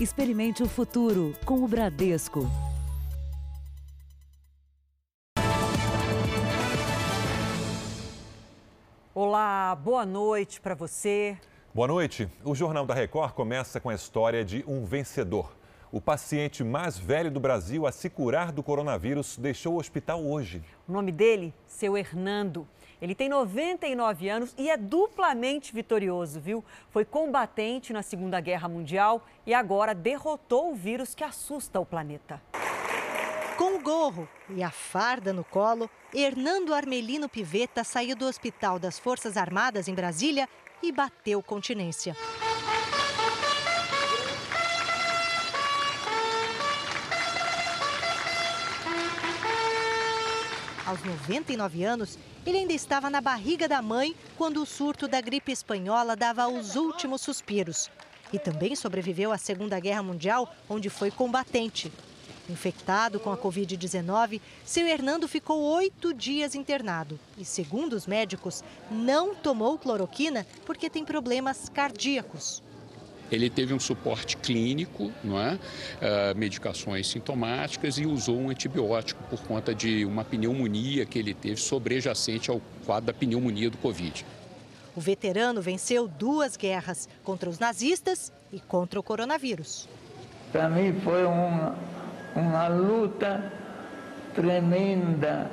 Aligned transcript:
Experimente 0.00 0.62
o 0.62 0.68
futuro 0.68 1.34
com 1.44 1.64
o 1.64 1.66
Bradesco. 1.66 2.48
Olá, 9.12 9.74
boa 9.74 10.06
noite 10.06 10.60
para 10.60 10.76
você. 10.76 11.36
Boa 11.74 11.88
noite. 11.88 12.28
O 12.44 12.54
Jornal 12.54 12.86
da 12.86 12.94
Record 12.94 13.32
começa 13.32 13.80
com 13.80 13.88
a 13.88 13.94
história 13.94 14.44
de 14.44 14.64
um 14.68 14.84
vencedor. 14.84 15.52
O 15.90 16.00
paciente 16.00 16.62
mais 16.62 16.96
velho 16.96 17.28
do 17.28 17.40
Brasil 17.40 17.84
a 17.84 17.90
se 17.90 18.08
curar 18.08 18.52
do 18.52 18.62
coronavírus 18.62 19.36
deixou 19.36 19.74
o 19.74 19.78
hospital 19.78 20.24
hoje. 20.24 20.62
O 20.86 20.92
nome 20.92 21.10
dele, 21.10 21.52
seu 21.66 21.96
Hernando. 21.96 22.68
Ele 23.00 23.14
tem 23.14 23.28
99 23.28 24.28
anos 24.28 24.54
e 24.58 24.68
é 24.68 24.76
duplamente 24.76 25.72
vitorioso, 25.72 26.40
viu? 26.40 26.64
Foi 26.90 27.04
combatente 27.04 27.92
na 27.92 28.02
Segunda 28.02 28.40
Guerra 28.40 28.68
Mundial 28.68 29.24
e 29.46 29.54
agora 29.54 29.94
derrotou 29.94 30.72
o 30.72 30.74
vírus 30.74 31.14
que 31.14 31.22
assusta 31.22 31.78
o 31.78 31.86
planeta. 31.86 32.42
Com 33.56 33.76
o 33.76 33.80
gorro 33.80 34.28
e 34.50 34.62
a 34.62 34.70
farda 34.70 35.32
no 35.32 35.44
colo, 35.44 35.90
Hernando 36.14 36.74
Armelino 36.74 37.28
Piveta 37.28 37.82
saiu 37.82 38.16
do 38.16 38.26
Hospital 38.26 38.78
das 38.78 38.98
Forças 38.98 39.36
Armadas 39.36 39.88
em 39.88 39.94
Brasília 39.94 40.48
e 40.82 40.92
bateu 40.92 41.42
continência. 41.42 42.16
Aos 50.88 51.04
99 51.04 51.84
anos, 51.84 52.18
ele 52.46 52.56
ainda 52.56 52.72
estava 52.72 53.10
na 53.10 53.20
barriga 53.20 53.68
da 53.68 53.82
mãe 53.82 54.16
quando 54.38 54.62
o 54.62 54.64
surto 54.64 55.06
da 55.06 55.20
gripe 55.20 55.52
espanhola 55.52 56.16
dava 56.16 56.48
os 56.48 56.76
últimos 56.76 57.20
suspiros. 57.20 57.90
E 58.32 58.38
também 58.38 58.74
sobreviveu 58.74 59.30
à 59.30 59.36
Segunda 59.36 59.78
Guerra 59.78 60.02
Mundial, 60.02 60.50
onde 60.66 60.88
foi 60.88 61.10
combatente. 61.10 61.92
Infectado 62.48 63.20
com 63.20 63.30
a 63.30 63.36
Covid-19, 63.36 64.40
seu 64.64 64.86
Hernando 64.86 65.28
ficou 65.28 65.60
oito 65.60 66.14
dias 66.14 66.54
internado 66.54 67.20
e, 67.36 67.44
segundo 67.44 67.92
os 67.92 68.06
médicos, 68.06 68.64
não 68.90 69.34
tomou 69.34 69.76
cloroquina 69.76 70.46
porque 70.64 70.88
tem 70.88 71.04
problemas 71.04 71.68
cardíacos. 71.68 72.62
Ele 73.30 73.50
teve 73.50 73.74
um 73.74 73.80
suporte 73.80 74.36
clínico, 74.36 75.12
não 75.22 75.38
é? 75.40 75.54
Uh, 75.54 76.36
medicações 76.36 77.06
sintomáticas 77.06 77.98
e 77.98 78.06
usou 78.06 78.38
um 78.38 78.50
antibiótico 78.50 79.22
por 79.24 79.40
conta 79.42 79.74
de 79.74 80.04
uma 80.04 80.24
pneumonia 80.24 81.04
que 81.04 81.18
ele 81.18 81.34
teve 81.34 81.56
sobrejacente 81.56 82.50
ao 82.50 82.60
quadro 82.86 83.06
da 83.06 83.12
pneumonia 83.12 83.70
do 83.70 83.76
Covid. 83.78 84.24
O 84.96 85.00
veterano 85.00 85.60
venceu 85.60 86.08
duas 86.08 86.56
guerras 86.56 87.08
contra 87.22 87.48
os 87.48 87.58
nazistas 87.58 88.32
e 88.52 88.58
contra 88.58 88.98
o 88.98 89.02
coronavírus. 89.02 89.88
Para 90.50 90.68
mim 90.70 90.92
foi 91.04 91.24
uma 91.24 91.76
uma 92.34 92.68
luta 92.68 93.52
tremenda, 94.34 95.50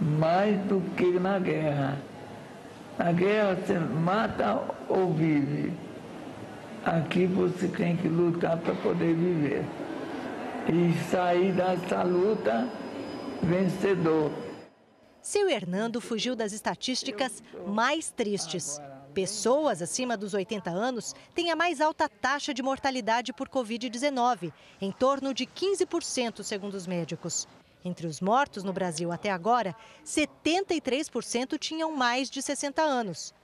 mais 0.00 0.58
do 0.66 0.80
que 0.96 1.18
na 1.18 1.38
guerra. 1.38 1.96
Na 2.98 3.12
guerra 3.12 3.54
você 3.54 3.78
mata 3.78 4.60
ou 4.88 5.12
vive. 5.12 5.72
Aqui 6.86 7.26
você 7.26 7.66
tem 7.66 7.96
que 7.96 8.06
lutar 8.06 8.56
para 8.58 8.72
poder 8.76 9.12
viver. 9.12 9.64
E 10.72 11.10
sair 11.10 11.52
dessa 11.52 12.04
luta 12.04 12.68
vencedor. 13.42 14.30
Seu 15.20 15.50
Hernando 15.50 16.00
fugiu 16.00 16.36
das 16.36 16.52
estatísticas 16.52 17.42
mais 17.66 18.12
tristes. 18.12 18.80
Pessoas 19.12 19.82
acima 19.82 20.16
dos 20.16 20.32
80 20.32 20.70
anos 20.70 21.12
têm 21.34 21.50
a 21.50 21.56
mais 21.56 21.80
alta 21.80 22.08
taxa 22.08 22.54
de 22.54 22.62
mortalidade 22.62 23.32
por 23.32 23.48
Covid-19, 23.48 24.52
em 24.80 24.92
torno 24.92 25.34
de 25.34 25.44
15%, 25.44 26.44
segundo 26.44 26.74
os 26.74 26.86
médicos. 26.86 27.48
Entre 27.84 28.06
os 28.06 28.20
mortos 28.20 28.62
no 28.62 28.72
Brasil 28.72 29.10
até 29.10 29.32
agora, 29.32 29.74
73% 30.04 31.58
tinham 31.58 31.90
mais 31.90 32.30
de 32.30 32.40
60 32.40 32.80
anos. 32.80 33.34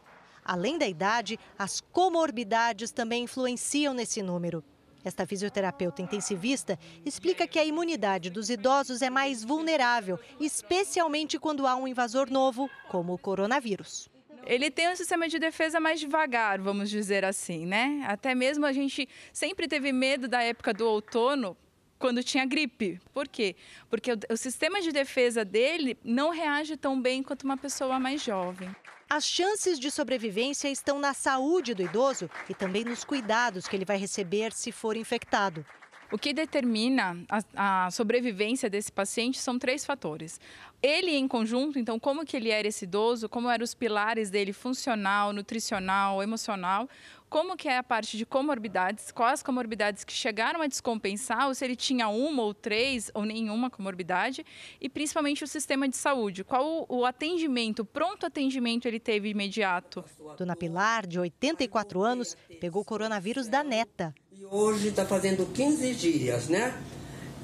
Além 0.45 0.79
da 0.79 0.87
idade, 0.87 1.39
as 1.59 1.81
comorbidades 1.81 2.91
também 2.91 3.25
influenciam 3.25 3.95
nesse 3.95 4.23
número. 4.23 4.65
Esta 5.05 5.27
fisioterapeuta 5.27 6.01
intensivista 6.01 6.79
explica 7.05 7.47
que 7.47 7.59
a 7.59 7.65
imunidade 7.65 8.31
dos 8.31 8.51
idosos 8.51 9.03
é 9.03 9.11
mais 9.11 9.43
vulnerável, 9.43 10.19
especialmente 10.39 11.39
quando 11.39 11.67
há 11.67 11.75
um 11.75 11.89
invasor 11.89 12.31
novo, 12.31 12.71
como 12.89 13.13
o 13.15 13.19
coronavírus 13.19 14.11
ele 14.45 14.71
tem 14.71 14.91
um 14.91 14.97
sistema 14.97 15.29
de 15.29 15.39
defesa 15.39 15.79
mais 15.79 16.01
devagar, 16.01 16.61
vamos 16.61 16.91
dizer 16.91 17.25
assim, 17.25 17.65
né? 17.65 18.05
Até 18.07 18.35
mesmo 18.35 18.67
a 18.67 18.73
gente 18.73 19.09
sempre 19.33 19.69
teve 19.69 19.93
medo 19.93 20.27
da 20.27 20.43
época 20.43 20.75
do 20.75 20.85
outono, 20.87 21.57
quando 21.99 22.23
tinha 22.25 22.45
gripe. 22.45 23.01
Por 23.15 23.29
quê? 23.29 23.55
Porque 23.89 24.13
o, 24.13 24.19
o, 24.31 24.37
sistema 24.37 24.81
de 24.81 24.91
defesa 24.91 25.45
dele 25.45 25.97
não 26.03 26.31
reage 26.31 26.77
tão 26.77 27.01
bem 27.01 27.23
quanto 27.23 27.45
uma 27.45 27.57
pessoa 27.57 28.01
mais 28.01 28.21
jovem. 28.21 28.75
As 29.15 29.27
chances 29.27 29.79
de 29.79 29.91
sobrevivência 29.91 30.71
estão 30.71 30.99
na 30.99 31.13
saúde 31.13 31.75
do 31.75 31.83
idoso 31.83 32.31
e 32.49 32.55
também 32.55 32.83
nos 32.83 33.05
cuidados 33.05 33.69
que 33.69 33.77
ele 33.77 33.85
vai 33.85 33.99
receber 33.99 34.55
se 34.55 34.73
for 34.73 34.97
infectado. 34.97 35.67
O 36.11 36.17
que 36.17 36.33
determina 36.33 37.23
a, 37.29 37.85
a, 37.85 37.91
sobrevivência 37.91 38.71
desse 38.71 38.91
paciente 38.91 39.39
são 39.39 39.59
três 39.59 39.85
fatores. 39.85 40.41
Ele 40.83 41.11
em 41.11 41.29
conjunto, 41.29 41.79
então, 41.79 42.01
como 42.01 42.25
que 42.25 42.39
ele 42.39 42.49
era 42.49 42.67
esse 42.67 42.87
idoso, 42.87 43.29
como 43.29 43.51
eram 43.51 43.65
os 43.65 43.75
pilares 43.75 44.31
dele 44.31 44.55
funcional, 44.55 45.31
nutricional, 45.31 46.23
emocional, 46.23 46.89
como 47.33 47.57
que 47.57 47.67
é 47.67 47.79
a 47.79 47.83
parte 47.83 48.19
de 48.19 48.27
comorbidades, 48.27 49.11
quais 49.11 49.43
comorbidades 49.43 50.05
que 50.05 50.13
chegaram 50.13 50.61
a 50.61 50.67
descompensar, 50.67 51.49
ou 51.49 51.55
se 51.55 51.65
ele 51.65 51.75
tinha 51.75 52.07
uma 52.07 52.43
ou 52.43 52.53
três 52.53 53.11
ou 53.15 53.25
nenhuma 53.25 53.71
comorbidade, 53.71 54.45
e 54.79 54.87
principalmente 54.87 55.43
o 55.43 55.47
sistema 55.47 55.89
de 55.89 55.97
saúde, 55.97 56.45
qual 56.45 56.85
o, 56.87 57.07
atendimento, 57.07 57.79
o 57.81 57.85
pronto 57.87 58.27
atendimento 58.27 58.87
ele 58.87 59.01
teve 59.01 59.31
imediato. 59.31 60.05
Dona 60.37 60.55
Pilar, 60.55 61.07
de 61.07 61.19
84 61.19 62.03
anos, 62.03 62.37
pegou 62.61 62.83
o 62.83 62.85
coronavírus 62.85 63.49
da 63.49 63.65
neta. 63.65 64.15
E 64.31 64.45
hoje 64.45 64.89
está 64.89 65.07
fazendo 65.07 65.51
15 65.55 65.95
dias, 65.95 66.49
né? 66.51 66.79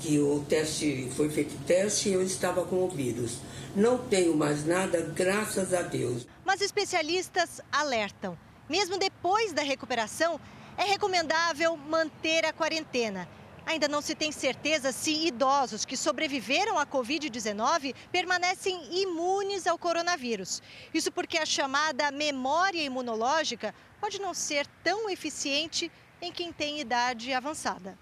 Que 0.02 0.18
o 0.18 0.44
teste 0.46 1.08
foi 1.16 1.30
feito 1.30 1.56
teste 1.64 2.10
e 2.10 2.12
eu 2.12 2.22
estava 2.22 2.62
com 2.66 2.84
o 2.84 2.90
vírus. 2.90 3.38
Não 3.74 3.96
tenho 3.96 4.36
mais 4.36 4.66
nada, 4.66 5.00
graças 5.00 5.72
a 5.72 5.80
Deus. 5.80 6.26
Mas 6.44 6.60
especialistas 6.60 7.62
alertam 7.72 8.36
mesmo 8.68 8.98
depois 8.98 9.52
da 9.52 9.62
recuperação, 9.62 10.40
é 10.76 10.84
recomendável 10.84 11.76
manter 11.76 12.44
a 12.44 12.52
quarentena. 12.52 13.28
Ainda 13.66 13.86
não 13.86 14.00
se 14.00 14.14
tem 14.14 14.32
certeza 14.32 14.92
se 14.92 15.26
idosos 15.26 15.84
que 15.84 15.96
sobreviveram 15.96 16.78
à 16.78 16.86
Covid-19 16.86 17.94
permanecem 18.10 18.80
imunes 19.02 19.66
ao 19.66 19.76
coronavírus. 19.76 20.62
Isso 20.94 21.12
porque 21.12 21.36
a 21.36 21.44
chamada 21.44 22.10
memória 22.10 22.82
imunológica 22.82 23.74
pode 24.00 24.18
não 24.20 24.32
ser 24.32 24.66
tão 24.82 25.10
eficiente 25.10 25.92
em 26.22 26.32
quem 26.32 26.50
tem 26.50 26.80
idade 26.80 27.32
avançada. 27.32 27.98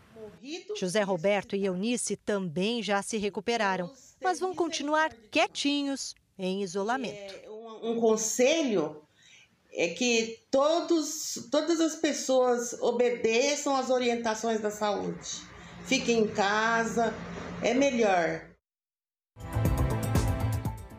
José 0.77 1.03
Roberto 1.03 1.57
e 1.57 1.65
Eunice 1.65 2.17
também 2.17 2.83
já 2.83 3.03
se 3.03 3.17
recuperaram, 3.17 3.93
mas 4.23 4.39
vão 4.39 4.55
continuar 4.55 5.13
quietinhos 5.31 6.15
em 6.39 6.63
isolamento. 6.63 7.35
É, 7.35 7.51
um, 7.51 7.93
um 7.93 8.01
conselho 8.01 9.03
é 9.77 9.89
que 9.89 10.47
todos, 10.51 11.49
todas 11.51 11.81
as 11.81 11.97
pessoas 11.97 12.73
obedeçam 12.81 13.77
às 13.77 13.91
orientações 13.91 14.59
da 14.59 14.71
saúde. 14.71 15.43
Fiquem 15.85 16.21
em 16.21 16.29
casa, 16.29 17.13
é 17.63 17.75
melhor. 17.75 18.41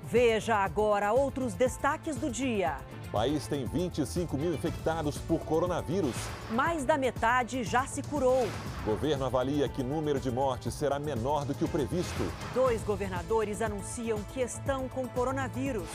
Veja 0.04 0.56
agora 0.56 1.12
outros 1.12 1.56
destaques 1.56 2.16
do 2.16 2.30
dia. 2.30 2.78
O 3.08 3.12
país 3.12 3.48
tem 3.48 3.66
25 3.66 4.38
mil 4.38 4.54
infectados 4.54 5.18
por 5.18 5.40
coronavírus. 5.40 6.14
Mais 6.52 6.84
da 6.84 6.98
metade 6.98 7.64
já 7.64 7.86
se 7.86 8.02
curou. 8.04 8.46
O 8.84 8.86
governo 8.86 9.26
avalia 9.26 9.70
que 9.70 9.82
o 9.82 9.86
número 9.86 10.20
de 10.20 10.30
mortes 10.30 10.74
será 10.74 11.00
menor 11.00 11.46
do 11.46 11.56
que 11.56 11.64
o 11.64 11.70
previsto. 11.70 12.30
Dois 12.54 12.84
governadores 12.84 13.62
anunciam 13.62 14.22
que 14.34 14.42
estão 14.42 14.90
com 14.90 15.08
coronavírus. 15.08 15.88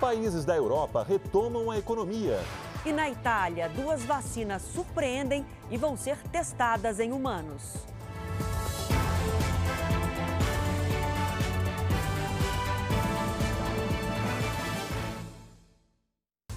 Países 0.00 0.44
da 0.44 0.56
Europa 0.56 1.06
retomam 1.08 1.70
a 1.70 1.78
economia. 1.78 2.40
E 2.84 2.92
na 2.92 3.08
Itália, 3.08 3.68
duas 3.68 4.02
vacinas 4.02 4.62
surpreendem 4.62 5.46
e 5.70 5.76
vão 5.76 5.96
ser 5.96 6.18
testadas 6.32 6.98
em 6.98 7.12
humanos. 7.12 7.76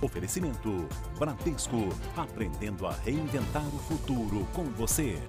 Oferecimento 0.02 0.88
Bradesco, 1.18 1.90
aprendendo 2.16 2.88
a 2.88 2.94
reinventar 2.94 3.68
o 3.68 3.80
futuro 3.80 4.48
com 4.54 4.64
você. 4.64 5.20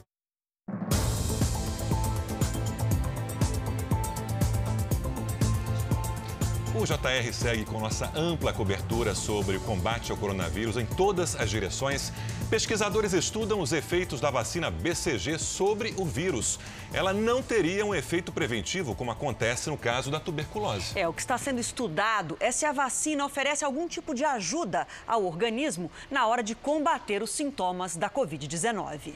O 6.73 6.87
JR 6.87 7.33
segue 7.33 7.65
com 7.65 7.81
nossa 7.81 8.13
ampla 8.17 8.53
cobertura 8.53 9.13
sobre 9.13 9.57
o 9.57 9.61
combate 9.63 10.13
ao 10.13 10.17
coronavírus 10.17 10.77
em 10.77 10.87
todas 10.87 11.35
as 11.35 11.51
direções. 11.51 12.13
Pesquisadores 12.51 13.13
estudam 13.13 13.61
os 13.61 13.73
efeitos 13.73 14.21
da 14.21 14.29
vacina 14.29 14.73
BCG 14.73 15.39
sobre 15.39 15.95
o 15.97 16.05
vírus. 16.05 16.59
Ela 16.93 17.13
não 17.13 17.41
teria 17.41 17.87
um 17.87 17.95
efeito 17.95 18.33
preventivo, 18.33 18.93
como 18.93 19.13
acontece 19.13 19.71
no 19.71 19.79
caso 19.79 20.11
da 20.11 20.19
tuberculose. 20.19 20.99
É, 20.99 21.07
o 21.07 21.13
que 21.13 21.21
está 21.21 21.39
sendo 21.39 21.61
estudado 21.61 22.37
é 22.41 22.51
se 22.51 22.67
a 22.67 22.73
vacina 22.73 23.25
oferece 23.25 23.65
algum 23.65 23.87
tipo 23.87 24.13
de 24.13 24.25
ajuda 24.25 24.85
ao 25.07 25.25
organismo 25.25 25.93
na 26.11 26.27
hora 26.27 26.43
de 26.43 26.57
combater 26.57 27.23
os 27.23 27.31
sintomas 27.31 27.95
da 27.95 28.11
Covid-19. 28.11 29.13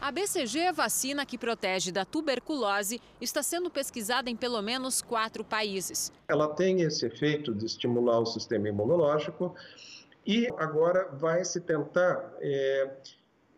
A 0.00 0.10
BCG, 0.10 0.72
vacina 0.72 1.26
que 1.26 1.36
protege 1.36 1.92
da 1.92 2.06
tuberculose, 2.06 2.98
está 3.20 3.42
sendo 3.42 3.68
pesquisada 3.68 4.30
em 4.30 4.36
pelo 4.36 4.62
menos 4.62 5.02
quatro 5.02 5.44
países. 5.44 6.10
Ela 6.26 6.48
tem 6.54 6.80
esse 6.80 7.04
efeito 7.04 7.52
de 7.52 7.66
estimular 7.66 8.20
o 8.20 8.24
sistema 8.24 8.70
imunológico 8.70 9.54
e 10.26 10.48
agora 10.58 11.08
vai 11.12 11.44
se 11.44 11.60
tentar 11.60 12.32
é, 12.40 12.90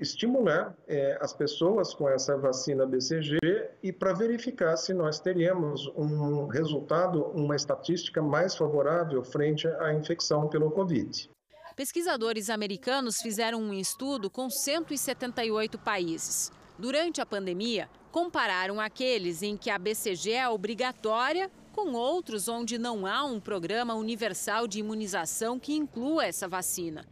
estimular 0.01 0.75
é, 0.89 1.19
as 1.21 1.33
pessoas 1.33 1.93
com 1.93 2.09
essa 2.09 2.37
vacina 2.37 2.87
BCG 2.87 3.39
e 3.83 3.93
para 3.93 4.15
verificar 4.15 4.77
se 4.77 4.95
nós 4.95 5.21
teríamos 5.21 5.87
um 5.95 6.47
resultado, 6.47 7.25
uma 7.35 7.55
estatística 7.55 8.23
mais 8.23 8.57
favorável 8.57 9.23
frente 9.23 9.69
à 9.69 9.93
infecção 9.93 10.49
pelo 10.49 10.71
Covid. 10.71 11.31
Pesquisadores 11.77 12.51
americanos 12.51 13.21
fizeram 13.21 13.61
um 13.61 13.75
estudo 13.75 14.31
com 14.31 14.51
178 14.51 15.79
países. 15.79 16.51
Durante 16.79 17.21
a 17.21 17.27
pandemia, 17.27 17.89
compararam 18.11 18.81
aqueles 18.81 19.43
em 19.43 19.57
que 19.57 19.71
a 19.71 19.79
BCG 19.79 20.33
é 20.33 20.49
obrigatória 20.49 21.51
com 21.71 21.93
outros 21.93 22.49
onde 22.49 22.79
não 22.79 23.07
há 23.07 23.25
um 23.25 23.41
programa 23.41 23.95
universal 23.95 24.67
de 24.67 24.81
imunização 24.81 25.59
que 25.59 25.73
inclua 25.73 26.27
essa 26.27 26.49
vacina. 26.49 27.07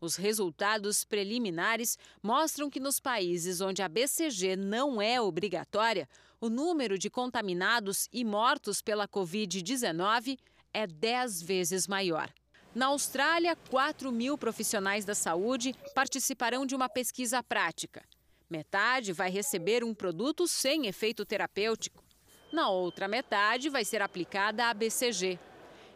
Os 0.00 0.16
resultados 0.16 1.04
preliminares 1.04 1.98
mostram 2.22 2.70
que 2.70 2.80
nos 2.80 3.00
países 3.00 3.60
onde 3.60 3.82
a 3.82 3.88
BCG 3.88 4.56
não 4.56 5.02
é 5.02 5.20
obrigatória, 5.20 6.08
o 6.40 6.48
número 6.48 6.96
de 6.96 7.10
contaminados 7.10 8.08
e 8.12 8.24
mortos 8.24 8.80
pela 8.80 9.08
Covid-19 9.08 10.38
é 10.72 10.86
10 10.86 11.42
vezes 11.42 11.88
maior. 11.88 12.32
Na 12.74 12.86
Austrália, 12.86 13.56
4 13.70 14.12
mil 14.12 14.38
profissionais 14.38 15.04
da 15.04 15.14
saúde 15.14 15.74
participarão 15.94 16.64
de 16.64 16.76
uma 16.76 16.88
pesquisa 16.88 17.42
prática. 17.42 18.04
Metade 18.48 19.12
vai 19.12 19.30
receber 19.30 19.82
um 19.82 19.92
produto 19.92 20.46
sem 20.46 20.86
efeito 20.86 21.24
terapêutico. 21.26 22.04
Na 22.50 22.70
outra 22.70 23.06
metade, 23.06 23.68
vai 23.68 23.84
ser 23.84 24.00
aplicada 24.00 24.64
a 24.64 24.74
BCG. 24.74 25.38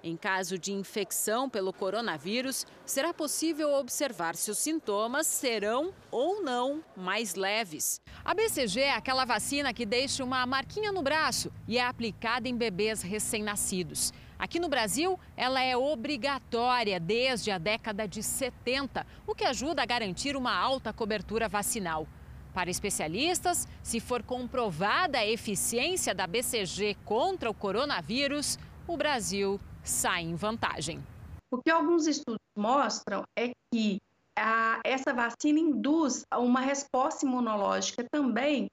Em 0.05 0.17
caso 0.17 0.59
de 0.59 0.73
infecção 0.73 1.49
pelo 1.49 1.73
coronavírus, 1.73 2.67
será 2.85 3.15
possível 3.15 3.73
observar 3.75 4.35
se 4.35 4.51
os 4.51 4.59
sintomas 4.59 5.27
serão 5.27 5.95
ou 6.11 6.43
não 6.43 6.85
mais 6.95 7.37
leves. 7.37 8.03
A 8.23 8.35
BCG 8.35 8.81
é 8.81 8.93
aquela 8.93 9.25
vacina 9.25 9.73
que 9.73 9.87
deixa 9.87 10.23
uma 10.25 10.45
marquinha 10.45 10.93
no 10.93 11.03
braço 11.03 11.51
e 11.67 11.79
é 11.79 11.87
aplicada 11.87 12.49
em 12.49 12.57
bebês 12.57 13.01
recém-nascidos. 13.01 14.13
Aqui 14.39 14.59
no 14.59 14.69
Brasil, 14.69 15.19
ela 15.37 15.63
é 15.63 15.75
obrigatória 15.75 16.99
desde 17.01 17.51
a 17.51 17.57
década 17.57 18.07
de 18.07 18.23
70, 18.23 19.07
o 19.27 19.35
que 19.35 19.45
ajuda 19.45 19.83
a 19.83 19.87
garantir 19.87 20.37
uma 20.37 20.55
alta 20.55 20.93
cobertura 20.93 21.49
vacinal. 21.49 22.07
Para 22.55 22.71
especialistas, 22.71 23.67
se 23.83 23.99
for 23.99 24.23
comprovada 24.23 25.19
a 25.19 25.27
eficiência 25.27 26.15
da 26.15 26.27
BCG 26.27 26.97
contra 27.05 27.51
o 27.51 27.55
coronavírus, 27.55 28.59
o 28.87 28.97
Brasil 28.97 29.59
sai 29.83 30.23
em 30.23 30.35
vantagem. 30.35 31.03
O 31.51 31.59
que 31.59 31.71
alguns 31.71 32.07
estudos 32.07 32.41
mostram 32.57 33.25
é 33.37 33.53
que 33.73 34.01
a, 34.37 34.81
essa 34.85 35.13
vacina 35.13 35.59
induz 35.59 36.25
uma 36.35 36.61
resposta 36.61 37.25
imunológica 37.27 38.05
também 38.11 38.69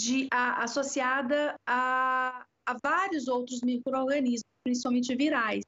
de, 0.00 0.28
a, 0.32 0.62
associada 0.64 1.54
a, 1.66 2.44
a 2.66 2.76
vários 2.82 3.28
outros 3.28 3.60
micro-organismos 3.62 4.44
principalmente 4.64 5.14
virais. 5.14 5.62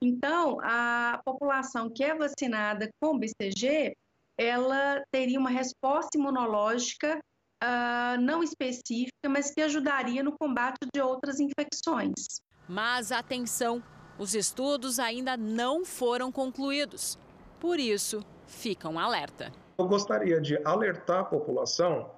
Então, 0.00 0.58
a 0.62 1.20
população 1.24 1.90
que 1.90 2.04
é 2.04 2.14
vacinada 2.14 2.88
com 3.00 3.18
BCG, 3.18 3.96
ela 4.38 5.02
teria 5.10 5.38
uma 5.38 5.50
resposta 5.50 6.16
imunológica 6.16 7.18
uh, 7.62 8.20
não 8.20 8.42
específica, 8.42 9.28
mas 9.28 9.50
que 9.50 9.60
ajudaria 9.60 10.22
no 10.22 10.32
combate 10.38 10.86
de 10.94 11.00
outras 11.00 11.40
infecções. 11.40 12.40
Mas 12.68 13.10
atenção, 13.10 13.82
os 14.18 14.34
estudos 14.34 14.98
ainda 14.98 15.36
não 15.36 15.84
foram 15.84 16.30
concluídos. 16.30 17.18
Por 17.58 17.80
isso, 17.80 18.24
fica 18.46 18.88
um 18.88 18.98
alerta. 18.98 19.52
Eu 19.78 19.86
gostaria 19.86 20.40
de 20.40 20.60
alertar 20.64 21.20
a 21.20 21.24
população 21.24 22.10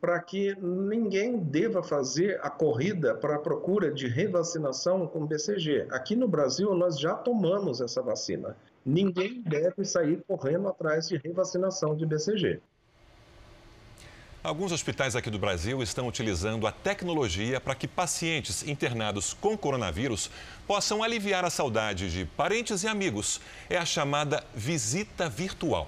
para 0.00 0.18
que 0.20 0.54
ninguém 0.62 1.38
deva 1.38 1.82
fazer 1.82 2.40
a 2.42 2.48
corrida 2.48 3.14
para 3.14 3.36
a 3.36 3.38
procura 3.38 3.92
de 3.92 4.08
revacinação 4.08 5.06
com 5.06 5.26
BCG. 5.26 5.88
Aqui 5.90 6.16
no 6.16 6.26
Brasil, 6.26 6.74
nós 6.74 6.98
já 6.98 7.14
tomamos 7.14 7.82
essa 7.82 8.00
vacina. 8.00 8.56
Ninguém 8.84 9.42
deve 9.42 9.84
sair 9.84 10.22
correndo 10.26 10.68
atrás 10.68 11.08
de 11.08 11.16
revacinação 11.18 11.94
de 11.96 12.06
BCG. 12.06 12.60
Alguns 14.42 14.72
hospitais 14.72 15.14
aqui 15.14 15.28
do 15.28 15.38
Brasil 15.38 15.82
estão 15.82 16.08
utilizando 16.08 16.66
a 16.66 16.72
tecnologia 16.72 17.60
para 17.60 17.74
que 17.74 17.86
pacientes 17.86 18.66
internados 18.66 19.34
com 19.34 19.56
coronavírus 19.56 20.30
possam 20.66 21.02
aliviar 21.02 21.44
a 21.44 21.50
saudade 21.50 22.10
de 22.10 22.24
parentes 22.24 22.82
e 22.82 22.88
amigos. 22.88 23.38
É 23.68 23.76
a 23.76 23.84
chamada 23.84 24.42
visita 24.54 25.28
virtual. 25.28 25.86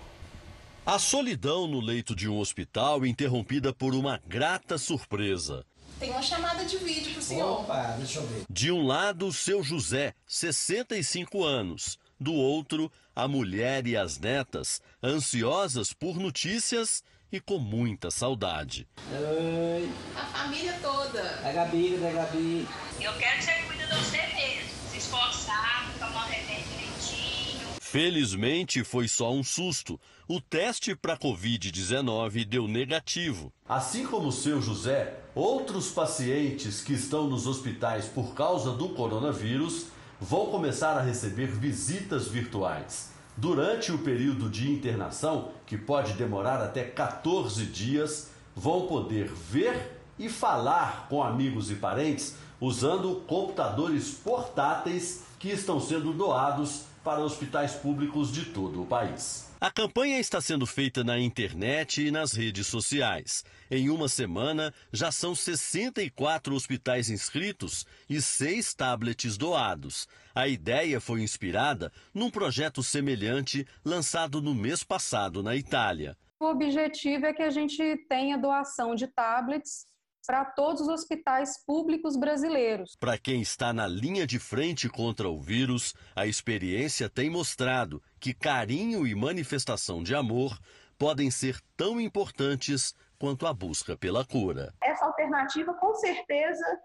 A 0.85 0.99
solidão 0.99 1.67
no 1.67 1.81
leito 1.81 2.15
de 2.15 2.29
um 2.29 2.39
hospital 2.39 3.07
interrompida 3.07 3.73
por 3.73 3.95
uma 3.95 4.21
grata 4.27 4.77
surpresa. 4.77 5.65
Tem 5.99 6.11
uma 6.11 6.21
chamada 6.21 6.65
de 6.65 6.77
vídeo 6.77 7.13
pro 7.13 7.23
senhor. 7.23 7.61
Opa, 7.61 7.95
deixa 7.97 8.19
eu 8.19 8.27
ver. 8.27 8.45
De 8.51 8.71
um 8.71 8.85
lado, 8.85 9.29
o 9.29 9.33
seu 9.33 9.63
José, 9.63 10.13
65 10.27 11.43
anos. 11.43 11.99
Do 12.23 12.35
outro, 12.35 12.89
a 13.17 13.27
mulher 13.27 13.85
e 13.85 13.97
as 13.97 14.17
netas, 14.17 14.81
ansiosas 15.03 15.93
por 15.93 16.21
notícias 16.21 17.03
e 17.33 17.41
com 17.41 17.59
muita 17.59 18.13
saudade. 18.13 18.87
Oi. 19.11 19.91
A 20.15 20.25
família 20.27 20.79
toda. 20.81 21.21
É 21.43 21.53
Gabi, 21.53 21.97
é 21.97 22.13
Gabi. 22.13 22.69
Eu 23.01 23.13
quero 23.15 23.39
que 23.39 23.45
você 23.45 23.63
cuide 23.67 23.87
de 23.89 23.95
você 23.97 24.19
mesmo. 24.19 24.71
Se 24.93 24.99
esforçar, 24.99 25.93
tomar 25.99 26.27
remédio 26.27 26.65
direitinho. 26.71 27.67
Felizmente 27.81 28.85
foi 28.85 29.09
só 29.09 29.33
um 29.33 29.43
susto 29.43 29.99
o 30.29 30.41
teste 30.41 30.95
para 30.97 31.19
Covid-19 31.19 32.47
deu 32.47 32.67
negativo. 32.67 33.53
Assim 33.69 34.07
como 34.07 34.29
o 34.29 34.33
seu 34.33 34.63
José, 34.63 35.15
outros 35.35 35.91
pacientes 35.91 36.81
que 36.81 36.95
estão 36.95 37.29
nos 37.29 37.47
hospitais 37.47 38.07
por 38.07 38.33
causa 38.33 38.73
do 38.73 38.89
coronavírus 38.89 39.89
vão 40.23 40.47
começar 40.47 40.97
a 40.97 41.03
receber 41.03 41.49
visitas 41.49 42.29
virtuais. 42.29 43.11
Durante 43.37 43.91
o 43.91 43.99
período 43.99 44.49
de 44.49 44.71
internação, 44.71 45.49
que 45.67 45.77
pode 45.77 46.13
demorar 46.13 46.63
até 46.63 46.85
14 46.85 47.67
dias, 47.67 48.31
vão 48.55 48.87
poder 48.87 49.27
ver 49.27 50.01
e 50.17 50.29
falar 50.29 51.09
com 51.09 51.25
amigos 51.25 51.73
e 51.73 51.75
parentes 51.75 52.37
usando 52.61 53.17
computadores 53.27 54.11
portáteis 54.11 55.25
que 55.41 55.49
estão 55.49 55.81
sendo 55.81 56.13
doados 56.13 56.85
para 57.03 57.19
hospitais 57.19 57.73
públicos 57.73 58.31
de 58.31 58.45
todo 58.45 58.83
o 58.83 58.87
país. 58.87 59.52
A 59.63 59.71
campanha 59.71 60.19
está 60.19 60.41
sendo 60.41 60.67
feita 60.67 61.05
na 61.05 61.21
internet 61.21 62.05
e 62.05 62.11
nas 62.11 62.33
redes 62.33 62.67
sociais. 62.67 63.45
Em 63.71 63.91
uma 63.91 64.09
semana, 64.09 64.75
já 64.93 65.13
são 65.13 65.37
64 65.37 66.53
hospitais 66.53 67.09
inscritos 67.09 67.87
e 68.11 68.21
seis 68.21 68.75
tablets 68.75 69.37
doados. 69.37 70.09
A 70.35 70.49
ideia 70.49 71.01
foi 71.01 71.23
inspirada 71.23 71.93
num 72.13 72.29
projeto 72.29 72.83
semelhante 72.83 73.65
lançado 73.85 74.43
no 74.43 74.53
mês 74.53 74.83
passado 74.83 75.45
na 75.45 75.55
Itália. 75.55 76.17
O 76.41 76.47
objetivo 76.47 77.27
é 77.27 77.33
que 77.33 77.43
a 77.43 77.51
gente 77.51 78.05
tenha 78.09 78.37
doação 78.37 78.97
de 78.97 79.07
tablets 79.07 79.87
para 80.27 80.45
todos 80.45 80.83
os 80.83 80.89
hospitais 80.89 81.63
públicos 81.65 82.17
brasileiros. 82.17 82.97
Para 82.99 83.19
quem 83.19 83.41
está 83.41 83.73
na 83.73 83.87
linha 83.87 84.27
de 84.27 84.39
frente 84.39 84.89
contra 84.89 85.29
o 85.29 85.41
vírus, 85.41 85.95
a 86.15 86.27
experiência 86.27 87.09
tem 87.09 87.29
mostrado 87.29 88.03
que 88.21 88.33
carinho 88.33 89.07
e 89.07 89.15
manifestação 89.15 90.03
de 90.03 90.15
amor 90.15 90.59
podem 90.99 91.31
ser 91.31 91.61
tão 91.77 92.01
importantes 92.01 92.95
quanto 93.19 93.47
a 93.47 93.53
busca 93.53 93.97
pela 93.97 94.25
cura. 94.25 94.73
Essa 94.83 95.05
alternativa, 95.05 95.75
com 95.75 95.95
certeza, 95.95 96.81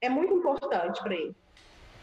é 0.00 0.08
muito 0.08 0.34
importante 0.34 1.00
para 1.02 1.14
ele. 1.14 1.34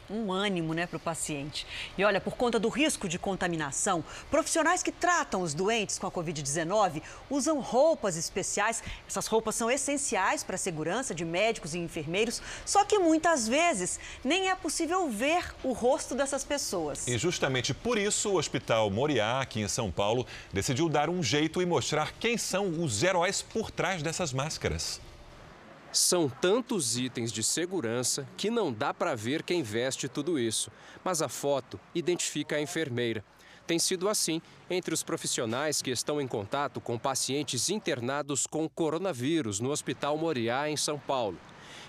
Um 0.10 0.32
ânimo 0.32 0.74
né, 0.74 0.86
para 0.86 0.98
o 0.98 1.00
paciente. 1.00 1.66
E 1.98 2.04
olha, 2.04 2.20
por 2.20 2.36
conta 2.36 2.60
do 2.60 2.70
risco 2.70 3.08
de 3.08 3.20
contaminação, 3.20 4.04
profissionais 4.30 4.84
que 4.84 4.92
tratam 4.92 5.42
os 5.42 5.54
doentes 5.54 5.98
com 5.98 6.08
a 6.08 6.12
Covid-19 6.12 7.02
usam 7.30 7.60
roupas 7.60 8.16
especiais. 8.16 8.84
Essas 9.08 9.28
roupas 9.28 9.56
são 9.56 9.70
essenciais 9.70 10.44
para 10.44 10.56
a 10.56 10.58
segurança 10.60 11.14
de 11.14 11.26
médicos 11.26 11.74
e 11.74 11.80
enfermeiros, 11.80 12.42
só 12.66 12.84
que 12.84 13.00
muitas 13.00 13.48
vezes 13.48 14.00
nem 14.24 14.50
é 14.50 14.56
possível 14.56 15.10
ver 15.10 15.54
o 15.64 15.74
rosto 15.74 16.16
dessas 16.16 16.44
pessoas. 16.44 17.08
E 17.08 17.18
justamente 17.18 17.74
por 17.74 17.98
isso 17.98 18.30
o 18.30 18.38
Hospital 18.38 18.90
Moriá, 18.90 19.42
aqui 19.42 19.62
em 19.62 19.68
São 19.68 19.92
Paulo, 19.92 20.26
decidiu 20.52 20.90
dar 20.90 21.10
um 21.10 21.22
jeito 21.22 21.62
e 21.62 21.66
mostrar 21.66 22.14
quem 22.20 22.38
são 22.38 22.84
os 22.84 23.04
heróis 23.04 23.42
por 23.42 23.72
trás 23.72 24.02
dessas 24.02 24.34
máscaras. 24.34 25.00
São 25.92 26.30
tantos 26.30 26.98
itens 26.98 27.32
de 27.32 27.44
segurança 27.44 28.28
que 28.38 28.52
não 28.52 28.72
dá 28.72 28.94
para 28.94 29.16
ver 29.16 29.42
quem 29.42 29.64
veste 29.64 30.08
tudo 30.08 30.38
isso. 30.38 30.72
Mas 31.04 31.22
a 31.22 31.28
foto 31.28 31.80
identifica 31.96 32.58
a 32.58 32.62
enfermeira. 32.62 33.24
Tem 33.66 33.80
sido 33.80 34.08
assim 34.08 34.42
entre 34.70 34.94
os 34.94 35.04
profissionais 35.04 35.82
que 35.82 35.90
estão 35.90 36.22
em 36.22 36.28
contato 36.28 36.80
com 36.80 36.98
pacientes 36.98 37.70
internados 37.70 38.46
com 38.46 38.70
coronavírus 38.70 39.60
no 39.60 39.72
Hospital 39.72 40.18
Moriá, 40.18 40.70
em 40.70 40.78
São 40.78 41.00
Paulo. 41.00 41.38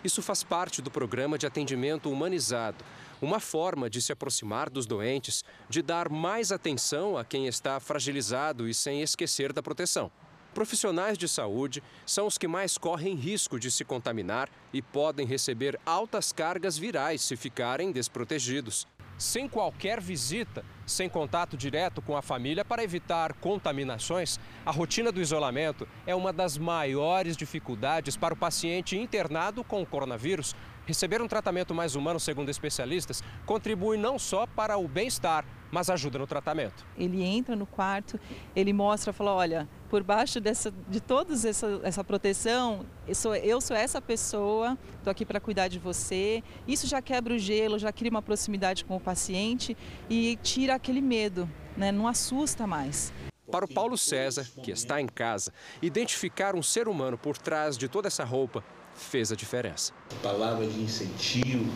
Isso 0.02 0.22
faz 0.22 0.42
parte 0.42 0.80
do 0.80 0.90
programa 0.90 1.36
de 1.36 1.46
atendimento 1.46 2.10
humanizado, 2.10 2.82
uma 3.20 3.38
forma 3.38 3.90
de 3.90 4.00
se 4.00 4.12
aproximar 4.12 4.70
dos 4.70 4.86
doentes, 4.86 5.44
de 5.68 5.82
dar 5.82 6.08
mais 6.08 6.50
atenção 6.50 7.18
a 7.18 7.24
quem 7.24 7.46
está 7.46 7.78
fragilizado 7.78 8.66
e 8.66 8.72
sem 8.72 9.02
esquecer 9.02 9.52
da 9.52 9.62
proteção. 9.62 10.10
Profissionais 10.54 11.16
de 11.16 11.28
saúde 11.28 11.80
são 12.04 12.26
os 12.26 12.36
que 12.36 12.48
mais 12.48 12.76
correm 12.76 13.14
risco 13.14 13.58
de 13.58 13.70
se 13.70 13.84
contaminar 13.84 14.48
e 14.72 14.82
podem 14.82 15.24
receber 15.24 15.78
altas 15.86 16.32
cargas 16.32 16.76
virais 16.76 17.22
se 17.22 17.36
ficarem 17.36 17.92
desprotegidos. 17.92 18.86
Sem 19.16 19.48
qualquer 19.48 20.00
visita, 20.00 20.64
sem 20.86 21.08
contato 21.08 21.56
direto 21.56 22.02
com 22.02 22.16
a 22.16 22.22
família 22.22 22.64
para 22.64 22.82
evitar 22.82 23.34
contaminações, 23.34 24.40
a 24.66 24.72
rotina 24.72 25.12
do 25.12 25.20
isolamento 25.20 25.86
é 26.06 26.14
uma 26.14 26.32
das 26.32 26.58
maiores 26.58 27.36
dificuldades 27.36 28.16
para 28.16 28.34
o 28.34 28.36
paciente 28.36 28.96
internado 28.96 29.62
com 29.62 29.86
coronavírus. 29.86 30.56
Receber 30.86 31.22
um 31.22 31.28
tratamento 31.28 31.74
mais 31.74 31.94
humano, 31.94 32.18
segundo 32.18 32.48
especialistas, 32.48 33.22
contribui 33.46 33.96
não 33.96 34.18
só 34.18 34.46
para 34.46 34.78
o 34.78 34.88
bem-estar, 34.88 35.44
mas 35.70 35.90
ajuda 35.90 36.18
no 36.18 36.26
tratamento. 36.26 36.84
Ele 36.96 37.22
entra 37.22 37.54
no 37.54 37.66
quarto, 37.66 38.18
ele 38.54 38.72
mostra, 38.72 39.12
fala, 39.12 39.32
olha, 39.32 39.68
por 39.88 40.02
baixo 40.02 40.40
dessa, 40.40 40.72
de 40.88 41.00
toda 41.00 41.34
essa, 41.34 41.80
essa 41.82 42.04
proteção, 42.04 42.84
eu 43.06 43.14
sou, 43.14 43.34
eu 43.34 43.60
sou 43.60 43.76
essa 43.76 44.00
pessoa, 44.00 44.76
estou 44.96 45.10
aqui 45.10 45.24
para 45.24 45.40
cuidar 45.40 45.68
de 45.68 45.78
você. 45.78 46.42
Isso 46.66 46.86
já 46.86 47.00
quebra 47.00 47.34
o 47.34 47.38
gelo, 47.38 47.78
já 47.78 47.92
cria 47.92 48.10
uma 48.10 48.22
proximidade 48.22 48.84
com 48.84 48.96
o 48.96 49.00
paciente 49.00 49.76
e 50.08 50.38
tira 50.42 50.74
aquele 50.74 51.00
medo, 51.00 51.48
né? 51.76 51.92
não 51.92 52.06
assusta 52.06 52.66
mais. 52.66 53.12
Para 53.50 53.64
o 53.64 53.68
Paulo 53.68 53.98
César, 53.98 54.46
que 54.62 54.70
está 54.70 55.00
em 55.00 55.08
casa, 55.08 55.52
identificar 55.82 56.54
um 56.54 56.62
ser 56.62 56.86
humano 56.86 57.18
por 57.18 57.36
trás 57.36 57.76
de 57.76 57.88
toda 57.88 58.06
essa 58.06 58.24
roupa 58.24 58.62
fez 58.94 59.32
a 59.32 59.36
diferença. 59.36 59.92
Palavra 60.22 60.66
de 60.66 60.80
incentivo, 60.80 61.66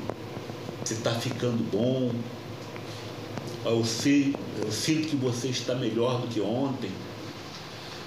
você 0.84 0.94
está 0.94 1.12
ficando 1.14 1.64
bom, 1.70 2.12
eu, 3.64 3.85
sei, 3.85 4.35
eu 4.62 4.71
sinto 4.71 5.09
que 5.09 5.16
você 5.16 5.49
está 5.49 5.75
melhor 5.75 6.21
do 6.21 6.28
que 6.28 6.40
ontem. 6.40 6.90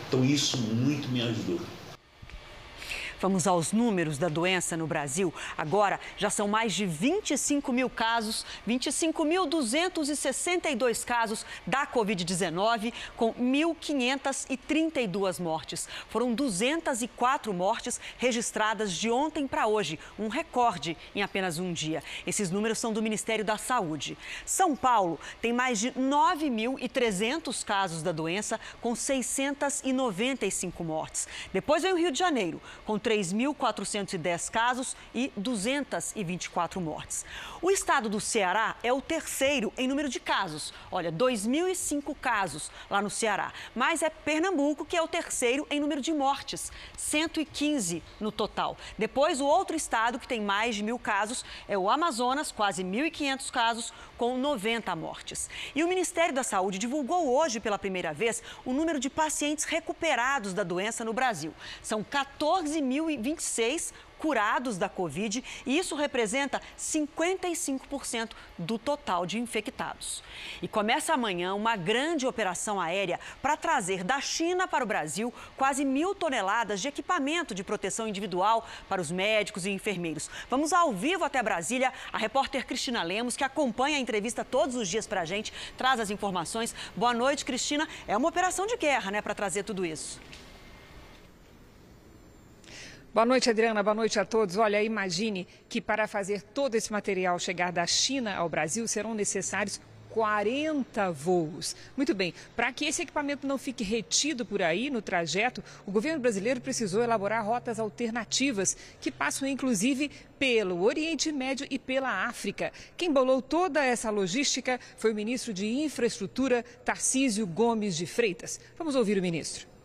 Então 0.07 0.23
isso 0.23 0.57
muito 0.57 1.09
me 1.09 1.21
ajudou. 1.21 1.59
Vamos 3.19 3.47
aos 3.47 3.71
números 3.71 4.19
da 4.19 4.29
doença 4.29 4.77
no 4.77 4.85
Brasil. 4.85 5.33
Agora 5.57 5.99
já 6.17 6.29
são 6.29 6.47
mais 6.47 6.71
de 6.73 6.85
25 6.85 7.73
mil 7.73 7.89
casos, 7.89 8.45
25.262 8.67 11.03
casos 11.03 11.43
da 11.65 11.87
Covid-19, 11.87 12.93
com 13.15 13.33
1.532 13.33 15.39
mortes. 15.39 15.89
Foram 16.09 16.31
204 16.31 17.51
mortes 17.51 17.99
registradas 18.19 18.93
de 18.93 19.09
ontem 19.09 19.47
para 19.47 19.65
hoje, 19.65 19.97
um 20.19 20.27
recorde 20.27 20.95
em 21.15 21.23
apenas 21.23 21.57
um 21.57 21.73
dia. 21.73 22.03
Esses 22.27 22.51
números 22.51 22.77
são 22.77 22.93
do 22.93 23.01
Ministério 23.01 23.43
da 23.43 23.57
Saúde. 23.57 24.15
São 24.45 24.75
Paulo 24.75 25.19
tem 25.41 25.51
mais 25.51 25.79
de 25.79 25.91
9.300 25.93 27.65
casos 27.65 28.03
da 28.03 28.11
doença, 28.11 28.59
com 28.79 28.93
695 28.93 30.83
mortes. 30.83 31.27
Depois 31.51 31.81
vem 31.81 31.93
o 31.93 31.97
Rio 31.97 32.11
de 32.11 32.19
Janeiro, 32.19 32.61
com 32.85 32.99
3.410 33.07 34.51
casos 34.51 34.97
e 35.15 35.31
224 35.37 36.81
mortes. 36.81 37.25
O 37.61 37.71
estado 37.71 38.09
do 38.09 38.19
Ceará 38.19 38.75
é 38.83 38.91
o 38.91 39.01
terceiro 39.01 39.71
em 39.77 39.87
número 39.87 40.09
de 40.09 40.19
casos. 40.19 40.73
Olha, 40.91 41.09
2.005 41.09 42.13
casos 42.19 42.69
lá 42.89 43.01
no 43.01 43.09
Ceará. 43.09 43.53
Mas 43.73 44.01
é 44.01 44.09
Pernambuco 44.09 44.83
que 44.83 44.97
é 44.97 45.01
o 45.01 45.07
terceiro 45.07 45.65
em 45.71 45.79
número 45.79 46.01
de 46.01 46.11
mortes, 46.11 46.69
115 46.97 48.03
no 48.19 48.29
total. 48.29 48.75
Depois, 48.97 49.39
o 49.39 49.45
outro 49.45 49.77
estado 49.77 50.19
que 50.19 50.27
tem 50.27 50.41
mais 50.41 50.75
de 50.75 50.83
mil 50.83 50.99
casos 50.99 51.45
é 51.65 51.77
o 51.77 51.89
Amazonas, 51.89 52.51
quase 52.51 52.83
1.500 52.83 53.49
casos, 53.49 53.93
com 54.17 54.37
90 54.37 54.93
mortes. 54.97 55.49
E 55.73 55.81
o 55.81 55.87
Ministério 55.87 56.35
da 56.35 56.43
Saúde 56.43 56.77
divulgou 56.77 57.33
hoje 57.33 57.61
pela 57.61 57.79
primeira 57.79 58.11
vez 58.11 58.43
o 58.65 58.73
número 58.73 58.99
de 58.99 59.09
pacientes 59.09 59.63
recuperados 59.63 60.53
da 60.53 60.63
doença 60.63 61.05
no 61.05 61.13
Brasil. 61.13 61.53
São 61.81 62.03
14.026 62.97 63.93
curados 64.17 64.77
da 64.77 64.89
Covid 64.89 65.43
e 65.65 65.77
isso 65.77 65.95
representa 65.95 66.61
55% 66.77 68.31
do 68.57 68.77
total 68.77 69.25
de 69.25 69.37
infectados. 69.39 70.23
E 70.61 70.67
começa 70.67 71.13
amanhã 71.13 71.53
uma 71.53 71.75
grande 71.75 72.25
operação 72.25 72.81
aérea 72.81 73.19
para 73.41 73.55
trazer 73.55 74.03
da 74.03 74.19
China 74.19 74.67
para 74.67 74.83
o 74.83 74.87
Brasil 74.87 75.33
quase 75.55 75.85
mil 75.85 76.15
toneladas 76.15 76.81
de 76.81 76.87
equipamento 76.87 77.53
de 77.53 77.63
proteção 77.63 78.07
individual 78.07 78.67
para 78.89 79.01
os 79.01 79.11
médicos 79.11 79.65
e 79.65 79.69
enfermeiros. 79.69 80.29
Vamos 80.49 80.73
ao 80.73 80.91
vivo 80.91 81.23
até 81.23 81.41
Brasília. 81.43 81.93
A 82.11 82.17
repórter 82.17 82.65
Cristina 82.65 83.03
Lemos, 83.03 83.37
que 83.37 83.43
acompanha 83.43 83.97
a 83.97 83.99
entrevista 84.01 84.43
todos 84.43 84.75
os 84.75 84.87
dias 84.87 85.05
para 85.05 85.21
a 85.21 85.25
gente, 85.25 85.53
traz 85.77 85.99
as 85.99 86.09
informações. 86.09 86.73
Boa 86.95 87.13
noite, 87.13 87.45
Cristina. 87.45 87.87
É 88.07 88.17
uma 88.17 88.29
operação 88.29 88.65
de 88.65 88.77
guerra, 88.77 89.11
né, 89.11 89.21
para 89.21 89.35
trazer 89.35 89.63
tudo 89.63 89.85
isso. 89.85 90.19
Boa 93.17 93.25
noite, 93.25 93.49
Adriana. 93.49 93.81
Boa 93.81 93.95
noite 93.95 94.19
a 94.19 94.25
todos. 94.25 94.57
Olha, 94.57 94.83
imagine 94.83 95.47
que 95.67 95.81
para 95.81 96.07
fazer 96.07 96.43
todo 96.43 96.75
esse 96.75 96.91
material 96.91 97.39
chegar 97.39 97.71
da 97.71 97.87
China 97.87 98.35
ao 98.35 98.47
Brasil 98.47 98.87
serão 98.87 99.15
necessários 99.15 99.81
40 100.11 101.11
voos. 101.13 101.75
Muito 101.95 102.13
bem, 102.13 102.31
para 102.55 102.71
que 102.71 102.85
esse 102.85 103.01
equipamento 103.01 103.47
não 103.47 103.57
fique 103.57 103.83
retido 103.83 104.45
por 104.45 104.61
aí 104.61 104.91
no 104.91 105.01
trajeto, 105.01 105.63
o 105.83 105.91
governo 105.91 106.19
brasileiro 106.19 106.61
precisou 106.61 107.01
elaborar 107.01 107.43
rotas 107.43 107.79
alternativas 107.79 108.77
que 109.01 109.09
passam 109.09 109.47
inclusive 109.47 110.11
pelo 110.37 110.83
Oriente 110.83 111.31
Médio 111.31 111.65
e 111.71 111.79
pela 111.79 112.27
África. 112.27 112.71
Quem 112.95 113.11
bolou 113.11 113.41
toda 113.41 113.83
essa 113.83 114.11
logística 114.11 114.79
foi 114.95 115.11
o 115.11 115.15
ministro 115.15 115.51
de 115.51 115.65
Infraestrutura, 115.65 116.63
Tarcísio 116.85 117.47
Gomes 117.47 117.97
de 117.97 118.05
Freitas. 118.05 118.59
Vamos 118.77 118.93
ouvir 118.93 119.17
o 119.17 119.23
ministro. 119.23 119.76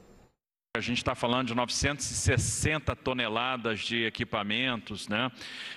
A 0.74 0.80
gente 0.80 0.96
está 0.96 1.14
falando 1.14 1.48
de 1.48 1.54
960 1.54 2.96
toneladas 2.96 3.80
de 3.80 4.06
equipamentos, 4.06 5.06
né, 5.06 5.30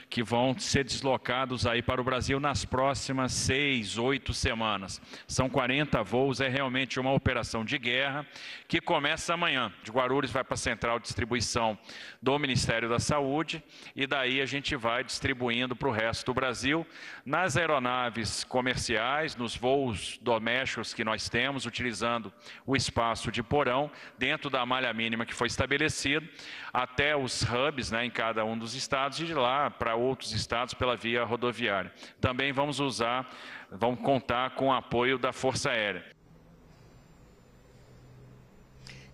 que 0.10 0.24
vão 0.24 0.58
ser 0.58 0.84
deslocados 0.84 1.66
aí 1.66 1.82
para 1.82 2.00
o 2.00 2.04
Brasil 2.04 2.40
nas 2.40 2.64
próximas 2.64 3.32
seis, 3.32 3.98
oito 3.98 4.34
semanas. 4.34 5.02
São 5.28 5.50
40 5.50 6.02
voos, 6.04 6.40
é 6.40 6.48
realmente 6.48 7.00
uma 7.00 7.12
operação 7.12 7.66
de 7.66 7.78
guerra 7.78 8.26
que 8.68 8.80
começa 8.80 9.34
amanhã. 9.34 9.74
De 9.84 9.92
Guarulhos 9.92 10.32
vai 10.32 10.44
para 10.44 10.54
a 10.54 10.58
central 10.58 11.00
de 11.00 11.04
distribuição 11.04 11.78
do 12.22 12.38
Ministério 12.40 12.88
da 12.88 13.00
Saúde 13.00 13.64
e 13.96 14.08
daí 14.08 14.42
a 14.42 14.46
gente 14.46 14.76
vai 14.76 15.04
distribuindo 15.04 15.76
para 15.76 15.90
o 15.90 15.92
resto 15.92 16.26
do 16.26 16.34
Brasil 16.34 16.86
nas 17.26 17.58
aeronaves 17.58 18.44
comerciais, 18.44 19.36
nos 19.36 19.56
voos 19.56 20.18
domésticos 20.22 20.94
que 20.94 21.04
nós 21.04 21.30
temos, 21.30 21.66
utilizando 21.66 22.32
o 22.66 22.76
espaço 22.76 23.32
de 23.32 23.44
porão 23.44 23.92
dentro 24.18 24.50
da 24.50 24.66
malha 24.66 24.94
mínima 24.94 25.26
que 25.26 25.34
foi 25.34 25.48
estabelecida, 25.48 26.26
até 26.76 27.16
os 27.16 27.42
hubs 27.42 27.90
né, 27.90 28.06
em 28.06 28.12
cada 28.12 28.44
um 28.44 28.58
dos 28.58 28.76
estados 28.76 29.18
e 29.22 29.26
de 29.26 29.34
lá 29.34 29.72
para 29.72 29.96
outros 29.96 30.34
estados 30.34 30.74
pela 30.74 30.98
via 30.98 31.24
rodoviária. 31.24 31.90
Também 32.20 32.52
vamos 32.52 32.82
usar, 32.82 33.30
vamos 33.72 34.02
contar 34.02 34.56
com 34.56 34.68
o 34.68 34.74
apoio 34.74 35.18
da 35.18 35.32
Força 35.32 35.70
Aérea. 35.70 36.15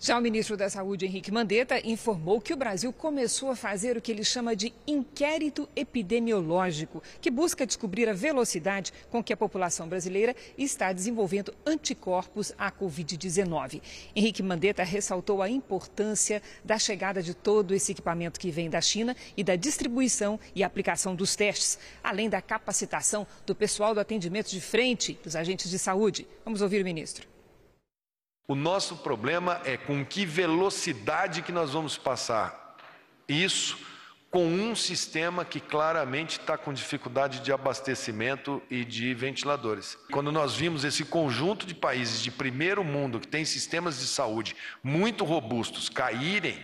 Já 0.03 0.17
o 0.17 0.21
ministro 0.21 0.57
da 0.57 0.67
Saúde, 0.67 1.05
Henrique 1.05 1.31
Mandetta, 1.31 1.79
informou 1.87 2.41
que 2.41 2.55
o 2.55 2.57
Brasil 2.57 2.91
começou 2.91 3.51
a 3.51 3.55
fazer 3.55 3.95
o 3.95 4.01
que 4.01 4.11
ele 4.11 4.23
chama 4.23 4.55
de 4.55 4.73
inquérito 4.87 5.69
epidemiológico, 5.75 7.03
que 7.21 7.29
busca 7.29 7.67
descobrir 7.67 8.09
a 8.09 8.13
velocidade 8.13 8.91
com 9.11 9.23
que 9.23 9.31
a 9.31 9.37
população 9.37 9.87
brasileira 9.87 10.35
está 10.57 10.91
desenvolvendo 10.91 11.53
anticorpos 11.63 12.51
à 12.57 12.71
Covid-19. 12.71 13.79
Henrique 14.15 14.41
Mandetta 14.41 14.83
ressaltou 14.83 15.39
a 15.39 15.47
importância 15.47 16.41
da 16.65 16.79
chegada 16.79 17.21
de 17.21 17.35
todo 17.35 17.75
esse 17.75 17.91
equipamento 17.91 18.39
que 18.39 18.49
vem 18.49 18.71
da 18.71 18.81
China 18.81 19.15
e 19.37 19.43
da 19.43 19.55
distribuição 19.55 20.39
e 20.55 20.63
aplicação 20.63 21.13
dos 21.13 21.35
testes, 21.35 21.77
além 22.03 22.27
da 22.27 22.41
capacitação 22.41 23.27
do 23.45 23.53
pessoal 23.53 23.93
do 23.93 23.99
atendimento 23.99 24.49
de 24.49 24.61
frente 24.61 25.19
dos 25.23 25.35
agentes 25.35 25.69
de 25.69 25.77
saúde. 25.77 26.27
Vamos 26.43 26.63
ouvir 26.63 26.81
o 26.81 26.85
ministro. 26.85 27.30
O 28.51 28.55
nosso 28.55 28.97
problema 28.97 29.61
é 29.63 29.77
com 29.77 30.03
que 30.03 30.25
velocidade 30.25 31.41
que 31.41 31.53
nós 31.53 31.71
vamos 31.71 31.97
passar 31.97 32.75
isso 33.25 33.77
com 34.29 34.45
um 34.45 34.75
sistema 34.75 35.45
que 35.45 35.61
claramente 35.61 36.31
está 36.31 36.57
com 36.57 36.73
dificuldade 36.73 37.39
de 37.39 37.53
abastecimento 37.53 38.61
e 38.69 38.83
de 38.83 39.13
ventiladores. 39.13 39.97
Quando 40.11 40.33
nós 40.33 40.53
vimos 40.53 40.83
esse 40.83 41.05
conjunto 41.05 41.65
de 41.65 41.73
países 41.73 42.21
de 42.21 42.29
primeiro 42.29 42.83
mundo 42.83 43.21
que 43.21 43.27
tem 43.29 43.45
sistemas 43.45 43.99
de 43.99 44.05
saúde 44.05 44.53
muito 44.83 45.23
robustos 45.23 45.87
caírem, 45.87 46.59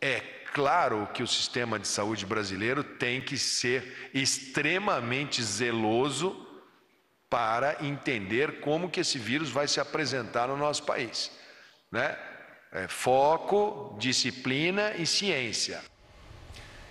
é 0.00 0.18
claro 0.52 1.08
que 1.14 1.22
o 1.22 1.28
sistema 1.28 1.78
de 1.78 1.86
saúde 1.86 2.26
brasileiro 2.26 2.82
tem 2.82 3.20
que 3.20 3.38
ser 3.38 4.10
extremamente 4.12 5.40
zeloso 5.40 6.45
para 7.28 7.84
entender 7.84 8.60
como 8.60 8.88
que 8.88 9.00
esse 9.00 9.18
vírus 9.18 9.50
vai 9.50 9.66
se 9.66 9.80
apresentar 9.80 10.48
no 10.48 10.56
nosso 10.56 10.84
país. 10.84 11.30
Né? 11.90 12.16
É 12.72 12.88
foco, 12.88 13.96
disciplina 13.98 14.92
e 14.96 15.06
ciência. 15.06 15.80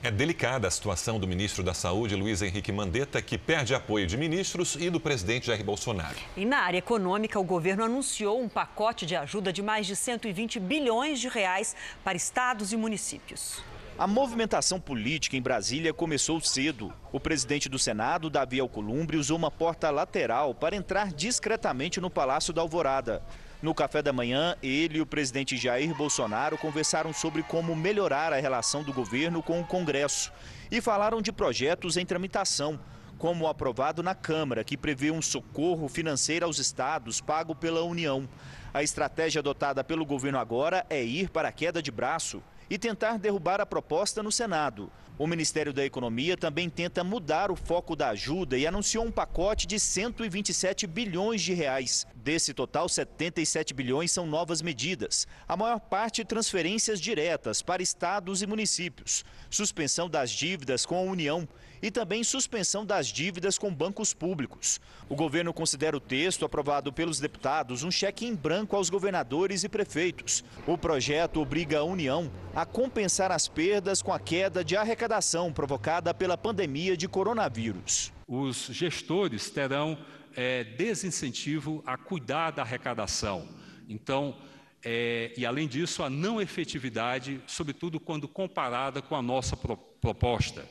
É 0.04 0.12
delicada 0.12 0.68
a 0.68 0.72
situação 0.72 1.20
do 1.20 1.27
ministro 1.27 1.63
da 1.63 1.74
Saúde, 1.74 2.15
Luiz 2.15 2.42
Henrique 2.42 2.72
Mandetta, 2.72 3.20
que 3.22 3.39
perde 3.39 3.74
apoio 3.74 4.06
de 4.06 4.15
ministros 4.15 4.75
e 4.75 4.89
do 4.89 5.00
presidente 5.00 5.48
Jair 5.48 5.63
Bolsonaro. 5.63 6.15
E 6.38 6.46
na 6.46 6.60
área 6.60 6.77
econômica, 6.77 7.39
o 7.39 7.44
governo 7.44 7.84
anunciou 7.84 8.39
um 8.39 8.48
pacote 8.48 9.06
de 9.06 9.15
ajuda 9.15 9.51
de 9.51 9.63
mais 9.63 9.88
de 9.88 9.96
120 9.96 10.60
bilhões 10.60 11.20
de 11.20 11.27
reais 11.27 11.75
para 12.04 12.15
estados 12.15 12.72
e 12.72 12.77
municípios. 12.77 13.63
A 13.98 14.06
movimentação 14.06 14.78
política 14.78 15.38
em 15.38 15.42
Brasília 15.42 15.94
começou 15.94 16.42
cedo. 16.42 16.94
O 17.14 17.20
presidente 17.20 17.70
do 17.70 17.80
Senado, 17.80 18.30
Davi 18.30 18.60
Alcolumbre, 18.60 19.16
usou 19.16 19.38
uma 19.38 19.50
porta 19.50 19.90
lateral 19.90 20.54
para 20.54 20.75
entrar 20.75 21.14
discretamente 21.14 22.02
no 22.02 22.10
Palácio 22.10 22.52
da 22.52 22.62
Alvorada. 22.62 23.24
No 23.62 23.74
café 23.74 24.02
da 24.02 24.12
manhã, 24.12 24.58
ele 24.62 24.98
e 24.98 25.02
o 25.02 25.06
presidente 25.06 25.56
Jair 25.56 25.96
Bolsonaro 25.96 26.58
conversaram 26.58 27.14
sobre 27.14 27.42
como 27.42 27.74
melhorar 27.74 28.34
a 28.34 28.36
relação 28.36 28.84
do 28.84 28.92
governo 28.92 29.42
com 29.42 29.62
o 29.62 29.66
Congresso 29.66 30.30
e 30.70 30.82
falaram 30.82 31.22
de 31.22 31.32
projetos 31.32 31.96
em 31.96 32.06
tramitação, 32.06 32.78
como 33.18 33.46
o 33.46 33.48
aprovado 33.48 34.04
na 34.04 34.14
Câmara, 34.14 34.66
que 34.66 34.75
prevê 34.75 35.10
um 35.10 35.22
socorro 35.22 35.88
financeiro 35.88 36.46
aos 36.46 36.60
estados 36.60 37.22
pago 37.22 37.56
pela 37.56 37.82
União. 37.82 38.28
A 38.74 38.84
estratégia 38.84 39.40
adotada 39.40 39.86
pelo 39.86 40.06
governo 40.06 40.38
agora 40.38 40.86
é 40.90 41.02
ir 41.02 41.30
para 41.30 41.48
a 41.48 41.54
queda 41.54 41.82
de 41.82 41.92
braço 41.92 42.44
e 42.70 42.78
tentar 42.78 43.18
derrubar 43.18 43.62
a 43.62 43.66
proposta 43.66 44.22
no 44.22 44.32
Senado. 44.32 44.92
O 45.18 45.28
Ministério 45.28 45.72
da 45.72 45.86
Economia 45.86 46.36
também 46.36 46.70
tenta 46.70 47.02
mudar 47.02 47.50
o 47.50 47.56
foco 47.56 47.96
da 47.96 48.10
ajuda 48.10 48.58
e 48.58 48.68
anunciou 48.68 49.06
um 49.06 49.12
pacote 49.12 49.66
de 49.66 49.80
127 49.80 50.86
bilhões 50.86 51.42
de 51.42 51.54
reais. 51.54 52.06
Desse 52.14 52.54
total, 52.54 52.90
77 52.90 53.74
bilhões 53.74 54.12
são 54.12 54.28
novas 54.28 54.62
medidas. 54.62 55.26
A 55.48 55.56
maior 55.56 55.80
parte 55.80 56.26
transferências 56.26 57.00
diretas 57.00 57.62
para 57.62 57.82
estados 57.82 58.42
e 58.42 58.48
municípios, 58.48 59.24
suspensão 59.50 60.10
das 60.10 60.30
dívidas 60.32 60.86
com 60.86 60.98
a 60.98 61.10
União 61.10 61.48
e 61.86 61.92
também 61.92 62.24
suspensão 62.24 62.84
das 62.84 63.06
dívidas 63.06 63.60
com 63.60 63.72
bancos 63.72 64.12
públicos. 64.12 64.82
O 65.08 65.15
governo 65.15 65.54
considera 65.54 65.96
o 65.96 66.00
texto 66.00 66.44
aprovado 66.44 66.92
pelos 66.92 67.20
deputados 67.20 67.84
um 67.84 67.92
cheque 67.92 68.25
em 68.25 68.34
branco 68.34 68.75
aos 68.75 68.89
governadores 68.89 69.63
e 69.63 69.70
prefeitos. 69.70 70.44
O 70.65 70.80
projeto 70.80 71.39
obriga 71.39 71.77
a 71.77 71.84
União 71.84 72.32
a 72.56 72.65
compensar 72.65 73.32
as 73.32 73.48
perdas 73.48 74.01
com 74.01 74.12
a 74.12 74.20
queda 74.20 74.63
de 74.63 74.75
arrecadação 74.75 75.54
provocada 75.54 76.12
pela 76.12 76.36
pandemia 76.36 76.98
de 76.98 77.08
coronavírus. 77.08 78.12
Os 78.27 78.65
gestores 78.72 79.51
terão 79.51 79.96
é, 80.36 80.63
desincentivo 80.63 81.84
a 81.86 81.96
cuidar 81.98 82.50
da 82.50 82.63
arrecadação. 82.63 83.48
Então, 83.88 84.36
é, 84.84 85.32
e 85.38 85.46
além 85.46 85.68
disso, 85.68 86.01
a 86.01 86.10
não 86.10 86.42
efetividade, 86.42 87.39
sobretudo 87.46 88.00
quando 88.00 88.27
comparada 88.27 89.04
com 89.04 89.15
a 89.15 89.22
nossa 89.22 89.56
pro, 89.56 89.77
proposta. 89.77 90.65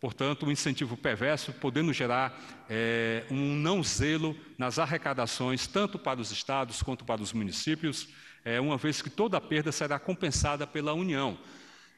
Portanto, 0.00 0.46
um 0.46 0.50
incentivo 0.50 0.96
perverso, 0.96 1.52
podendo 1.52 1.92
gerar 1.92 2.40
é, 2.70 3.24
um 3.30 3.54
não 3.56 3.82
zelo 3.82 4.36
nas 4.56 4.78
arrecadações, 4.78 5.66
tanto 5.66 5.98
para 5.98 6.20
os 6.20 6.30
estados 6.30 6.82
quanto 6.82 7.04
para 7.04 7.20
os 7.20 7.32
municípios, 7.32 8.08
é, 8.44 8.60
uma 8.60 8.76
vez 8.76 9.02
que 9.02 9.10
toda 9.10 9.36
a 9.36 9.40
perda 9.40 9.72
será 9.72 9.98
compensada 9.98 10.66
pela 10.66 10.94
União. 10.94 11.36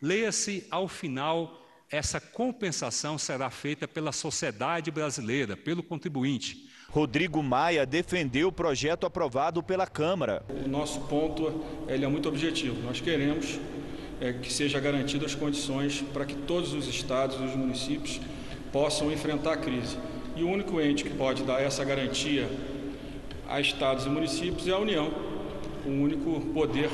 Leia-se, 0.01 0.67
ao 0.71 0.89
final, 0.89 1.67
essa 1.91 2.21
compensação 2.21 3.19
será 3.19 3.51
feita 3.51 3.87
pela 3.87 4.13
sociedade 4.13 4.91
brasileira, 4.91 5.57
pelo 5.57 5.83
contribuinte. 5.83 6.71
Rodrigo 6.89 7.43
Maia 7.43 7.85
defendeu 7.85 8.49
o 8.49 8.53
projeto 8.53 9.07
aprovado 9.07 9.63
pela 9.63 9.87
Câmara. 9.87 10.45
O 10.65 10.69
nosso 10.69 11.01
ponto 11.03 11.65
ele 11.87 12.05
é 12.05 12.09
muito 12.09 12.29
objetivo. 12.29 12.81
Nós 12.83 13.01
queremos 13.01 13.61
é, 14.21 14.33
que 14.33 14.53
seja 14.53 14.79
garantidas 14.79 15.33
as 15.33 15.35
condições 15.35 16.05
para 16.13 16.25
que 16.25 16.35
todos 16.35 16.75
os 16.75 16.87
estados 16.87 17.41
e 17.41 17.43
os 17.43 17.57
municípios 17.57 18.21
possam 18.73 19.11
enfrentar 19.11 19.55
a 19.55 19.57
crise. 19.57 19.97
E 20.37 20.43
o 20.43 20.49
único 20.49 20.81
ente 20.81 21.03
que 21.03 21.11
pode 21.11 21.43
dar 21.43 21.61
essa 21.61 21.85
garantia 21.85 22.49
a 23.49 23.61
estados 23.61 24.07
e 24.07 24.09
municípios 24.09 24.69
é 24.69 24.73
a 24.73 24.79
União, 24.79 25.11
o 25.85 25.91
único 25.91 26.41
poder 26.53 26.89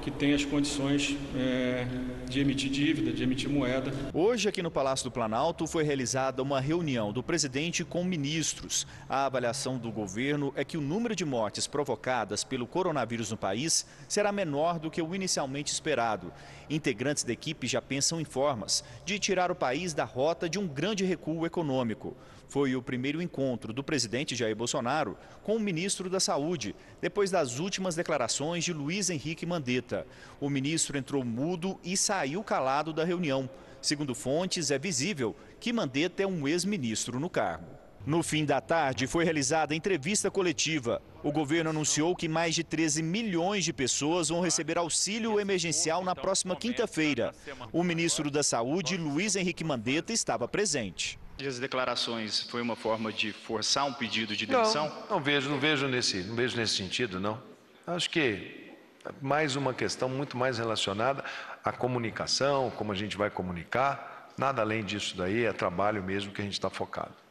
que 0.00 0.10
tem 0.10 0.32
as 0.32 0.44
condições 0.44 1.16
é, 1.36 1.86
de 2.32 2.40
emitir 2.40 2.70
dívida, 2.70 3.12
de 3.12 3.22
emitir 3.22 3.50
moeda. 3.50 3.92
Hoje, 4.14 4.48
aqui 4.48 4.62
no 4.62 4.70
Palácio 4.70 5.04
do 5.04 5.12
Planalto, 5.12 5.66
foi 5.66 5.84
realizada 5.84 6.42
uma 6.42 6.60
reunião 6.60 7.12
do 7.12 7.22
presidente 7.22 7.84
com 7.84 8.02
ministros. 8.02 8.86
A 9.06 9.26
avaliação 9.26 9.76
do 9.76 9.92
governo 9.92 10.50
é 10.56 10.64
que 10.64 10.78
o 10.78 10.80
número 10.80 11.14
de 11.14 11.26
mortes 11.26 11.66
provocadas 11.66 12.42
pelo 12.42 12.66
coronavírus 12.66 13.30
no 13.30 13.36
país 13.36 13.86
será 14.08 14.32
menor 14.32 14.78
do 14.78 14.90
que 14.90 15.02
o 15.02 15.14
inicialmente 15.14 15.70
esperado. 15.70 16.32
Integrantes 16.70 17.22
da 17.22 17.34
equipe 17.34 17.66
já 17.66 17.82
pensam 17.82 18.18
em 18.18 18.24
formas 18.24 18.82
de 19.04 19.18
tirar 19.18 19.50
o 19.50 19.54
país 19.54 19.92
da 19.92 20.04
rota 20.04 20.48
de 20.48 20.58
um 20.58 20.66
grande 20.66 21.04
recuo 21.04 21.44
econômico 21.44 22.16
foi 22.52 22.76
o 22.76 22.82
primeiro 22.82 23.22
encontro 23.22 23.72
do 23.72 23.82
presidente 23.82 24.36
Jair 24.36 24.54
Bolsonaro 24.54 25.16
com 25.42 25.56
o 25.56 25.60
ministro 25.60 26.10
da 26.10 26.20
Saúde, 26.20 26.76
depois 27.00 27.30
das 27.30 27.58
últimas 27.58 27.94
declarações 27.94 28.62
de 28.62 28.74
Luiz 28.74 29.08
Henrique 29.08 29.46
Mandetta. 29.46 30.06
O 30.38 30.50
ministro 30.50 30.98
entrou 30.98 31.24
mudo 31.24 31.80
e 31.82 31.96
saiu 31.96 32.44
calado 32.44 32.92
da 32.92 33.06
reunião. 33.06 33.48
Segundo 33.80 34.14
fontes, 34.14 34.70
é 34.70 34.78
visível 34.78 35.34
que 35.58 35.72
Mandetta 35.72 36.24
é 36.24 36.26
um 36.26 36.46
ex-ministro 36.46 37.18
no 37.18 37.30
cargo. 37.30 37.64
No 38.04 38.22
fim 38.22 38.44
da 38.44 38.60
tarde, 38.60 39.06
foi 39.06 39.24
realizada 39.24 39.74
entrevista 39.74 40.30
coletiva. 40.30 41.00
O 41.22 41.32
governo 41.32 41.70
anunciou 41.70 42.14
que 42.14 42.28
mais 42.28 42.54
de 42.54 42.62
13 42.62 43.02
milhões 43.02 43.64
de 43.64 43.72
pessoas 43.72 44.28
vão 44.28 44.42
receber 44.42 44.76
auxílio 44.76 45.40
emergencial 45.40 46.04
na 46.04 46.14
próxima 46.14 46.54
quinta-feira. 46.54 47.32
O 47.72 47.82
ministro 47.82 48.30
da 48.30 48.42
Saúde, 48.42 48.98
Luiz 48.98 49.36
Henrique 49.36 49.64
Mandetta, 49.64 50.12
estava 50.12 50.46
presente 50.46 51.18
as 51.48 51.58
declarações 51.58 52.42
foi 52.42 52.60
uma 52.60 52.76
forma 52.76 53.12
de 53.12 53.32
forçar 53.32 53.84
um 53.84 53.92
pedido 53.92 54.36
de 54.36 54.46
demissão? 54.46 54.88
Não, 54.88 55.16
não 55.16 55.22
vejo, 55.22 55.50
não 55.50 55.58
vejo 55.58 55.88
nesse, 55.88 56.22
não 56.22 56.34
vejo 56.34 56.56
nesse 56.56 56.76
sentido, 56.76 57.18
não. 57.20 57.42
Acho 57.86 58.08
que 58.10 58.74
é 59.04 59.10
mais 59.20 59.56
uma 59.56 59.74
questão 59.74 60.08
muito 60.08 60.36
mais 60.36 60.58
relacionada 60.58 61.24
à 61.64 61.72
comunicação, 61.72 62.70
como 62.70 62.92
a 62.92 62.94
gente 62.94 63.16
vai 63.16 63.30
comunicar. 63.30 64.30
Nada 64.36 64.62
além 64.62 64.84
disso 64.84 65.16
daí, 65.16 65.44
é 65.44 65.52
trabalho 65.52 66.02
mesmo 66.02 66.32
que 66.32 66.40
a 66.40 66.44
gente 66.44 66.54
está 66.54 66.70
focado. 66.70 67.21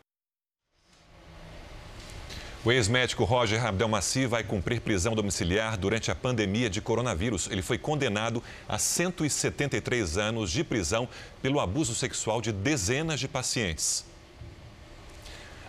O 2.64 2.72
ex-médico 2.72 3.24
Roger 3.24 3.66
Abdelmaci 3.66 4.28
vai 4.28 4.44
cumprir 4.44 4.82
prisão 4.82 5.16
domiciliar 5.16 5.76
durante 5.76 6.12
a 6.12 6.16
pandemia 6.16 6.70
de 6.70 6.80
coronavírus. 6.80 7.50
Ele 7.50 7.64
foi 7.64 7.80
condenado 7.80 8.44
a 8.70 8.78
173 8.78 10.20
anos 10.20 10.52
de 10.52 10.64
prisão 10.64 11.10
pelo 11.42 11.60
abuso 11.60 11.96
sexual 11.96 12.40
de 12.40 12.52
dezenas 12.52 13.20
de 13.20 13.28
pacientes. 13.28 14.06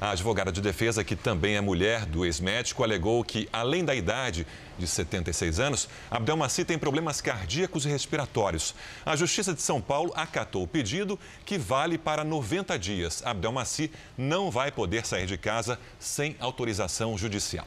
A 0.03 0.11
advogada 0.11 0.51
de 0.51 0.61
defesa, 0.61 1.05
que 1.05 1.15
também 1.15 1.55
é 1.55 1.61
mulher 1.61 2.05
do 2.05 2.25
ex-médico, 2.25 2.83
alegou 2.83 3.23
que, 3.23 3.49
além 3.53 3.85
da 3.85 3.95
idade 3.95 4.45
de 4.77 4.85
76 4.85 5.61
anos, 5.61 5.89
Abdelmaci 6.11 6.65
tem 6.65 6.77
problemas 6.77 7.21
cardíacos 7.21 7.87
e 7.87 7.89
respiratórios. 7.89 8.75
A 9.07 9.15
Justiça 9.15 9.55
de 9.55 9.63
São 9.63 9.81
Paulo 9.81 10.13
acatou 10.17 10.65
o 10.65 10.67
pedido, 10.67 11.17
que 11.45 11.57
vale 11.57 11.97
para 11.99 12.25
90 12.25 12.77
dias. 12.81 13.23
Abdelmaci 13.25 13.93
não 14.19 14.51
vai 14.51 14.73
poder 14.73 15.07
sair 15.07 15.25
de 15.25 15.39
casa 15.39 15.79
sem 16.01 16.35
autorização 16.41 17.17
judicial. 17.17 17.67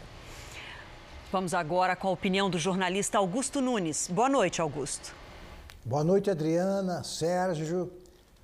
Vamos 1.31 1.53
agora 1.53 1.95
com 1.95 2.09
a 2.09 2.11
opinião 2.11 2.49
do 2.49 2.59
jornalista 2.59 3.17
Augusto 3.17 3.61
Nunes. 3.61 4.09
Boa 4.11 4.27
noite, 4.27 4.59
Augusto. 4.59 5.15
Boa 5.85 6.03
noite, 6.03 6.29
Adriana, 6.29 7.01
Sérgio. 7.01 7.89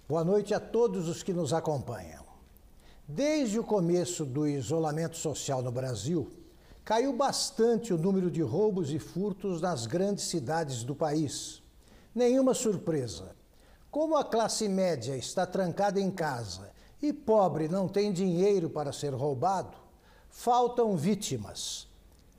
Boa 0.07 0.23
noite 0.23 0.53
a 0.53 0.61
todos 0.61 1.09
os 1.09 1.21
que 1.21 1.33
nos 1.33 1.51
acompanham. 1.51 2.30
Desde 3.13 3.59
o 3.59 3.63
começo 3.63 4.25
do 4.25 4.47
isolamento 4.47 5.17
social 5.17 5.61
no 5.61 5.69
Brasil, 5.69 6.31
caiu 6.81 7.11
bastante 7.11 7.93
o 7.93 7.97
número 7.97 8.31
de 8.31 8.41
roubos 8.41 8.89
e 8.89 8.99
furtos 8.99 9.59
nas 9.59 9.85
grandes 9.85 10.23
cidades 10.29 10.81
do 10.81 10.95
país. 10.95 11.61
Nenhuma 12.15 12.53
surpresa. 12.53 13.35
Como 13.89 14.15
a 14.15 14.23
classe 14.23 14.69
média 14.69 15.17
está 15.17 15.45
trancada 15.45 15.99
em 15.99 16.09
casa 16.09 16.71
e 17.01 17.11
pobre 17.11 17.67
não 17.67 17.85
tem 17.85 18.13
dinheiro 18.13 18.69
para 18.69 18.93
ser 18.93 19.13
roubado, 19.13 19.77
faltam 20.29 20.95
vítimas. 20.95 21.89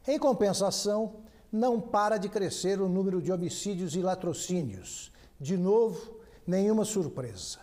Em 0.08 0.18
compensação, 0.18 1.16
não 1.52 1.82
para 1.82 2.16
de 2.16 2.30
crescer 2.30 2.80
o 2.80 2.88
número 2.88 3.20
de 3.20 3.30
homicídios 3.30 3.94
e 3.94 4.00
latrocínios. 4.00 5.12
De 5.38 5.54
novo, 5.54 6.16
nenhuma 6.46 6.86
surpresa. 6.86 7.58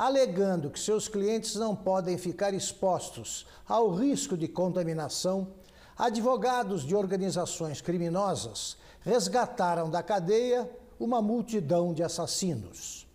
Alegando 0.00 0.70
que 0.70 0.80
seus 0.80 1.08
clientes 1.08 1.56
não 1.56 1.76
podem 1.76 2.16
ficar 2.16 2.54
expostos 2.54 3.46
ao 3.68 3.94
risco 3.94 4.34
de 4.34 4.48
contaminação, 4.48 5.48
advogados 5.94 6.86
de 6.86 6.96
organizações 6.96 7.82
criminosas 7.82 8.78
resgataram 9.02 9.90
da 9.90 10.02
cadeia 10.02 10.66
uma 10.98 11.20
multidão 11.20 11.92
de 11.92 12.02
assassinos. 12.02 13.06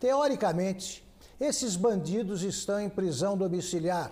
Teoricamente, 0.00 1.08
esses 1.38 1.76
bandidos 1.76 2.42
estão 2.42 2.80
em 2.80 2.88
prisão 2.88 3.38
domiciliar. 3.38 4.10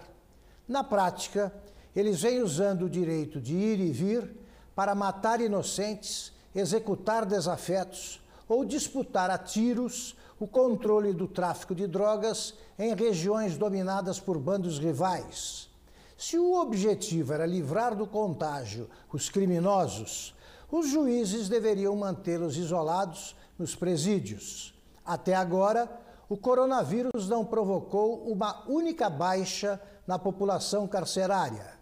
Na 0.68 0.84
prática, 0.84 1.52
eles 1.92 2.22
vêm 2.22 2.40
usando 2.40 2.82
o 2.82 2.88
direito 2.88 3.40
de 3.40 3.52
ir 3.52 3.80
e 3.80 3.90
vir 3.90 4.32
para 4.76 4.94
matar 4.94 5.40
inocentes, 5.40 6.32
executar 6.54 7.26
desafetos 7.26 8.20
ou 8.48 8.64
disputar 8.64 9.28
a 9.28 9.36
tiros 9.36 10.14
o 10.42 10.46
controle 10.48 11.12
do 11.12 11.28
tráfico 11.28 11.72
de 11.72 11.86
drogas 11.86 12.54
em 12.76 12.96
regiões 12.96 13.56
dominadas 13.56 14.18
por 14.18 14.40
bandos 14.40 14.76
rivais. 14.76 15.70
Se 16.18 16.36
o 16.36 16.60
objetivo 16.60 17.32
era 17.32 17.46
livrar 17.46 17.94
do 17.94 18.08
contágio 18.08 18.90
os 19.12 19.28
criminosos, 19.28 20.34
os 20.68 20.88
juízes 20.88 21.48
deveriam 21.48 21.94
mantê-los 21.94 22.56
isolados 22.56 23.36
nos 23.56 23.76
presídios. 23.76 24.74
Até 25.06 25.32
agora, 25.32 25.88
o 26.28 26.36
coronavírus 26.36 27.28
não 27.28 27.44
provocou 27.44 28.24
uma 28.24 28.68
única 28.68 29.08
baixa 29.08 29.80
na 30.04 30.18
população 30.18 30.88
carcerária. 30.88 31.78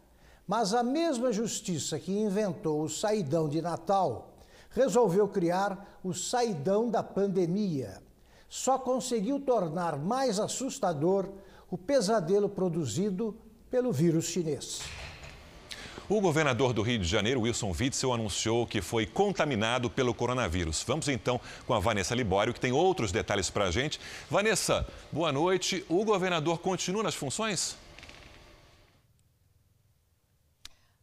Mas 0.46 0.74
a 0.74 0.82
mesma 0.82 1.32
justiça 1.32 1.98
que 1.98 2.12
inventou 2.12 2.82
o 2.82 2.90
saidão 2.90 3.48
de 3.48 3.62
Natal 3.62 4.34
resolveu 4.68 5.26
criar 5.28 5.98
o 6.04 6.12
saidão 6.12 6.90
da 6.90 7.02
pandemia. 7.02 8.09
Só 8.50 8.76
conseguiu 8.76 9.38
tornar 9.38 9.96
mais 9.96 10.40
assustador 10.40 11.28
o 11.70 11.78
pesadelo 11.78 12.48
produzido 12.48 13.38
pelo 13.70 13.92
vírus 13.92 14.24
chinês. 14.24 14.80
O 16.08 16.20
governador 16.20 16.72
do 16.72 16.82
Rio 16.82 16.98
de 16.98 17.04
Janeiro, 17.06 17.42
Wilson 17.42 17.72
Witzel, 17.78 18.12
anunciou 18.12 18.66
que 18.66 18.82
foi 18.82 19.06
contaminado 19.06 19.88
pelo 19.88 20.12
coronavírus. 20.12 20.82
Vamos 20.84 21.06
então 21.06 21.40
com 21.64 21.72
a 21.72 21.78
Vanessa 21.78 22.12
Libório, 22.12 22.52
que 22.52 22.58
tem 22.58 22.72
outros 22.72 23.12
detalhes 23.12 23.48
para 23.48 23.66
a 23.66 23.70
gente. 23.70 24.00
Vanessa, 24.28 24.84
boa 25.12 25.30
noite. 25.30 25.84
O 25.88 26.04
governador 26.04 26.58
continua 26.58 27.04
nas 27.04 27.14
funções? 27.14 27.76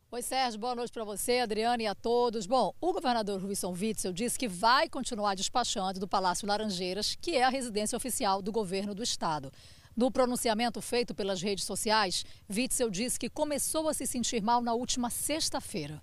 Oi, 0.10 0.22
Sérgio, 0.22 0.58
boa 0.58 0.74
noite 0.74 0.94
para 0.94 1.04
você, 1.04 1.40
Adriana 1.40 1.84
e 1.84 1.86
a 1.86 1.94
todos. 1.94 2.48
Bom, 2.48 2.74
o 2.80 2.94
governador 2.94 3.44
Wilson 3.44 3.74
Witzel 3.74 4.14
disse 4.14 4.40
que 4.40 4.48
vai 4.48 4.88
continuar 4.88 5.36
despachando 5.36 6.00
do 6.00 6.08
Palácio 6.08 6.48
Laranjeiras, 6.48 7.18
que 7.20 7.36
é 7.36 7.44
a 7.44 7.50
residência 7.50 7.98
oficial 7.98 8.42
do 8.42 8.50
governo 8.50 8.96
do 8.96 9.04
estado. 9.04 9.52
No 9.94 10.10
pronunciamento 10.10 10.82
feito 10.82 11.14
pelas 11.14 11.42
redes 11.42 11.66
sociais, 11.66 12.26
Witzel 12.50 12.90
disse 12.90 13.20
que 13.20 13.30
começou 13.30 13.90
a 13.90 13.94
se 13.94 14.08
sentir 14.08 14.42
mal 14.42 14.62
na 14.62 14.74
última 14.74 15.10
sexta-feira. 15.10 16.02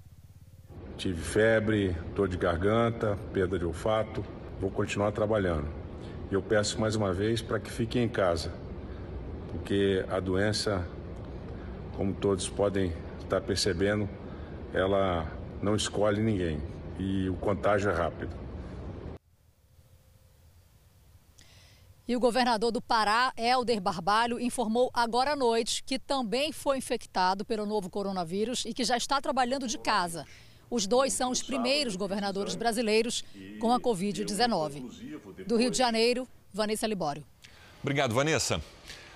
Tive 0.99 1.23
febre, 1.23 1.97
dor 2.14 2.29
de 2.29 2.37
garganta, 2.37 3.19
perda 3.33 3.59
de 3.59 3.64
olfato. 3.64 4.23
Vou 4.61 4.71
continuar 4.71 5.12
trabalhando. 5.12 5.67
E 6.31 6.35
eu 6.35 6.43
peço 6.43 6.79
mais 6.79 6.95
uma 6.95 7.14
vez 7.14 7.40
para 7.40 7.59
que 7.59 7.71
fiquem 7.71 8.05
em 8.05 8.09
casa, 8.11 8.53
porque 9.51 10.05
a 10.11 10.21
doença, 10.21 10.87
como 11.97 12.12
todos 12.12 12.51
podem 12.51 12.93
está 13.35 13.40
percebendo, 13.40 14.09
ela 14.73 15.27
não 15.61 15.75
escolhe 15.75 16.23
ninguém 16.23 16.62
e 16.99 17.29
o 17.29 17.35
contágio 17.35 17.90
é 17.90 17.94
rápido. 17.94 18.44
E 22.07 22.14
o 22.14 22.20
governador 22.20 22.70
do 22.70 22.83
Pará, 22.83 23.33
Helder 23.37 23.81
Barbalho, 23.81 24.38
informou 24.38 24.90
agora 24.92 25.33
à 25.33 25.37
noite 25.37 25.83
que 25.83 25.99
também 25.99 26.53
foi 26.53 26.79
infectado 26.79 27.44
pelo 27.44 27.64
novo 27.64 27.88
coronavírus 27.88 28.64
e 28.66 28.75
que 28.75 28.85
já 28.85 28.97
está 28.97 29.20
trabalhando 29.20 29.66
de 29.66 29.79
casa. 29.79 30.27
Os 30.70 30.87
dois 30.87 31.12
são 31.12 31.31
os 31.31 31.42
primeiros 31.42 31.97
governadores 31.97 32.55
brasileiros 32.55 33.25
com 33.59 33.73
a 33.73 33.81
Covid-19. 33.81 35.47
Do 35.47 35.57
Rio 35.57 35.70
de 35.70 35.79
Janeiro, 35.79 36.29
Vanessa 36.53 36.87
Libório. 36.87 37.25
Obrigado, 37.83 38.14
Vanessa. 38.14 38.61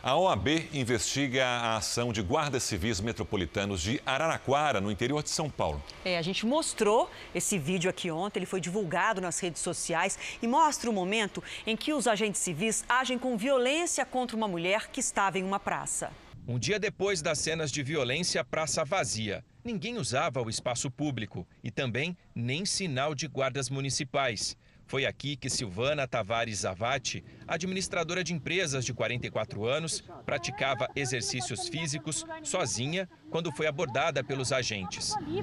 A 0.00 0.16
OAB 0.16 0.68
investiga 0.72 1.44
a 1.44 1.76
ação 1.76 2.12
de 2.12 2.22
guardas 2.22 2.62
civis 2.62 3.00
metropolitanos 3.00 3.82
de 3.82 4.00
Araraquara, 4.06 4.80
no 4.80 4.92
interior 4.92 5.24
de 5.24 5.30
São 5.30 5.50
Paulo. 5.50 5.82
É, 6.04 6.16
a 6.16 6.22
gente 6.22 6.46
mostrou 6.46 7.10
esse 7.34 7.58
vídeo 7.58 7.90
aqui 7.90 8.08
ontem, 8.08 8.38
ele 8.38 8.46
foi 8.46 8.60
divulgado 8.60 9.20
nas 9.20 9.40
redes 9.40 9.60
sociais 9.60 10.16
e 10.40 10.46
mostra 10.46 10.88
o 10.88 10.92
momento 10.92 11.42
em 11.66 11.76
que 11.76 11.92
os 11.92 12.06
agentes 12.06 12.40
civis 12.40 12.84
agem 12.88 13.18
com 13.18 13.36
violência 13.36 14.06
contra 14.06 14.36
uma 14.36 14.46
mulher 14.46 14.86
que 14.86 15.00
estava 15.00 15.36
em 15.36 15.42
uma 15.42 15.58
praça. 15.58 16.12
Um 16.46 16.60
dia 16.60 16.78
depois 16.78 17.20
das 17.20 17.40
cenas 17.40 17.72
de 17.72 17.82
violência, 17.82 18.44
praça 18.44 18.84
vazia. 18.84 19.44
Ninguém 19.64 19.98
usava 19.98 20.40
o 20.40 20.48
espaço 20.48 20.90
público 20.92 21.46
e 21.62 21.72
também 21.72 22.16
nem 22.34 22.64
sinal 22.64 23.16
de 23.16 23.26
guardas 23.26 23.68
municipais. 23.68 24.56
Foi 24.88 25.04
aqui 25.04 25.36
que 25.36 25.50
Silvana 25.50 26.08
Tavares 26.08 26.60
Zavati, 26.60 27.22
administradora 27.46 28.24
de 28.24 28.32
empresas 28.32 28.86
de 28.86 28.94
44 28.94 29.66
anos, 29.66 30.02
praticava 30.24 30.88
exercícios 30.96 31.68
físicos 31.68 32.24
sozinha 32.42 33.06
quando 33.30 33.52
foi 33.52 33.66
abordada 33.66 34.24
pelos 34.24 34.50
agentes. 34.50 35.14
Aqui 35.14 35.40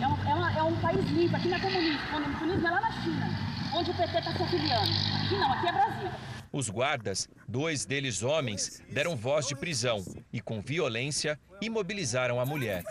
é 0.00 0.08
um, 0.08 0.26
é, 0.26 0.34
uma, 0.34 0.58
é 0.58 0.62
um 0.62 0.80
país 0.80 1.04
livre, 1.10 1.36
aqui 1.36 1.48
não 1.48 1.58
é 1.58 1.60
comunismo. 1.60 2.00
O 2.06 2.38
comunismo 2.38 2.66
é 2.66 2.70
lá 2.70 2.80
na 2.80 3.02
China, 3.02 3.28
onde 3.74 3.90
o 3.90 3.94
PT 3.94 4.18
está 4.18 4.32
se 4.32 4.42
afiliando. 4.42 4.90
Aqui 5.22 5.34
não, 5.34 5.52
aqui 5.52 5.68
é 5.68 5.72
Brasil. 5.72 6.10
Os 6.50 6.70
guardas, 6.70 7.28
dois 7.46 7.84
deles 7.84 8.22
homens, 8.22 8.82
deram 8.88 9.14
voz 9.16 9.46
de 9.46 9.54
prisão 9.54 10.02
e, 10.32 10.40
com 10.40 10.62
violência, 10.62 11.38
imobilizaram 11.60 12.40
a 12.40 12.46
mulher. 12.46 12.82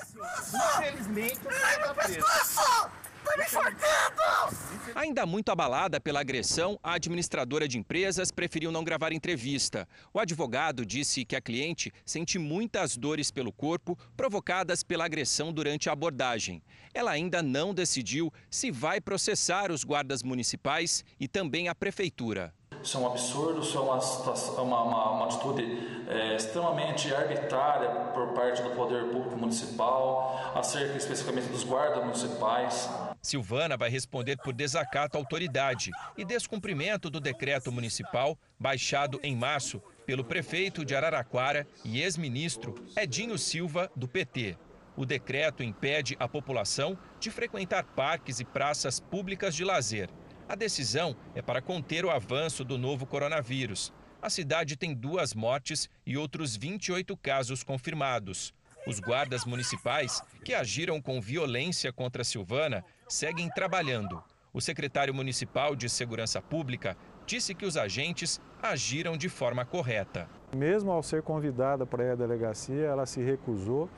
Infelizmente, 0.78 1.40
presa. 1.40 3.02
Tá 3.24 3.38
me 3.38 3.44
enforcando! 3.44 4.92
Ainda 4.96 5.26
muito 5.26 5.50
abalada 5.50 6.00
pela 6.00 6.20
agressão, 6.20 6.80
a 6.84 6.94
administradora 6.94 7.68
de 7.68 7.78
empresas 7.78 8.32
preferiu 8.32 8.72
não 8.72 8.84
gravar 8.84 9.14
entrevista. 9.14 9.88
O 10.14 10.20
advogado 10.20 10.86
disse 10.86 11.24
que 11.24 11.36
a 11.36 11.42
cliente 11.42 11.92
sente 12.06 12.38
muitas 12.38 12.98
dores 12.98 13.32
pelo 13.32 13.52
corpo 13.52 13.98
provocadas 14.18 14.84
pela 14.84 15.06
agressão 15.06 15.54
durante 15.54 15.90
a 15.90 15.94
abordagem. 15.94 16.62
Ela 16.94 17.12
ainda 17.12 17.42
não 17.42 17.74
decidiu 17.74 18.32
se 18.50 18.70
vai 18.70 19.00
processar 19.00 19.72
os 19.72 19.84
guardas 19.84 20.24
municipais 20.24 21.06
e 21.20 21.28
também 21.28 21.68
a 21.70 21.76
prefeitura. 21.76 22.54
Isso 22.84 22.98
é 22.98 23.00
um 23.00 23.08
absurdo, 23.08 23.62
isso 23.62 23.78
é 23.78 23.82
uma, 23.82 24.00
uma, 24.62 24.82
uma, 24.84 25.12
uma 25.12 25.26
atitude 25.26 26.04
é, 26.08 26.36
extremamente 26.36 27.14
arbitrária 27.14 27.90
por 28.14 28.34
parte 28.34 28.62
do 28.62 28.72
poder 28.72 29.06
público 29.06 29.38
municipal, 29.38 30.52
acerca 30.56 30.98
especificamente 30.98 31.48
dos 31.48 31.64
guardas 31.64 32.04
municipais. 32.04 32.90
Silvana 33.22 33.78
vai 33.78 33.90
responder 33.90 34.38
por 34.38 34.54
desacato 34.54 35.18
à 35.18 35.22
autoridade 35.22 35.92
e 36.18 36.26
descumprimento 36.26 37.10
do 37.10 37.20
decreto 37.20 37.72
municipal 37.72 38.38
baixado 38.60 39.20
em 39.22 39.36
março 39.36 39.82
pelo 40.06 40.24
prefeito 40.24 40.84
de 40.84 40.96
Araraquara 40.96 41.68
e 41.86 42.02
ex-ministro 42.02 42.76
Edinho 42.98 43.38
Silva, 43.38 43.92
do 43.96 44.08
PT. 44.08 44.58
O 44.98 45.06
decreto 45.06 45.64
impede 45.64 46.18
a 46.20 46.28
população 46.28 46.98
de 47.20 47.32
frequentar 47.32 47.84
parques 47.84 48.40
e 48.40 48.46
praças 48.46 49.00
públicas 49.00 49.56
de 49.56 49.64
lazer. 49.64 50.10
A 50.52 50.56
decisão 50.56 51.16
é 51.34 51.42
para 51.42 51.62
conter 51.62 52.04
o 52.04 52.10
avanço 52.10 52.66
do 52.66 52.78
novo 52.78 53.06
coronavírus. 53.06 53.94
A 54.22 54.30
cidade 54.30 54.76
tem 54.76 54.94
duas 54.94 55.34
mortes 55.34 55.90
e 56.06 56.18
outros 56.18 56.58
28 56.58 57.16
casos 57.16 57.64
confirmados. 57.64 58.54
Os 58.86 59.00
guardas 59.00 59.46
municipais, 59.46 60.22
que 60.44 60.54
agiram 60.54 61.02
com 61.02 61.22
violência 61.22 61.94
contra 61.94 62.26
Silvana, 62.26 62.84
seguem 63.08 63.50
trabalhando. 63.50 64.22
O 64.52 64.60
secretário 64.60 65.14
municipal 65.14 65.74
de 65.74 65.88
Segurança 65.88 66.42
Pública 66.42 66.98
disse 67.26 67.56
que 67.56 67.66
os 67.66 67.78
agentes 67.78 68.42
agiram 68.62 69.16
de 69.16 69.30
forma 69.30 69.64
correta. 69.64 70.28
Mesmo 70.54 70.92
ao 70.92 71.02
ser 71.02 71.22
convidada 71.22 71.86
para 71.86 72.12
à 72.12 72.16
delegacia, 72.18 72.88
ela 72.88 73.06
se 73.06 73.22
recusou 73.22 73.90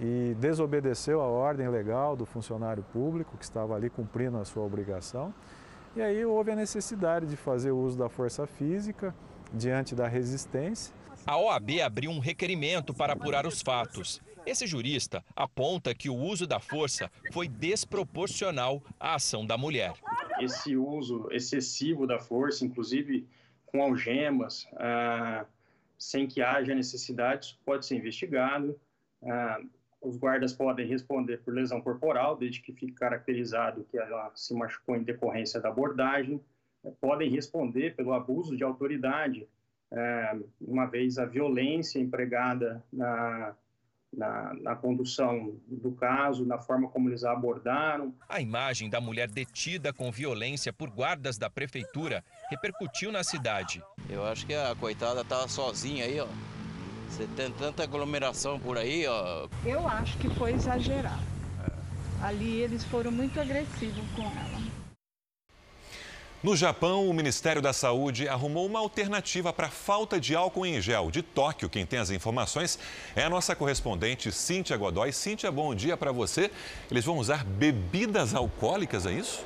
e 0.00 0.36
desobedeceu 0.38 1.20
a 1.20 1.26
ordem 1.26 1.68
legal 1.68 2.14
do 2.14 2.24
funcionário 2.24 2.84
público 2.92 3.36
que 3.36 3.42
estava 3.42 3.74
ali 3.74 3.90
cumprindo 3.90 4.38
a 4.38 4.44
sua 4.44 4.62
obrigação. 4.62 5.34
E 5.96 6.00
aí 6.00 6.24
houve 6.24 6.52
a 6.52 6.56
necessidade 6.56 7.26
de 7.26 7.36
fazer 7.36 7.72
uso 7.72 7.98
da 7.98 8.08
força 8.08 8.46
física 8.46 9.14
diante 9.52 9.94
da 9.94 10.06
resistência. 10.06 10.94
A 11.26 11.36
OAB 11.36 11.80
abriu 11.84 12.10
um 12.10 12.20
requerimento 12.20 12.94
para 12.94 13.12
apurar 13.12 13.44
os 13.44 13.60
fatos. 13.60 14.20
Esse 14.46 14.66
jurista 14.66 15.24
aponta 15.34 15.94
que 15.94 16.08
o 16.08 16.14
uso 16.14 16.46
da 16.46 16.60
força 16.60 17.10
foi 17.32 17.48
desproporcional 17.48 18.82
à 18.98 19.16
ação 19.16 19.44
da 19.44 19.58
mulher. 19.58 19.92
Esse 20.40 20.76
uso 20.76 21.28
excessivo 21.30 22.06
da 22.06 22.18
força, 22.18 22.64
inclusive 22.64 23.26
com 23.66 23.82
algemas, 23.82 24.66
ah, 24.76 25.44
sem 25.98 26.26
que 26.26 26.40
haja 26.40 26.74
necessidade, 26.74 27.58
pode 27.64 27.84
ser 27.84 27.96
investigado. 27.96 28.78
Ah, 29.22 29.60
os 30.00 30.16
guardas 30.16 30.52
podem 30.52 30.86
responder 30.86 31.38
por 31.38 31.52
lesão 31.52 31.80
corporal, 31.80 32.36
desde 32.36 32.60
que 32.60 32.72
fique 32.72 32.92
caracterizado 32.92 33.86
que 33.90 33.98
ela 33.98 34.30
se 34.34 34.54
machucou 34.54 34.96
em 34.96 35.02
decorrência 35.02 35.60
da 35.60 35.68
abordagem. 35.68 36.40
Podem 37.00 37.30
responder 37.30 37.94
pelo 37.94 38.14
abuso 38.14 38.56
de 38.56 38.64
autoridade, 38.64 39.46
é, 39.92 40.38
uma 40.60 40.86
vez 40.86 41.18
a 41.18 41.26
violência 41.26 41.98
empregada 41.98 42.82
na, 42.90 43.54
na, 44.10 44.54
na, 44.54 44.76
condução 44.76 45.60
do 45.66 45.92
caso, 45.92 46.46
na 46.46 46.58
forma 46.58 46.88
como 46.88 47.10
eles 47.10 47.22
a 47.22 47.32
abordaram. 47.32 48.14
A 48.26 48.40
imagem 48.40 48.88
da 48.88 49.00
mulher 49.00 49.28
detida 49.28 49.92
com 49.92 50.10
violência 50.10 50.72
por 50.72 50.88
guardas 50.88 51.36
da 51.36 51.50
prefeitura 51.50 52.24
repercutiu 52.48 53.12
na 53.12 53.22
cidade. 53.22 53.82
Eu 54.08 54.24
acho 54.24 54.46
que 54.46 54.54
a 54.54 54.74
coitada 54.76 55.20
estava 55.20 55.46
sozinha 55.48 56.06
aí, 56.06 56.18
ó. 56.18 56.28
Você 57.10 57.26
tem 57.36 57.50
tanta 57.50 57.82
aglomeração 57.82 58.58
por 58.58 58.78
aí, 58.78 59.06
ó. 59.06 59.48
Eu 59.64 59.86
acho 59.86 60.16
que 60.18 60.30
foi 60.30 60.52
exagerado. 60.52 61.22
Ali 62.22 62.60
eles 62.60 62.84
foram 62.84 63.10
muito 63.10 63.40
agressivos 63.40 64.04
com 64.14 64.22
ela. 64.22 64.60
No 66.42 66.56
Japão, 66.56 67.06
o 67.06 67.12
Ministério 67.12 67.60
da 67.60 67.72
Saúde 67.72 68.26
arrumou 68.26 68.64
uma 68.64 68.78
alternativa 68.78 69.52
para 69.52 69.66
a 69.66 69.70
falta 69.70 70.18
de 70.18 70.34
álcool 70.34 70.64
em 70.64 70.80
gel. 70.80 71.10
De 71.10 71.20
Tóquio, 71.20 71.68
quem 71.68 71.84
tem 71.84 71.98
as 71.98 72.10
informações 72.10 72.78
é 73.14 73.24
a 73.24 73.28
nossa 73.28 73.54
correspondente 73.54 74.32
Cíntia 74.32 74.76
Godoy. 74.76 75.12
Cíntia, 75.12 75.52
bom 75.52 75.74
dia 75.74 75.98
para 75.98 76.12
você. 76.12 76.50
Eles 76.90 77.04
vão 77.04 77.18
usar 77.18 77.44
bebidas 77.44 78.34
alcoólicas, 78.34 79.04
é 79.04 79.12
isso? 79.12 79.44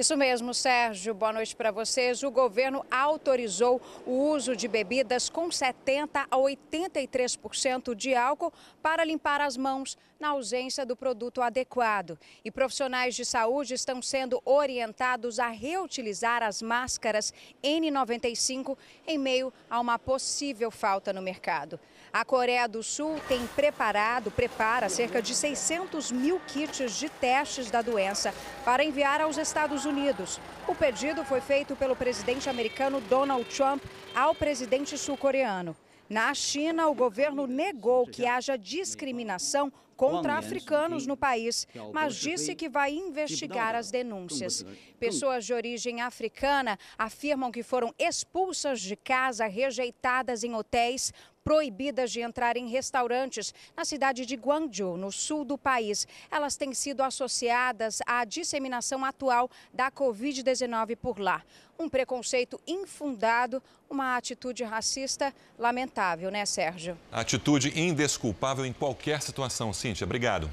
Isso 0.00 0.16
mesmo, 0.16 0.54
Sérgio. 0.54 1.12
Boa 1.12 1.30
noite 1.30 1.54
para 1.54 1.70
vocês. 1.70 2.22
O 2.22 2.30
governo 2.30 2.82
autorizou 2.90 3.82
o 4.06 4.30
uso 4.30 4.56
de 4.56 4.66
bebidas 4.66 5.28
com 5.28 5.50
70 5.52 6.20
a 6.22 6.36
83% 6.38 7.94
de 7.94 8.14
álcool 8.14 8.50
para 8.82 9.04
limpar 9.04 9.42
as 9.42 9.58
mãos 9.58 9.98
na 10.18 10.30
ausência 10.30 10.86
do 10.86 10.96
produto 10.96 11.42
adequado. 11.42 12.18
E 12.42 12.50
profissionais 12.50 13.14
de 13.14 13.26
saúde 13.26 13.74
estão 13.74 14.00
sendo 14.00 14.40
orientados 14.46 15.38
a 15.38 15.48
reutilizar 15.48 16.42
as 16.42 16.62
máscaras 16.62 17.34
N95 17.62 18.78
em 19.06 19.18
meio 19.18 19.52
a 19.68 19.78
uma 19.78 19.98
possível 19.98 20.70
falta 20.70 21.12
no 21.12 21.20
mercado. 21.20 21.78
A 22.12 22.24
Coreia 22.24 22.66
do 22.66 22.82
Sul 22.82 23.20
tem 23.28 23.46
preparado, 23.46 24.32
prepara 24.32 24.88
cerca 24.88 25.22
de 25.22 25.32
600 25.32 26.10
mil 26.10 26.40
kits 26.40 26.98
de 26.98 27.08
testes 27.08 27.70
da 27.70 27.82
doença 27.82 28.34
para 28.64 28.84
enviar 28.84 29.20
aos 29.20 29.38
Estados 29.38 29.84
Unidos. 29.84 30.40
O 30.66 30.74
pedido 30.74 31.24
foi 31.24 31.40
feito 31.40 31.76
pelo 31.76 31.94
presidente 31.94 32.50
americano 32.50 33.00
Donald 33.02 33.44
Trump 33.44 33.80
ao 34.12 34.34
presidente 34.34 34.98
sul-coreano. 34.98 35.76
Na 36.08 36.34
China, 36.34 36.88
o 36.88 36.94
governo 36.94 37.46
negou 37.46 38.04
que 38.04 38.26
haja 38.26 38.58
discriminação 38.58 39.72
contra 39.96 40.38
africanos 40.38 41.06
no 41.06 41.16
país, 41.16 41.68
mas 41.92 42.16
disse 42.16 42.56
que 42.56 42.70
vai 42.70 42.90
investigar 42.90 43.76
as 43.76 43.90
denúncias. 43.90 44.64
Pessoas 44.98 45.44
de 45.44 45.52
origem 45.52 46.00
africana 46.00 46.78
afirmam 46.98 47.52
que 47.52 47.62
foram 47.62 47.94
expulsas 47.98 48.80
de 48.80 48.96
casa, 48.96 49.46
rejeitadas 49.46 50.42
em 50.42 50.54
hotéis, 50.54 51.12
proibidas 51.44 52.10
de 52.10 52.20
entrar 52.20 52.56
em 52.56 52.68
restaurantes 52.68 53.54
na 53.76 53.84
cidade 53.84 54.26
de 54.26 54.36
Guangzhou, 54.36 54.96
no 54.96 55.10
sul 55.10 55.44
do 55.44 55.56
país. 55.56 56.06
Elas 56.30 56.56
têm 56.56 56.72
sido 56.74 57.02
associadas 57.02 58.00
à 58.06 58.24
disseminação 58.24 59.04
atual 59.04 59.50
da 59.72 59.90
Covid-19 59.90 60.96
por 60.96 61.18
lá. 61.18 61.42
Um 61.80 61.88
preconceito 61.88 62.60
infundado, 62.66 63.62
uma 63.88 64.14
atitude 64.14 64.62
racista 64.62 65.34
lamentável, 65.58 66.30
né, 66.30 66.44
Sérgio? 66.44 66.94
Atitude 67.10 67.72
indesculpável 67.80 68.66
em 68.66 68.72
qualquer 68.72 69.22
situação, 69.22 69.72
Cíntia. 69.72 70.04
Obrigado. 70.04 70.52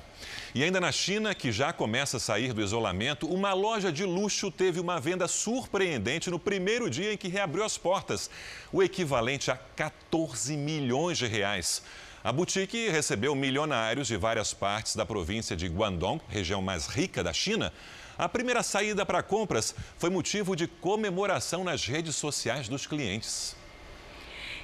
E 0.55 0.63
ainda 0.63 0.79
na 0.79 0.89
China, 0.89 1.35
que 1.35 1.51
já 1.51 1.73
começa 1.73 2.15
a 2.15 2.19
sair 2.21 2.53
do 2.53 2.61
isolamento, 2.61 3.27
uma 3.27 3.51
loja 3.51 3.91
de 3.91 4.05
luxo 4.05 4.49
teve 4.49 4.79
uma 4.79 5.01
venda 5.01 5.27
surpreendente 5.27 6.29
no 6.29 6.39
primeiro 6.39 6.89
dia 6.89 7.11
em 7.11 7.17
que 7.17 7.27
reabriu 7.27 7.65
as 7.65 7.77
portas, 7.77 8.29
o 8.71 8.81
equivalente 8.81 9.51
a 9.51 9.57
14 9.75 10.55
milhões 10.55 11.17
de 11.17 11.27
reais. 11.27 11.83
A 12.23 12.31
boutique 12.31 12.89
recebeu 12.89 13.35
milionários 13.35 14.07
de 14.07 14.15
várias 14.15 14.53
partes 14.53 14.95
da 14.95 15.05
província 15.05 15.57
de 15.57 15.67
Guangdong, 15.67 16.21
região 16.29 16.61
mais 16.61 16.87
rica 16.87 17.21
da 17.21 17.33
China. 17.33 17.73
A 18.17 18.27
primeira 18.27 18.63
saída 18.63 19.05
para 19.05 19.21
compras 19.21 19.75
foi 19.95 20.09
motivo 20.09 20.55
de 20.55 20.67
comemoração 20.67 21.63
nas 21.63 21.85
redes 21.85 22.15
sociais 22.15 22.67
dos 22.67 22.87
clientes. 22.87 23.55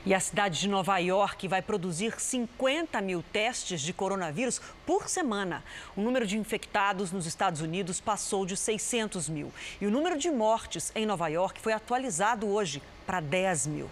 E 0.03 0.11
a 0.11 0.19
cidade 0.19 0.59
de 0.59 0.67
Nova 0.67 0.97
York 0.97 1.47
vai 1.47 1.61
produzir 1.61 2.19
50 2.19 2.99
mil 2.99 3.23
testes 3.31 3.79
de 3.79 3.93
coronavírus 3.93 4.59
por 4.87 5.07
semana. 5.07 5.63
O 5.95 6.01
número 6.01 6.25
de 6.25 6.35
infectados 6.35 7.11
nos 7.11 7.27
Estados 7.27 7.61
Unidos 7.61 8.01
passou 8.01 8.43
de 8.43 8.57
600 8.57 9.29
mil. 9.29 9.53
E 9.79 9.85
o 9.85 9.91
número 9.91 10.17
de 10.17 10.31
mortes 10.31 10.91
em 10.95 11.05
Nova 11.05 11.27
York 11.27 11.61
foi 11.61 11.73
atualizado 11.73 12.47
hoje 12.47 12.81
para 13.05 13.19
10 13.19 13.67
mil. 13.67 13.89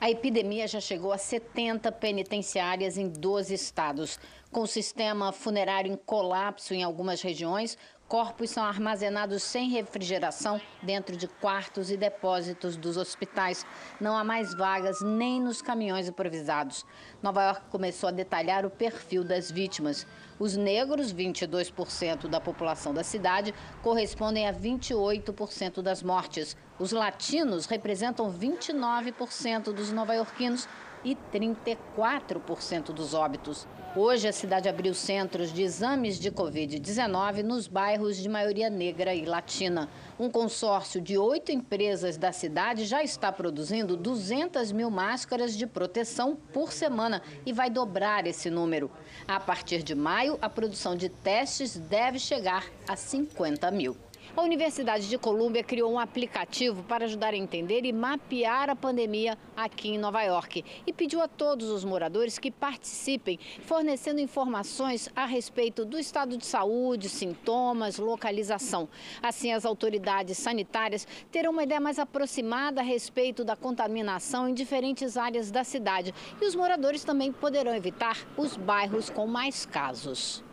A 0.00 0.08
epidemia 0.08 0.66
já 0.68 0.80
chegou 0.80 1.12
a 1.12 1.18
70 1.18 1.90
penitenciárias 1.90 2.96
em 2.96 3.08
12 3.08 3.52
estados. 3.52 4.18
Com 4.50 4.60
o 4.60 4.66
sistema 4.66 5.32
funerário 5.32 5.92
em 5.92 5.96
colapso 5.96 6.72
em 6.72 6.84
algumas 6.84 7.20
regiões, 7.20 7.76
Corpos 8.08 8.48
são 8.48 8.64
armazenados 8.64 9.42
sem 9.42 9.68
refrigeração 9.68 10.58
dentro 10.82 11.14
de 11.14 11.28
quartos 11.28 11.90
e 11.90 11.96
depósitos 11.96 12.74
dos 12.74 12.96
hospitais. 12.96 13.66
Não 14.00 14.16
há 14.16 14.24
mais 14.24 14.54
vagas 14.54 15.02
nem 15.02 15.38
nos 15.38 15.60
caminhões 15.60 16.08
improvisados. 16.08 16.86
Nova 17.22 17.42
York 17.42 17.66
começou 17.70 18.08
a 18.08 18.12
detalhar 18.12 18.64
o 18.64 18.70
perfil 18.70 19.22
das 19.22 19.50
vítimas. 19.50 20.06
Os 20.38 20.56
negros, 20.56 21.12
22% 21.12 22.28
da 22.28 22.40
população 22.40 22.94
da 22.94 23.04
cidade, 23.04 23.54
correspondem 23.82 24.48
a 24.48 24.54
28% 24.54 25.82
das 25.82 26.02
mortes. 26.02 26.56
Os 26.78 26.92
latinos 26.92 27.66
representam 27.66 28.32
29% 28.32 29.64
dos 29.64 29.92
nova-iorquinos 29.92 30.66
e 31.04 31.14
34% 31.30 32.84
dos 32.84 33.12
óbitos. 33.12 33.66
Hoje, 34.00 34.28
a 34.28 34.32
cidade 34.32 34.68
abriu 34.68 34.94
centros 34.94 35.52
de 35.52 35.62
exames 35.62 36.20
de 36.20 36.30
Covid-19 36.30 37.42
nos 37.42 37.66
bairros 37.66 38.16
de 38.16 38.28
maioria 38.28 38.70
negra 38.70 39.12
e 39.12 39.24
latina. 39.24 39.88
Um 40.16 40.30
consórcio 40.30 41.00
de 41.00 41.18
oito 41.18 41.50
empresas 41.50 42.16
da 42.16 42.30
cidade 42.30 42.84
já 42.84 43.02
está 43.02 43.32
produzindo 43.32 43.96
200 43.96 44.70
mil 44.70 44.88
máscaras 44.88 45.56
de 45.56 45.66
proteção 45.66 46.36
por 46.52 46.72
semana 46.72 47.20
e 47.44 47.52
vai 47.52 47.68
dobrar 47.68 48.24
esse 48.24 48.48
número. 48.48 48.88
A 49.26 49.40
partir 49.40 49.82
de 49.82 49.96
maio, 49.96 50.38
a 50.40 50.48
produção 50.48 50.94
de 50.94 51.08
testes 51.08 51.76
deve 51.76 52.20
chegar 52.20 52.66
a 52.86 52.94
50 52.94 53.68
mil. 53.72 53.96
A 54.38 54.42
Universidade 54.42 55.08
de 55.08 55.18
Colômbia 55.18 55.64
criou 55.64 55.92
um 55.92 55.98
aplicativo 55.98 56.84
para 56.84 57.06
ajudar 57.06 57.34
a 57.34 57.36
entender 57.36 57.84
e 57.84 57.92
mapear 57.92 58.70
a 58.70 58.76
pandemia 58.76 59.36
aqui 59.56 59.88
em 59.88 59.98
Nova 59.98 60.22
York 60.22 60.64
e 60.86 60.92
pediu 60.92 61.20
a 61.20 61.26
todos 61.26 61.68
os 61.70 61.84
moradores 61.84 62.38
que 62.38 62.48
participem, 62.48 63.36
fornecendo 63.64 64.20
informações 64.20 65.08
a 65.16 65.26
respeito 65.26 65.84
do 65.84 65.98
estado 65.98 66.38
de 66.38 66.46
saúde, 66.46 67.08
sintomas, 67.08 67.98
localização. 67.98 68.88
Assim, 69.20 69.52
as 69.52 69.66
autoridades 69.66 70.38
sanitárias 70.38 71.04
terão 71.32 71.50
uma 71.50 71.64
ideia 71.64 71.80
mais 71.80 71.98
aproximada 71.98 72.80
a 72.80 72.84
respeito 72.84 73.42
da 73.42 73.56
contaminação 73.56 74.48
em 74.48 74.54
diferentes 74.54 75.16
áreas 75.16 75.50
da 75.50 75.64
cidade 75.64 76.14
e 76.40 76.44
os 76.44 76.54
moradores 76.54 77.02
também 77.02 77.32
poderão 77.32 77.74
evitar 77.74 78.16
os 78.36 78.56
bairros 78.56 79.10
com 79.10 79.26
mais 79.26 79.66
casos. 79.66 80.46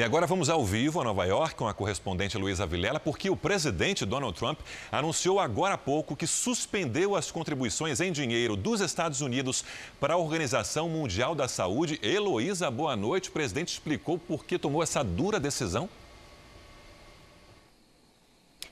E 0.00 0.02
agora 0.02 0.26
vamos 0.26 0.48
ao 0.48 0.64
vivo 0.64 0.98
a 0.98 1.04
Nova 1.04 1.26
York 1.26 1.54
com 1.54 1.68
a 1.68 1.74
correspondente 1.74 2.38
Luísa 2.38 2.64
Vilela, 2.64 2.98
porque 2.98 3.28
o 3.28 3.36
presidente 3.36 4.06
Donald 4.06 4.34
Trump 4.34 4.58
anunciou 4.90 5.38
agora 5.38 5.74
há 5.74 5.76
pouco 5.76 6.16
que 6.16 6.26
suspendeu 6.26 7.14
as 7.14 7.30
contribuições 7.30 8.00
em 8.00 8.10
dinheiro 8.10 8.56
dos 8.56 8.80
Estados 8.80 9.20
Unidos 9.20 9.62
para 10.00 10.14
a 10.14 10.16
Organização 10.16 10.88
Mundial 10.88 11.34
da 11.34 11.46
Saúde. 11.48 12.00
Heloísa, 12.02 12.70
boa 12.70 12.96
noite. 12.96 13.28
O 13.28 13.32
presidente 13.32 13.74
explicou 13.74 14.18
por 14.18 14.46
que 14.46 14.58
tomou 14.58 14.82
essa 14.82 15.04
dura 15.04 15.38
decisão? 15.38 15.86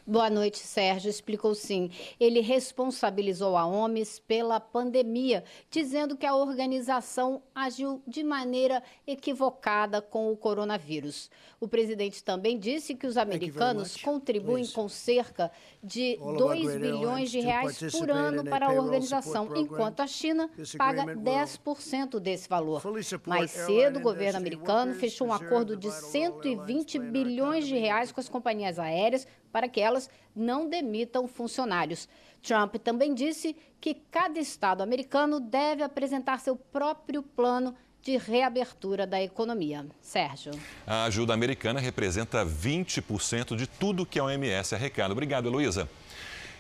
Boa 0.09 0.31
noite, 0.31 0.57
Sérgio. 0.57 1.11
Explicou 1.11 1.55
sim. 1.55 1.91
Ele 2.19 2.41
responsabilizou 2.41 3.59
a 3.59 3.67
OMS 3.67 4.23
pela 4.23 4.59
pandemia, 4.59 5.45
dizendo 5.71 6.17
que 6.17 6.25
a 6.25 6.35
organização 6.35 7.43
agiu 7.55 8.03
de 8.07 8.25
maneira 8.25 8.83
equivocada 9.07 10.01
com 10.01 10.33
o 10.33 10.37
coronavírus. 10.37 11.31
O 11.61 11.69
presidente 11.69 12.25
também 12.25 12.59
disse 12.59 12.95
que 12.95 13.07
os 13.07 13.19
americanos 13.19 13.99
contribuem 13.99 14.67
com 14.69 14.89
cerca 14.89 15.53
de 15.85 16.17
2 16.17 16.77
bilhões 16.79 17.31
de 17.31 17.41
reais 17.41 17.79
por 17.93 18.11
ano 18.11 18.45
para 18.45 18.69
a 18.69 18.73
organização, 18.73 19.55
enquanto 19.57 20.01
a 20.01 20.07
China 20.07 20.49
paga 20.79 21.05
10% 21.05 22.19
desse 22.19 22.49
valor. 22.49 22.81
Mais 23.27 23.51
cedo, 23.51 23.99
o 23.99 24.03
governo 24.03 24.39
americano 24.39 24.95
fechou 24.95 25.27
um 25.27 25.33
acordo 25.35 25.77
de 25.77 25.91
120 25.91 26.99
bilhões 26.99 27.67
de 27.67 27.77
reais 27.77 28.11
com 28.11 28.21
as 28.21 28.29
companhias 28.29 28.79
aéreas 28.79 29.27
para 29.53 29.69
que 29.69 29.81
elas 29.81 30.09
não 30.35 30.69
demitam 30.69 31.27
funcionários. 31.27 32.09
Trump 32.43 32.77
também 32.77 33.15
disse 33.15 33.57
que 33.81 33.95
cada 34.11 34.39
estado 34.39 34.83
americano 34.83 35.41
deve 35.41 35.83
apresentar 35.83 36.41
seu 36.41 36.57
próprio 36.57 37.23
plano 37.23 37.75
de 38.03 38.17
reabertura 38.17 39.07
da 39.07 39.21
economia. 39.23 39.87
Sérgio. 40.01 40.53
A 40.87 41.05
ajuda 41.05 41.35
americana 41.35 41.81
representa 41.81 42.45
20% 42.45 43.57
de 43.57 43.67
tudo 43.67 44.07
que 44.07 44.19
a 44.19 44.25
OMS 44.25 44.75
arrecada. 44.75 45.13
Obrigado, 45.13 45.49
Heloísa. 45.49 45.89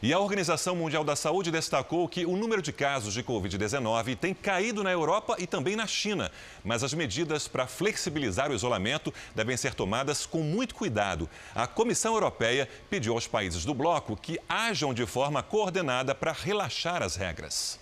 E 0.00 0.12
a 0.12 0.20
Organização 0.20 0.76
Mundial 0.76 1.02
da 1.02 1.16
Saúde 1.16 1.50
destacou 1.50 2.08
que 2.08 2.24
o 2.24 2.36
número 2.36 2.62
de 2.62 2.72
casos 2.72 3.12
de 3.12 3.20
Covid-19 3.20 4.16
tem 4.16 4.32
caído 4.32 4.84
na 4.84 4.92
Europa 4.92 5.34
e 5.40 5.46
também 5.46 5.74
na 5.74 5.88
China. 5.88 6.30
Mas 6.64 6.84
as 6.84 6.94
medidas 6.94 7.48
para 7.48 7.66
flexibilizar 7.66 8.48
o 8.48 8.54
isolamento 8.54 9.12
devem 9.34 9.56
ser 9.56 9.74
tomadas 9.74 10.24
com 10.24 10.40
muito 10.40 10.76
cuidado. 10.76 11.28
A 11.52 11.66
Comissão 11.66 12.14
Europeia 12.14 12.68
pediu 12.88 13.14
aos 13.14 13.26
países 13.26 13.64
do 13.64 13.74
bloco 13.74 14.16
que 14.16 14.38
ajam 14.48 14.94
de 14.94 15.04
forma 15.04 15.42
coordenada 15.42 16.14
para 16.14 16.30
relaxar 16.30 17.02
as 17.02 17.16
regras. 17.16 17.80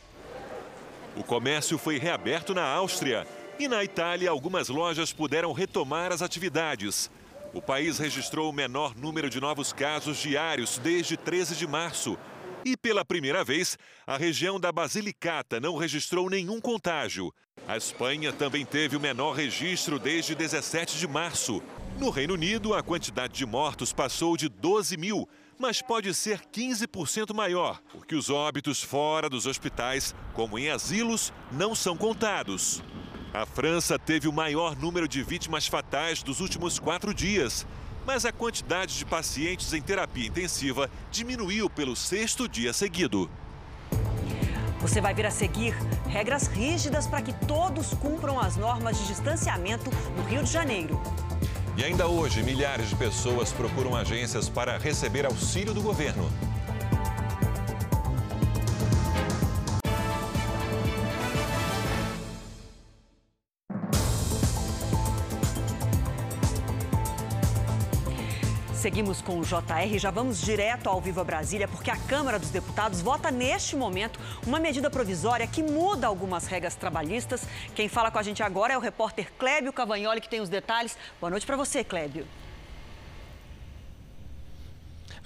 O 1.17 1.23
comércio 1.23 1.77
foi 1.77 1.99
reaberto 1.99 2.55
na 2.55 2.65
Áustria. 2.65 3.27
E 3.59 3.69
na 3.69 3.85
Itália, 3.85 4.31
algumas 4.31 4.71
lojas 4.71 5.13
puderam 5.13 5.53
retomar 5.53 6.13
as 6.13 6.23
atividades. 6.23 7.11
O 7.57 7.63
país 7.63 7.97
registrou 7.97 8.51
o 8.51 8.53
menor 8.53 8.95
número 8.95 9.31
de 9.31 9.41
novos 9.41 9.73
casos 9.73 10.19
diários 10.19 10.77
desde 10.77 11.17
13 11.17 11.57
de 11.57 11.67
março. 11.67 12.19
E 12.63 12.77
pela 12.77 13.03
primeira 13.03 13.43
vez, 13.43 13.79
a 14.07 14.19
região 14.19 14.61
da 14.61 14.71
Basilicata 14.71 15.59
não 15.59 15.79
registrou 15.79 16.29
nenhum 16.29 16.61
contágio. 16.61 17.33
A 17.67 17.75
Espanha 17.75 18.31
também 18.31 18.67
teve 18.67 18.95
o 18.95 19.01
menor 19.01 19.33
registro 19.33 19.99
desde 19.99 20.35
17 20.35 20.99
de 20.99 21.09
março. 21.09 21.63
No 21.99 22.11
Reino 22.11 22.35
Unido, 22.35 22.75
a 22.75 22.83
quantidade 22.83 23.33
de 23.33 23.47
mortos 23.47 23.91
passou 23.91 24.37
de 24.37 24.51
12 24.51 24.99
mil, 24.99 25.27
mas 25.59 25.81
pode 25.81 26.13
ser 26.13 26.41
15% 26.53 27.35
maior, 27.35 27.81
porque 27.91 28.15
os 28.15 28.29
óbitos 28.29 28.83
fora 28.83 29.31
dos 29.31 29.47
hospitais, 29.47 30.15
como 30.35 30.59
em 30.59 30.69
asilos, 30.69 31.33
não 31.51 31.75
são 31.75 31.97
contados. 31.97 32.83
A 33.37 33.45
França 33.45 33.99
teve 33.99 34.27
o 34.27 34.33
maior 34.33 34.75
número 34.75 35.07
de 35.07 35.23
vítimas 35.23 35.67
fatais 35.67 36.23
dos 36.23 36.41
últimos 36.41 36.79
quatro 36.79 37.13
dias, 37.13 37.67
mas 38.07 38.25
a 38.25 38.33
quantidade 38.33 38.97
de 38.97 39.05
pacientes 39.05 39.75
em 39.75 39.83
terapia 39.83 40.27
intensiva 40.27 40.89
diminuiu 41.11 41.69
pelo 41.69 41.95
sexto 41.95 42.49
dia 42.49 42.73
seguido. 42.73 43.29
Você 44.81 45.03
vai 45.03 45.13
ver 45.13 45.27
a 45.27 45.31
seguir 45.31 45.75
regras 46.09 46.47
rígidas 46.47 47.07
para 47.07 47.21
que 47.21 47.35
todos 47.47 47.93
cumpram 47.93 48.41
as 48.41 48.57
normas 48.57 48.97
de 48.97 49.07
distanciamento 49.07 49.91
no 50.17 50.23
Rio 50.23 50.43
de 50.43 50.51
Janeiro. 50.51 50.99
E 51.77 51.85
ainda 51.85 52.09
hoje, 52.09 52.43
milhares 52.43 52.89
de 52.89 52.97
pessoas 52.97 53.53
procuram 53.53 53.95
agências 53.95 54.49
para 54.49 54.79
receber 54.79 55.27
auxílio 55.27 55.75
do 55.75 55.83
governo. 55.83 56.27
Seguimos 68.87 69.21
com 69.21 69.41
o 69.41 69.43
JR, 69.43 69.99
já 69.99 70.13
vamos 70.13 70.41
direto 70.41 70.89
ao 70.89 71.01
Viva 71.01 71.25
Brasília, 71.25 71.67
porque 71.67 71.91
a 71.91 71.97
Câmara 71.97 72.39
dos 72.39 72.51
Deputados 72.51 73.01
vota 73.03 73.33
neste 73.33 73.75
momento 73.75 74.21
uma 74.47 74.61
medida 74.61 74.89
provisória 74.89 75.45
que 75.45 75.61
muda 75.61 76.07
algumas 76.07 76.47
regras 76.47 76.77
trabalhistas. 76.77 77.43
Quem 77.75 77.89
fala 77.89 78.13
com 78.13 78.19
a 78.21 78.23
gente 78.23 78.45
agora 78.45 78.75
é 78.75 78.79
o 78.79 78.81
repórter 78.81 79.33
Clébio 79.37 79.73
Cavagnoli, 79.73 80.21
que 80.21 80.29
tem 80.29 80.41
os 80.41 80.49
detalhes. 80.49 80.97
Boa 81.21 81.31
noite 81.31 81.45
para 81.45 81.57
você, 81.57 81.83
Clébio. 81.83 82.29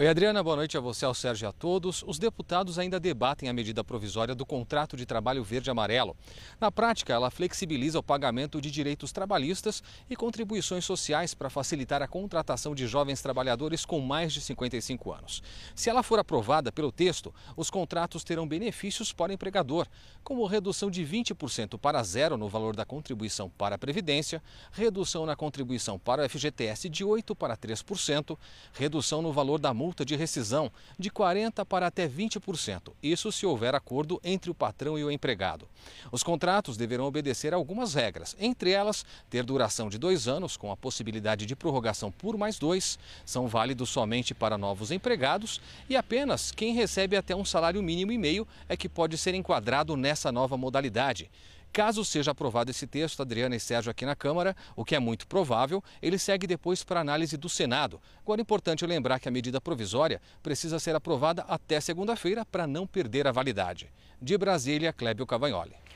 Oi, 0.01 0.09
Adriana, 0.09 0.43
boa 0.43 0.57
noite 0.57 0.79
a 0.79 0.81
você, 0.81 1.05
ao 1.05 1.13
Sérgio 1.13 1.45
e 1.45 1.49
a 1.49 1.53
todos. 1.53 2.03
Os 2.07 2.19
deputados 2.19 2.79
ainda 2.79 2.99
debatem 2.99 3.51
a 3.51 3.53
medida 3.53 3.85
provisória 3.85 4.35
do 4.35 4.47
contrato 4.47 4.97
de 4.97 5.05
trabalho 5.05 5.45
verde-amarelo. 5.45 6.17
Na 6.59 6.73
prática, 6.73 7.13
ela 7.13 7.31
flexibiliza 7.31 7.99
o 7.99 8.03
pagamento 8.03 8.63
de 8.63 8.71
direitos 8.71 9.13
trabalhistas 9.13 9.83
e 10.09 10.17
contribuições 10.17 10.87
sociais 10.87 11.35
para 11.35 11.51
facilitar 11.51 12.01
a 12.01 12.09
contratação 12.09 12.75
de 12.75 12.87
jovens 12.87 13.21
trabalhadores 13.21 13.85
com 13.85 14.01
mais 14.01 14.33
de 14.33 14.41
55 14.41 15.13
anos. 15.13 15.43
Se 15.75 15.91
ela 15.91 16.03
for 16.03 16.19
aprovada 16.19 16.73
pelo 16.73 16.91
texto, 16.91 17.31
os 17.55 17.69
contratos 17.69 18.25
terão 18.25 18.49
benefícios 18.49 19.13
para 19.13 19.33
o 19.33 19.35
empregador, 19.35 19.87
como 20.25 20.47
redução 20.47 20.91
de 20.91 21.05
20% 21.05 21.77
para 21.77 22.03
zero 22.03 22.39
no 22.39 22.49
valor 22.49 22.75
da 22.75 22.87
contribuição 22.87 23.51
para 23.51 23.75
a 23.75 23.79
Previdência, 23.79 24.43
redução 24.73 25.27
na 25.27 25.37
contribuição 25.37 25.99
para 25.99 26.25
o 26.25 26.27
FGTS 26.31 26.89
de 26.89 27.05
8% 27.05 27.37
para 27.37 27.55
3%, 27.55 28.39
redução 28.73 29.21
no 29.21 29.31
valor 29.31 29.59
da 29.59 29.75
multa 29.75 29.90
multa 29.91 30.05
de 30.05 30.15
rescisão 30.15 30.71
de 30.97 31.11
40% 31.11 31.65
para 31.65 31.89
até 31.89 32.09
20%. 32.09 32.93
Isso 33.03 33.33
se 33.33 33.45
houver 33.45 33.75
acordo 33.75 34.21
entre 34.23 34.49
o 34.49 34.55
patrão 34.55 34.97
e 34.97 35.03
o 35.03 35.11
empregado. 35.11 35.67
Os 36.13 36.23
contratos 36.23 36.77
deverão 36.77 37.07
obedecer 37.07 37.53
a 37.53 37.57
algumas 37.57 37.95
regras, 37.95 38.37
entre 38.39 38.71
elas, 38.71 39.05
ter 39.29 39.43
duração 39.43 39.89
de 39.89 39.99
dois 39.99 40.29
anos, 40.29 40.57
com 40.57 40.71
a 40.71 40.77
possibilidade 40.77 41.45
de 41.45 41.57
prorrogação 41.57 42.13
por 42.13 42.39
mais 42.39 42.57
dois, 42.57 43.01
são 43.27 43.49
válidos 43.49 43.91
somente 43.91 44.33
para 44.33 44.57
novos 44.57 44.93
empregados 44.93 45.61
e 45.89 45.97
apenas 45.97 46.53
quem 46.53 46.73
recebe 46.73 47.17
até 47.17 47.35
um 47.35 47.45
salário 47.45 47.83
mínimo 47.83 48.13
e 48.13 48.19
meio 48.19 48.47
é 48.69 48.77
que 48.77 48.89
pode 48.89 49.19
ser 49.19 49.35
enquadrado 49.35 49.97
nessa 49.97 50.31
nova 50.31 50.57
modalidade. 50.57 51.29
Caso 51.73 52.05
seja 52.05 52.33
aprovado 52.33 52.71
esse 52.71 52.87
texto, 52.87 53.23
Adriana 53.23 53.55
e 53.55 53.61
Sérgio 53.61 53.91
aqui 53.91 54.05
na 54.05 54.17
Câmara, 54.17 54.57
o 54.75 54.85
que 54.85 54.97
é 54.97 54.99
muito 54.99 55.27
provável, 55.27 55.83
ele 56.03 56.19
segue 56.19 56.47
depois 56.47 56.83
para 56.83 57.01
análise 57.01 57.37
do 57.37 57.49
Senado. 57.49 58.01
Agora 58.21 58.41
é 58.41 58.43
importante 58.43 58.85
lembrar 58.85 59.21
que 59.21 59.29
a 59.29 59.33
medida 59.33 59.61
provisória 59.61 60.21
precisa 60.43 60.81
ser 60.81 60.97
aprovada 60.97 61.43
até 61.49 61.81
segunda-feira 61.81 62.45
para 62.45 62.67
não 62.67 62.87
perder 62.87 63.29
a 63.29 63.33
validade. 63.33 63.89
De 64.21 64.37
Brasília, 64.37 64.93
Clébio 64.93 65.27
Cavagnoli. 65.27 65.90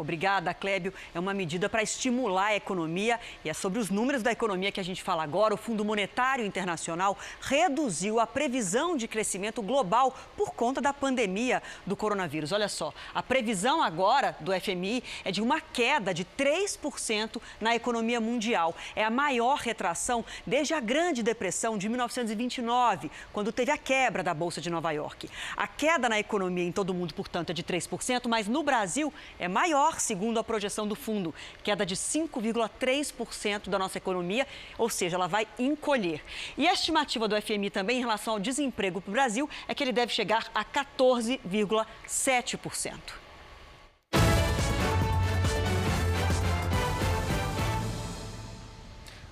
Obrigada, 0.00 0.54
Clébio. 0.54 0.94
É 1.14 1.20
uma 1.20 1.34
medida 1.34 1.68
para 1.68 1.82
estimular 1.82 2.46
a 2.46 2.56
economia 2.56 3.20
e 3.44 3.50
é 3.50 3.52
sobre 3.52 3.78
os 3.78 3.90
números 3.90 4.22
da 4.22 4.32
economia 4.32 4.72
que 4.72 4.80
a 4.80 4.82
gente 4.82 5.02
fala 5.02 5.22
agora. 5.22 5.54
O 5.54 5.56
Fundo 5.58 5.84
Monetário 5.84 6.44
Internacional 6.44 7.18
reduziu 7.40 8.18
a 8.18 8.26
previsão 8.26 8.96
de 8.96 9.06
crescimento 9.06 9.60
global 9.60 10.16
por 10.36 10.52
conta 10.54 10.80
da 10.80 10.92
pandemia 10.92 11.62
do 11.86 11.94
coronavírus. 11.94 12.50
Olha 12.50 12.68
só, 12.68 12.94
a 13.14 13.22
previsão 13.22 13.82
agora 13.82 14.36
do 14.40 14.52
FMI 14.58 15.04
é 15.24 15.30
de 15.30 15.42
uma 15.42 15.60
queda 15.60 16.14
de 16.14 16.24
3% 16.24 17.40
na 17.60 17.74
economia 17.74 18.20
mundial. 18.20 18.74
É 18.96 19.04
a 19.04 19.10
maior 19.10 19.58
retração 19.58 20.24
desde 20.46 20.72
a 20.72 20.80
Grande 20.80 21.22
Depressão 21.22 21.76
de 21.76 21.88
1929, 21.88 23.10
quando 23.32 23.52
teve 23.52 23.70
a 23.70 23.78
quebra 23.78 24.22
da 24.22 24.32
Bolsa 24.32 24.60
de 24.60 24.70
Nova 24.70 24.90
York. 24.92 25.28
A 25.56 25.66
queda 25.66 26.08
na 26.08 26.18
economia 26.18 26.64
em 26.64 26.72
todo 26.72 26.90
o 26.90 26.94
mundo, 26.94 27.12
portanto, 27.14 27.50
é 27.50 27.52
de 27.52 27.62
3%, 27.62 28.28
mas 28.28 28.48
no 28.48 28.62
Brasil 28.62 29.12
é 29.38 29.46
maior 29.46 29.89
segundo 29.98 30.38
a 30.38 30.44
projeção 30.44 30.86
do 30.86 30.94
fundo, 30.94 31.34
queda 31.62 31.86
de 31.86 31.96
5,3% 31.96 33.70
da 33.70 33.78
nossa 33.78 33.96
economia, 33.96 34.46
ou 34.76 34.90
seja, 34.90 35.16
ela 35.16 35.26
vai 35.26 35.48
encolher. 35.58 36.22
E 36.58 36.68
a 36.68 36.74
estimativa 36.74 37.26
do 37.26 37.40
FMI 37.40 37.70
também 37.70 37.96
em 37.96 38.00
relação 38.00 38.34
ao 38.34 38.40
desemprego 38.40 39.00
para 39.00 39.08
o 39.08 39.12
Brasil 39.12 39.48
é 39.66 39.74
que 39.74 39.82
ele 39.82 39.92
deve 39.92 40.12
chegar 40.12 40.50
a 40.54 40.62
14,7%. 40.62 42.98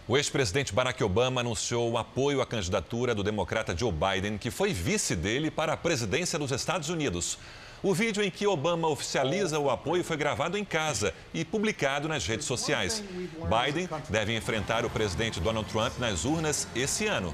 O 0.09 0.17
ex-presidente 0.17 0.73
Barack 0.73 1.05
Obama 1.05 1.43
anunciou 1.43 1.91
o 1.91 1.99
apoio 1.99 2.41
à 2.41 2.47
candidatura 2.47 3.15
do 3.15 3.23
democrata 3.23 3.77
Joe 3.77 3.93
Biden, 3.93 4.39
que 4.39 4.51
foi 4.51 4.73
vice 4.73 5.15
dele 5.15 5.51
para 5.51 5.75
a 5.75 5.77
presidência 5.77 6.39
dos 6.39 6.51
Estados 6.51 6.89
Unidos. 6.89 7.39
O 7.81 7.95
vídeo 7.95 8.25
em 8.25 8.31
que 8.31 8.45
Obama 8.45 8.89
oficializa 8.89 9.59
o 9.59 9.71
apoio 9.71 10.03
foi 10.03 10.17
gravado 10.17 10.59
em 10.59 10.65
casa 10.65 11.15
e 11.33 11.45
publicado 11.45 12.09
nas 12.09 12.27
redes 12.27 12.45
sociais. 12.45 13.05
Biden 13.05 13.89
deve 14.09 14.37
enfrentar 14.37 14.85
o 14.85 14.91
presidente 14.91 15.39
Donald 15.39 15.71
Trump 15.71 15.97
nas 15.99 16.25
urnas 16.25 16.67
esse 16.75 17.07
ano. 17.07 17.33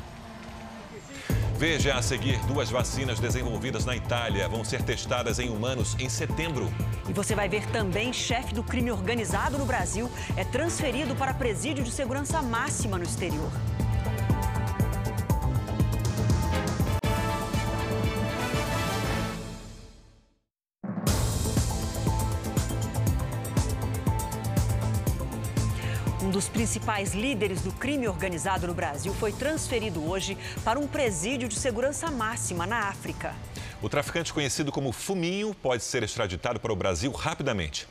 Veja 1.56 1.94
a 1.94 2.02
seguir: 2.02 2.38
duas 2.46 2.68
vacinas 2.68 3.18
desenvolvidas 3.18 3.86
na 3.86 3.96
Itália 3.96 4.46
vão 4.46 4.62
ser 4.62 4.82
testadas 4.82 5.38
em 5.38 5.48
humanos 5.48 5.96
em 5.98 6.10
setembro. 6.10 6.70
E 7.08 7.12
você 7.14 7.34
vai 7.34 7.48
ver 7.48 7.66
também 7.70 8.12
chefe 8.12 8.52
do 8.52 8.62
crime 8.62 8.90
organizado 8.90 9.56
no 9.56 9.64
Brasil 9.64 10.10
é 10.36 10.44
transferido 10.44 11.14
para 11.14 11.32
presídio 11.32 11.84
de 11.84 11.90
segurança 11.90 12.42
máxima 12.42 12.98
no 12.98 13.04
exterior. 13.04 13.50
Principais 26.64 27.12
líderes 27.12 27.60
do 27.60 27.70
crime 27.72 28.08
organizado 28.08 28.66
no 28.66 28.72
Brasil 28.72 29.12
foi 29.12 29.30
transferido 29.32 30.02
hoje 30.08 30.34
para 30.64 30.78
um 30.78 30.86
presídio 30.86 31.46
de 31.46 31.56
segurança 31.56 32.10
máxima 32.10 32.66
na 32.66 32.88
África. 32.88 33.34
O 33.82 33.88
traficante 33.90 34.32
conhecido 34.32 34.72
como 34.72 34.90
Fuminho 34.90 35.54
pode 35.54 35.82
ser 35.82 36.02
extraditado 36.02 36.58
para 36.58 36.72
o 36.72 36.76
Brasil 36.76 37.12
rapidamente. 37.12 37.86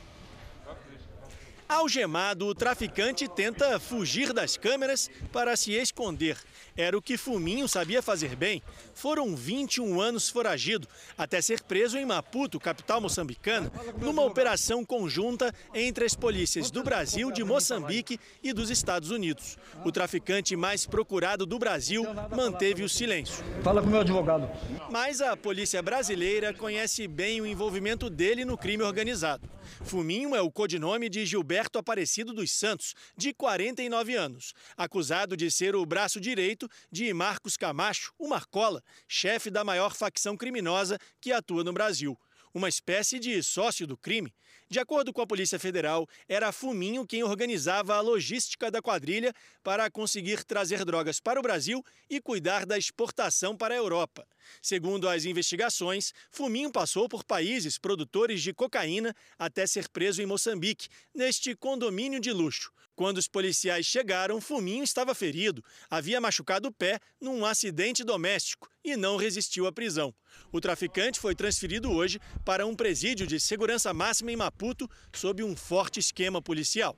Algemado, 1.68 2.46
o 2.46 2.54
traficante 2.54 3.26
tenta 3.26 3.80
fugir 3.80 4.32
das 4.32 4.56
câmeras 4.56 5.10
para 5.32 5.56
se 5.56 5.72
esconder. 5.72 6.36
Era 6.76 6.96
o 6.96 7.02
que 7.02 7.16
Fuminho 7.16 7.66
sabia 7.66 8.02
fazer 8.02 8.36
bem. 8.36 8.62
Foram 8.94 9.34
21 9.34 10.00
anos 10.00 10.28
foragido, 10.28 10.86
até 11.16 11.40
ser 11.40 11.62
preso 11.62 11.96
em 11.96 12.04
Maputo, 12.04 12.60
capital 12.60 13.00
moçambicana, 13.00 13.72
numa 13.98 14.22
operação 14.22 14.84
conjunta 14.84 15.54
entre 15.72 16.04
as 16.04 16.14
polícias 16.14 16.70
do 16.70 16.82
Brasil, 16.82 17.30
de 17.30 17.42
Moçambique 17.42 18.18
e 18.42 18.52
dos 18.52 18.70
Estados 18.70 19.10
Unidos. 19.10 19.56
O 19.84 19.92
traficante 19.92 20.56
mais 20.56 20.84
procurado 20.84 21.46
do 21.46 21.58
Brasil 21.58 22.04
manteve 22.34 22.82
o 22.82 22.88
silêncio. 22.88 23.44
Fala 23.62 23.80
com 23.80 23.88
o 23.88 23.90
meu 23.90 24.00
advogado. 24.00 24.50
Mas 24.90 25.20
a 25.20 25.36
polícia 25.36 25.80
brasileira 25.80 26.52
conhece 26.52 27.08
bem 27.08 27.40
o 27.40 27.46
envolvimento 27.46 28.10
dele 28.10 28.44
no 28.44 28.58
crime 28.58 28.82
organizado. 28.82 29.48
Fuminho 29.84 30.34
é 30.34 30.40
o 30.40 30.50
codinome 30.50 31.08
de 31.08 31.24
Gilberto 31.26 31.78
Aparecido 31.78 32.32
dos 32.32 32.50
Santos, 32.50 32.94
de 33.16 33.32
49 33.32 34.14
anos, 34.14 34.52
acusado 34.76 35.36
de 35.36 35.50
ser 35.50 35.74
o 35.74 35.84
braço 35.84 36.20
direito 36.20 36.68
de 36.90 37.12
Marcos 37.12 37.56
Camacho, 37.56 38.12
o 38.18 38.28
Marcola, 38.28 38.82
chefe 39.08 39.50
da 39.50 39.64
maior 39.64 39.94
facção 39.94 40.36
criminosa 40.36 40.98
que 41.20 41.32
atua 41.32 41.64
no 41.64 41.72
Brasil. 41.72 42.18
Uma 42.52 42.68
espécie 42.68 43.18
de 43.18 43.42
sócio 43.42 43.86
do 43.86 43.96
crime. 43.96 44.32
De 44.68 44.78
acordo 44.78 45.12
com 45.12 45.20
a 45.20 45.26
Polícia 45.26 45.58
Federal, 45.58 46.08
era 46.28 46.52
Fuminho 46.52 47.06
quem 47.06 47.22
organizava 47.22 47.96
a 47.96 48.00
logística 48.00 48.70
da 48.70 48.80
quadrilha 48.80 49.34
para 49.62 49.90
conseguir 49.90 50.44
trazer 50.44 50.84
drogas 50.84 51.20
para 51.20 51.38
o 51.38 51.42
Brasil 51.42 51.84
e 52.08 52.20
cuidar 52.20 52.64
da 52.64 52.78
exportação 52.78 53.56
para 53.56 53.74
a 53.74 53.76
Europa. 53.76 54.26
Segundo 54.62 55.08
as 55.08 55.24
investigações, 55.24 56.12
Fuminho 56.30 56.70
passou 56.70 57.08
por 57.08 57.24
países 57.24 57.78
produtores 57.78 58.42
de 58.42 58.52
cocaína 58.52 59.14
até 59.38 59.66
ser 59.66 59.88
preso 59.88 60.22
em 60.22 60.26
Moçambique, 60.26 60.88
neste 61.14 61.54
condomínio 61.54 62.20
de 62.20 62.32
luxo. 62.32 62.72
Quando 62.96 63.18
os 63.18 63.26
policiais 63.26 63.86
chegaram, 63.86 64.40
Fuminho 64.40 64.84
estava 64.84 65.14
ferido, 65.14 65.64
havia 65.90 66.20
machucado 66.20 66.68
o 66.68 66.72
pé 66.72 67.00
num 67.20 67.44
acidente 67.44 68.04
doméstico 68.04 68.68
e 68.84 68.96
não 68.96 69.16
resistiu 69.16 69.66
à 69.66 69.72
prisão. 69.72 70.14
O 70.52 70.60
traficante 70.60 71.18
foi 71.18 71.34
transferido 71.34 71.90
hoje 71.90 72.20
para 72.44 72.66
um 72.66 72.74
presídio 72.74 73.26
de 73.26 73.40
segurança 73.40 73.92
máxima 73.92 74.30
em 74.30 74.36
Maputo, 74.36 74.88
sob 75.12 75.42
um 75.42 75.56
forte 75.56 75.98
esquema 75.98 76.40
policial. 76.40 76.96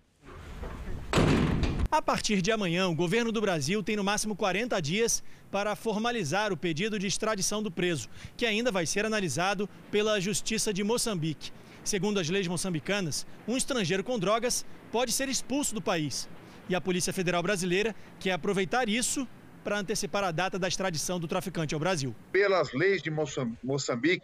A 1.97 2.03
partir 2.03 2.43
de 2.43 2.53
amanhã, 2.53 2.89
o 2.89 2.95
governo 2.95 3.33
do 3.33 3.41
Brasil 3.41 3.83
tem 3.83 3.97
no 3.97 4.05
máximo 4.05 4.37
40 4.37 4.79
dias 4.83 5.25
para 5.51 5.75
formalizar 5.75 6.53
o 6.53 6.57
pedido 6.57 6.99
de 6.99 7.07
extradição 7.07 7.63
do 7.63 7.71
preso, 7.71 8.11
que 8.37 8.45
ainda 8.45 8.71
vai 8.71 8.85
ser 8.85 9.07
analisado 9.07 9.67
pela 9.91 10.21
Justiça 10.21 10.75
de 10.75 10.85
Moçambique. 10.85 11.51
Segundo 11.83 12.21
as 12.21 12.29
leis 12.29 12.47
moçambicanas, 12.47 13.27
um 13.49 13.57
estrangeiro 13.57 14.05
com 14.05 14.19
drogas 14.19 14.67
pode 14.93 15.11
ser 15.11 15.31
expulso 15.31 15.75
do 15.75 15.81
país. 15.81 16.29
E 16.69 16.75
a 16.75 16.83
Polícia 16.83 17.15
Federal 17.15 17.43
Brasileira 17.43 17.97
quer 18.21 18.33
aproveitar 18.33 18.91
isso 18.91 19.27
para 19.65 19.79
antecipar 19.79 20.23
a 20.23 20.31
data 20.31 20.59
da 20.59 20.69
extradição 20.69 21.19
do 21.19 21.27
traficante 21.27 21.73
ao 21.73 21.81
Brasil. 21.81 22.15
Pelas 22.31 22.75
leis 22.75 23.03
de 23.03 23.11
Moçambique, 23.11 24.23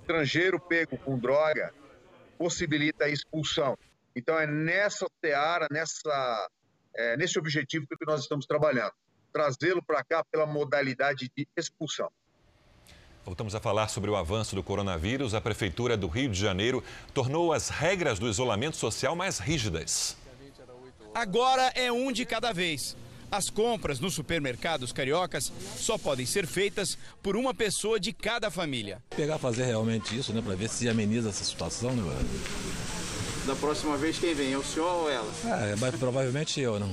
estrangeiro 0.00 0.60
pego 0.60 0.96
com 0.96 1.18
droga 1.18 1.74
possibilita 2.38 3.06
a 3.06 3.08
expulsão. 3.08 3.76
Então 4.14 4.38
é 4.38 4.46
nessa 4.46 5.08
seara, 5.20 5.66
nessa, 5.72 6.48
é, 6.94 7.16
nesse 7.16 7.38
objetivo 7.38 7.86
que 7.86 8.06
nós 8.06 8.22
estamos 8.22 8.46
trabalhando. 8.46 8.92
Trazê-lo 9.32 9.82
para 9.82 10.02
cá 10.02 10.24
pela 10.24 10.46
modalidade 10.46 11.30
de 11.36 11.46
expulsão. 11.56 12.10
Voltamos 13.24 13.54
a 13.54 13.60
falar 13.60 13.88
sobre 13.88 14.10
o 14.10 14.16
avanço 14.16 14.56
do 14.56 14.62
coronavírus. 14.62 15.34
A 15.34 15.40
Prefeitura 15.40 15.96
do 15.96 16.08
Rio 16.08 16.30
de 16.30 16.40
Janeiro 16.40 16.82
tornou 17.14 17.52
as 17.52 17.68
regras 17.68 18.18
do 18.18 18.28
isolamento 18.28 18.76
social 18.76 19.14
mais 19.14 19.38
rígidas. 19.38 20.16
Agora 21.14 21.70
é 21.74 21.92
um 21.92 22.10
de 22.10 22.24
cada 22.24 22.52
vez. 22.52 22.96
As 23.30 23.48
compras 23.48 24.00
nos 24.00 24.14
supermercados 24.14 24.92
cariocas 24.92 25.52
só 25.76 25.96
podem 25.96 26.26
ser 26.26 26.46
feitas 26.46 26.98
por 27.22 27.36
uma 27.36 27.54
pessoa 27.54 28.00
de 28.00 28.12
cada 28.12 28.50
família. 28.50 29.00
Pegar 29.10 29.38
fazer 29.38 29.64
realmente 29.64 30.18
isso, 30.18 30.32
né, 30.32 30.42
para 30.42 30.56
ver 30.56 30.68
se 30.68 30.88
ameniza 30.88 31.28
essa 31.28 31.44
situação, 31.44 31.94
né? 31.94 32.02
Da 33.46 33.56
próxima 33.56 33.96
vez 33.96 34.18
quem 34.18 34.34
vem, 34.34 34.52
é 34.52 34.58
o 34.58 34.62
senhor 34.62 34.86
ou 34.86 35.10
ela? 35.10 35.28
É, 35.44 35.74
mas 35.76 35.94
provavelmente 35.96 36.60
eu, 36.60 36.78
não. 36.78 36.90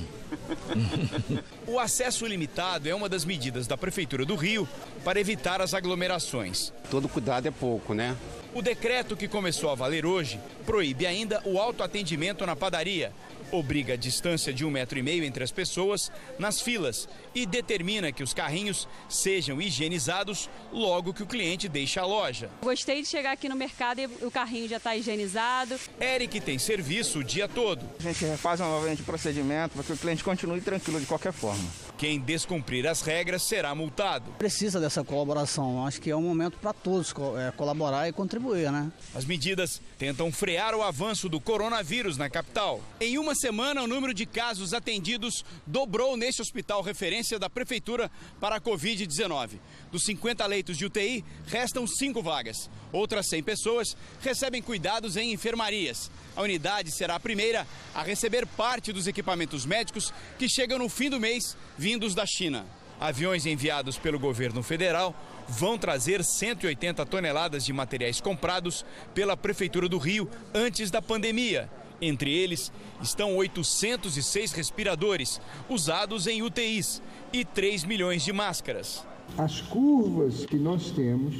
o 1.66 1.78
acesso 1.78 2.26
limitado 2.26 2.88
é 2.88 2.94
uma 2.94 3.08
das 3.08 3.24
medidas 3.24 3.66
da 3.66 3.76
Prefeitura 3.76 4.24
do 4.24 4.34
Rio 4.34 4.66
para 5.04 5.20
evitar 5.20 5.60
as 5.60 5.74
aglomerações. 5.74 6.72
Todo 6.90 7.08
cuidado 7.08 7.46
é 7.46 7.50
pouco, 7.50 7.92
né? 7.92 8.16
O 8.54 8.62
decreto 8.62 9.16
que 9.16 9.28
começou 9.28 9.70
a 9.70 9.74
valer 9.74 10.06
hoje 10.06 10.40
proíbe 10.64 11.06
ainda 11.06 11.42
o 11.44 11.58
autoatendimento 11.58 12.46
na 12.46 12.56
padaria, 12.56 13.12
obriga 13.52 13.94
a 13.94 13.96
distância 13.96 14.52
de 14.52 14.64
um 14.64 14.70
metro 14.70 14.98
e 14.98 15.02
meio 15.02 15.24
entre 15.24 15.42
as 15.42 15.50
pessoas 15.50 16.10
nas 16.38 16.60
filas 16.60 17.08
e 17.34 17.46
determina 17.46 18.12
que 18.12 18.22
os 18.22 18.34
carrinhos 18.34 18.88
sejam 19.08 19.60
higienizados 19.60 20.48
logo 20.72 21.14
que 21.14 21.22
o 21.22 21.26
cliente 21.26 21.68
deixa 21.68 22.00
a 22.00 22.06
loja. 22.06 22.50
Gostei 22.62 23.02
de 23.02 23.08
chegar 23.08 23.32
aqui 23.32 23.48
no 23.48 23.56
mercado 23.56 24.00
e 24.00 24.06
o 24.24 24.30
carrinho 24.30 24.68
já 24.68 24.76
está 24.76 24.96
higienizado. 24.96 25.78
Eric 26.00 26.40
tem 26.40 26.58
serviço 26.58 27.20
o 27.20 27.24
dia 27.24 27.48
todo. 27.48 27.84
A 28.00 28.02
gente 28.02 28.36
faz 28.36 28.60
novamente 28.60 29.02
o 29.02 29.04
procedimento 29.04 29.74
para 29.74 29.84
que 29.84 29.92
o 29.92 29.96
cliente 29.96 30.24
continue 30.24 30.60
tranquilo 30.60 31.00
de 31.00 31.06
qualquer 31.06 31.32
forma. 31.32 31.64
Quem 31.96 32.20
descumprir 32.20 32.86
as 32.86 33.02
regras 33.02 33.42
será 33.42 33.74
multado. 33.74 34.30
Precisa 34.38 34.78
dessa 34.78 35.02
colaboração. 35.02 35.84
Acho 35.84 36.00
que 36.00 36.10
é 36.10 36.16
um 36.16 36.22
momento 36.22 36.58
para 36.58 36.72
todos 36.72 37.12
é, 37.36 37.50
colaborar 37.52 38.08
e 38.08 38.12
contribuir, 38.12 38.70
né? 38.70 38.90
As 39.14 39.24
medidas 39.24 39.80
tentam 39.98 40.30
frear 40.30 40.74
o 40.74 40.82
avanço 40.82 41.28
do 41.28 41.40
coronavírus 41.40 42.16
na 42.16 42.30
capital. 42.30 42.80
Em 43.00 43.18
uma 43.18 43.34
semana, 43.38 43.82
o 43.82 43.86
número 43.86 44.12
de 44.12 44.26
casos 44.26 44.74
atendidos 44.74 45.44
dobrou 45.66 46.16
neste 46.16 46.42
hospital 46.42 46.82
referência 46.82 47.38
da 47.38 47.48
prefeitura 47.48 48.10
para 48.40 48.56
a 48.56 48.60
Covid-19. 48.60 49.58
Dos 49.90 50.02
50 50.04 50.44
leitos 50.46 50.76
de 50.76 50.86
UTI, 50.86 51.24
restam 51.46 51.86
cinco 51.86 52.22
vagas. 52.22 52.68
Outras 52.92 53.28
100 53.28 53.42
pessoas 53.42 53.96
recebem 54.20 54.60
cuidados 54.60 55.16
em 55.16 55.32
enfermarias. 55.32 56.10
A 56.36 56.42
unidade 56.42 56.90
será 56.90 57.14
a 57.14 57.20
primeira 57.20 57.66
a 57.94 58.02
receber 58.02 58.46
parte 58.46 58.92
dos 58.92 59.06
equipamentos 59.06 59.64
médicos 59.64 60.12
que 60.38 60.48
chegam 60.48 60.78
no 60.78 60.88
fim 60.88 61.08
do 61.08 61.20
mês, 61.20 61.56
vindos 61.76 62.14
da 62.14 62.26
China. 62.26 62.66
Aviões 63.00 63.46
enviados 63.46 63.96
pelo 63.96 64.18
governo 64.18 64.62
federal 64.62 65.14
vão 65.48 65.78
trazer 65.78 66.24
180 66.24 67.06
toneladas 67.06 67.64
de 67.64 67.72
materiais 67.72 68.20
comprados 68.20 68.84
pela 69.14 69.36
Prefeitura 69.36 69.88
do 69.88 69.98
Rio 69.98 70.28
antes 70.52 70.90
da 70.90 71.00
pandemia. 71.00 71.70
Entre 72.00 72.32
eles 72.32 72.72
estão 73.02 73.36
806 73.36 74.52
respiradores 74.52 75.40
usados 75.68 76.26
em 76.26 76.42
UTIs 76.42 77.02
e 77.32 77.44
3 77.44 77.84
milhões 77.84 78.24
de 78.24 78.32
máscaras. 78.32 79.04
As 79.36 79.60
curvas 79.60 80.46
que 80.46 80.56
nós 80.56 80.90
temos 80.90 81.34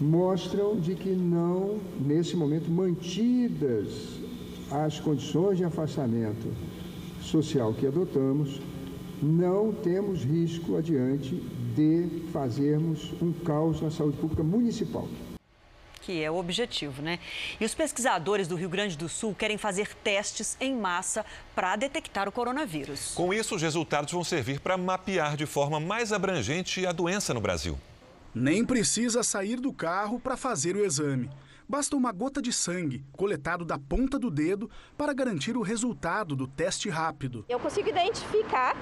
mostram 0.00 0.80
de 0.80 0.94
que 0.94 1.10
não, 1.10 1.78
nesse 2.00 2.36
momento, 2.36 2.70
mantidas 2.70 4.18
as 4.70 4.98
condições 5.00 5.58
de 5.58 5.64
afastamento 5.64 6.52
social 7.20 7.74
que 7.74 7.86
adotamos, 7.86 8.60
não 9.20 9.72
temos 9.72 10.22
risco 10.22 10.76
adiante 10.76 11.34
de 11.74 12.22
fazermos 12.32 13.12
um 13.20 13.32
caos 13.32 13.80
na 13.80 13.90
saúde 13.90 14.16
pública 14.16 14.42
municipal 14.42 15.08
que 16.08 16.24
é 16.24 16.30
o 16.30 16.38
objetivo, 16.38 17.02
né? 17.02 17.18
E 17.60 17.66
os 17.66 17.74
pesquisadores 17.74 18.48
do 18.48 18.56
Rio 18.56 18.70
Grande 18.70 18.96
do 18.96 19.10
Sul 19.10 19.34
querem 19.34 19.58
fazer 19.58 19.94
testes 19.96 20.56
em 20.58 20.74
massa 20.74 21.22
para 21.54 21.76
detectar 21.76 22.26
o 22.26 22.32
coronavírus. 22.32 23.12
Com 23.14 23.34
isso, 23.34 23.54
os 23.54 23.60
resultados 23.60 24.10
vão 24.10 24.24
servir 24.24 24.58
para 24.58 24.78
mapear 24.78 25.36
de 25.36 25.44
forma 25.44 25.78
mais 25.78 26.10
abrangente 26.10 26.86
a 26.86 26.92
doença 26.92 27.34
no 27.34 27.42
Brasil. 27.42 27.78
Nem 28.34 28.64
precisa 28.64 29.22
sair 29.22 29.60
do 29.60 29.70
carro 29.70 30.18
para 30.18 30.34
fazer 30.34 30.76
o 30.76 30.82
exame. 30.82 31.28
Basta 31.68 31.94
uma 31.94 32.10
gota 32.10 32.40
de 32.40 32.54
sangue 32.54 33.04
coletado 33.12 33.62
da 33.62 33.78
ponta 33.78 34.18
do 34.18 34.30
dedo 34.30 34.70
para 34.96 35.12
garantir 35.12 35.58
o 35.58 35.62
resultado 35.62 36.34
do 36.34 36.46
teste 36.46 36.88
rápido. 36.88 37.44
Eu 37.50 37.60
consigo 37.60 37.86
identificar 37.86 38.74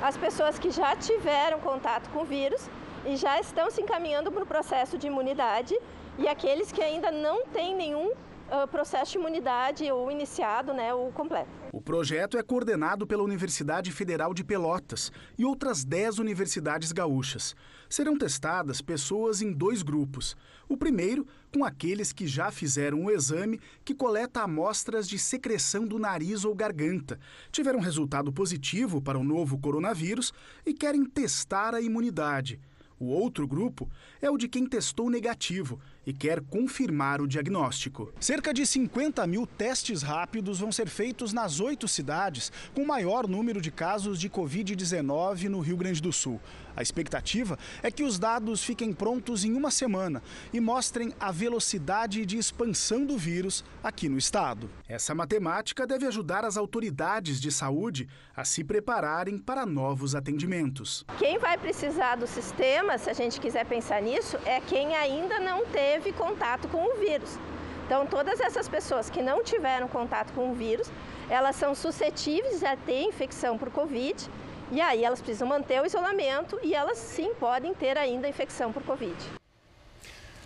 as 0.00 0.16
pessoas 0.16 0.60
que 0.60 0.70
já 0.70 0.94
tiveram 0.94 1.58
contato 1.58 2.08
com 2.10 2.20
o 2.20 2.24
vírus 2.24 2.70
e 3.04 3.16
já 3.16 3.40
estão 3.40 3.68
se 3.68 3.82
encaminhando 3.82 4.30
para 4.30 4.44
o 4.44 4.46
processo 4.46 4.96
de 4.96 5.08
imunidade 5.08 5.76
e 6.18 6.26
aqueles 6.26 6.72
que 6.72 6.82
ainda 6.82 7.10
não 7.12 7.46
têm 7.46 7.76
nenhum 7.76 8.10
uh, 8.10 8.66
processo 8.68 9.12
de 9.12 9.18
imunidade 9.18 9.90
ou 9.90 10.10
iniciado, 10.10 10.72
né, 10.72 10.92
o 10.92 11.12
completo. 11.12 11.48
O 11.72 11.80
projeto 11.80 12.36
é 12.36 12.42
coordenado 12.42 13.06
pela 13.06 13.22
Universidade 13.22 13.92
Federal 13.92 14.34
de 14.34 14.42
Pelotas 14.42 15.12
e 15.38 15.44
outras 15.44 15.84
10 15.84 16.18
universidades 16.18 16.90
gaúchas. 16.90 17.54
Serão 17.88 18.18
testadas 18.18 18.80
pessoas 18.82 19.42
em 19.42 19.52
dois 19.52 19.82
grupos. 19.82 20.36
O 20.68 20.76
primeiro, 20.76 21.26
com 21.54 21.64
aqueles 21.64 22.12
que 22.12 22.26
já 22.26 22.50
fizeram 22.50 23.04
o 23.04 23.10
exame 23.10 23.60
que 23.84 23.94
coleta 23.94 24.42
amostras 24.42 25.08
de 25.08 25.18
secreção 25.18 25.86
do 25.86 25.98
nariz 25.98 26.44
ou 26.44 26.54
garganta, 26.54 27.18
tiveram 27.52 27.80
resultado 27.80 28.32
positivo 28.32 29.00
para 29.00 29.18
o 29.18 29.24
novo 29.24 29.58
coronavírus 29.58 30.32
e 30.66 30.74
querem 30.74 31.04
testar 31.04 31.74
a 31.74 31.80
imunidade. 31.80 32.60
O 33.00 33.06
outro 33.06 33.46
grupo 33.46 33.88
é 34.20 34.28
o 34.28 34.36
de 34.36 34.48
quem 34.48 34.66
testou 34.66 35.08
negativo 35.08 35.80
e 36.08 36.12
quer 36.14 36.40
confirmar 36.40 37.20
o 37.20 37.28
diagnóstico. 37.28 38.10
Cerca 38.18 38.54
de 38.54 38.64
50 38.64 39.26
mil 39.26 39.46
testes 39.46 40.00
rápidos 40.00 40.58
vão 40.58 40.72
ser 40.72 40.88
feitos 40.88 41.34
nas 41.34 41.60
oito 41.60 41.86
cidades 41.86 42.50
com 42.74 42.82
maior 42.82 43.28
número 43.28 43.60
de 43.60 43.70
casos 43.70 44.18
de 44.18 44.30
Covid-19 44.30 45.50
no 45.50 45.60
Rio 45.60 45.76
Grande 45.76 46.00
do 46.00 46.10
Sul. 46.10 46.40
A 46.74 46.80
expectativa 46.80 47.58
é 47.82 47.90
que 47.90 48.04
os 48.04 48.18
dados 48.18 48.62
fiquem 48.62 48.92
prontos 48.92 49.44
em 49.44 49.52
uma 49.52 49.70
semana 49.70 50.22
e 50.50 50.60
mostrem 50.60 51.12
a 51.20 51.30
velocidade 51.30 52.24
de 52.24 52.38
expansão 52.38 53.04
do 53.04 53.18
vírus 53.18 53.62
aqui 53.82 54.08
no 54.08 54.16
estado. 54.16 54.70
Essa 54.88 55.14
matemática 55.14 55.86
deve 55.86 56.06
ajudar 56.06 56.44
as 56.44 56.56
autoridades 56.56 57.38
de 57.38 57.50
saúde 57.50 58.08
a 58.34 58.44
se 58.44 58.62
prepararem 58.62 59.36
para 59.36 59.66
novos 59.66 60.14
atendimentos. 60.14 61.04
Quem 61.18 61.36
vai 61.38 61.58
precisar 61.58 62.14
do 62.14 62.28
sistema, 62.28 62.96
se 62.96 63.10
a 63.10 63.12
gente 63.12 63.40
quiser 63.40 63.66
pensar 63.66 64.00
nisso, 64.00 64.38
é 64.46 64.60
quem 64.60 64.94
ainda 64.94 65.40
não 65.40 65.66
teve 65.66 65.97
contato 66.12 66.68
com 66.68 66.84
o 66.84 66.96
vírus. 66.96 67.38
Então, 67.86 68.06
todas 68.06 68.40
essas 68.40 68.68
pessoas 68.68 69.08
que 69.08 69.22
não 69.22 69.42
tiveram 69.42 69.88
contato 69.88 70.32
com 70.34 70.50
o 70.50 70.54
vírus, 70.54 70.90
elas 71.30 71.56
são 71.56 71.74
suscetíveis 71.74 72.62
a 72.62 72.76
ter 72.76 73.02
infecção 73.02 73.56
por 73.56 73.70
Covid 73.70 74.28
e 74.70 74.80
aí 74.80 75.02
elas 75.02 75.20
precisam 75.20 75.48
manter 75.48 75.80
o 75.80 75.86
isolamento 75.86 76.58
e 76.62 76.74
elas 76.74 76.98
sim 76.98 77.32
podem 77.34 77.72
ter 77.72 77.96
ainda 77.96 78.28
infecção 78.28 78.72
por 78.72 78.82
Covid. 78.82 79.16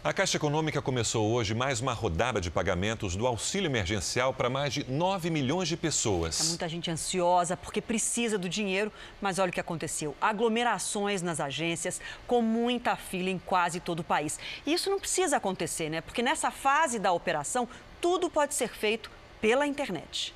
A 0.04 0.12
Caixa 0.12 0.36
Econômica 0.36 0.82
começou 0.82 1.30
hoje 1.30 1.54
mais 1.54 1.80
uma 1.80 1.92
rodada 1.92 2.40
de 2.40 2.50
pagamentos 2.50 3.14
do 3.14 3.24
auxílio 3.24 3.68
emergencial 3.68 4.34
para 4.34 4.50
mais 4.50 4.74
de 4.74 4.90
9 4.90 5.30
milhões 5.30 5.68
de 5.68 5.76
pessoas. 5.76 6.40
Há 6.40 6.44
muita 6.46 6.68
gente 6.68 6.90
ansiosa 6.90 7.56
porque 7.56 7.80
precisa 7.80 8.36
do 8.36 8.48
dinheiro, 8.48 8.90
mas 9.20 9.38
olha 9.38 9.50
o 9.50 9.52
que 9.52 9.60
aconteceu: 9.60 10.16
aglomerações 10.20 11.22
nas 11.22 11.38
agências, 11.38 12.00
com 12.26 12.42
muita 12.42 12.96
fila 12.96 13.30
em 13.30 13.38
quase 13.38 13.78
todo 13.78 14.00
o 14.00 14.04
país. 14.04 14.40
E 14.66 14.72
isso 14.72 14.90
não 14.90 14.98
precisa 14.98 15.36
acontecer, 15.36 15.88
né? 15.88 16.00
Porque 16.00 16.20
nessa 16.20 16.50
fase 16.50 16.98
da 16.98 17.12
operação, 17.12 17.68
tudo 18.00 18.28
pode 18.28 18.54
ser 18.54 18.70
feito 18.70 19.08
pela 19.40 19.68
internet. 19.68 20.34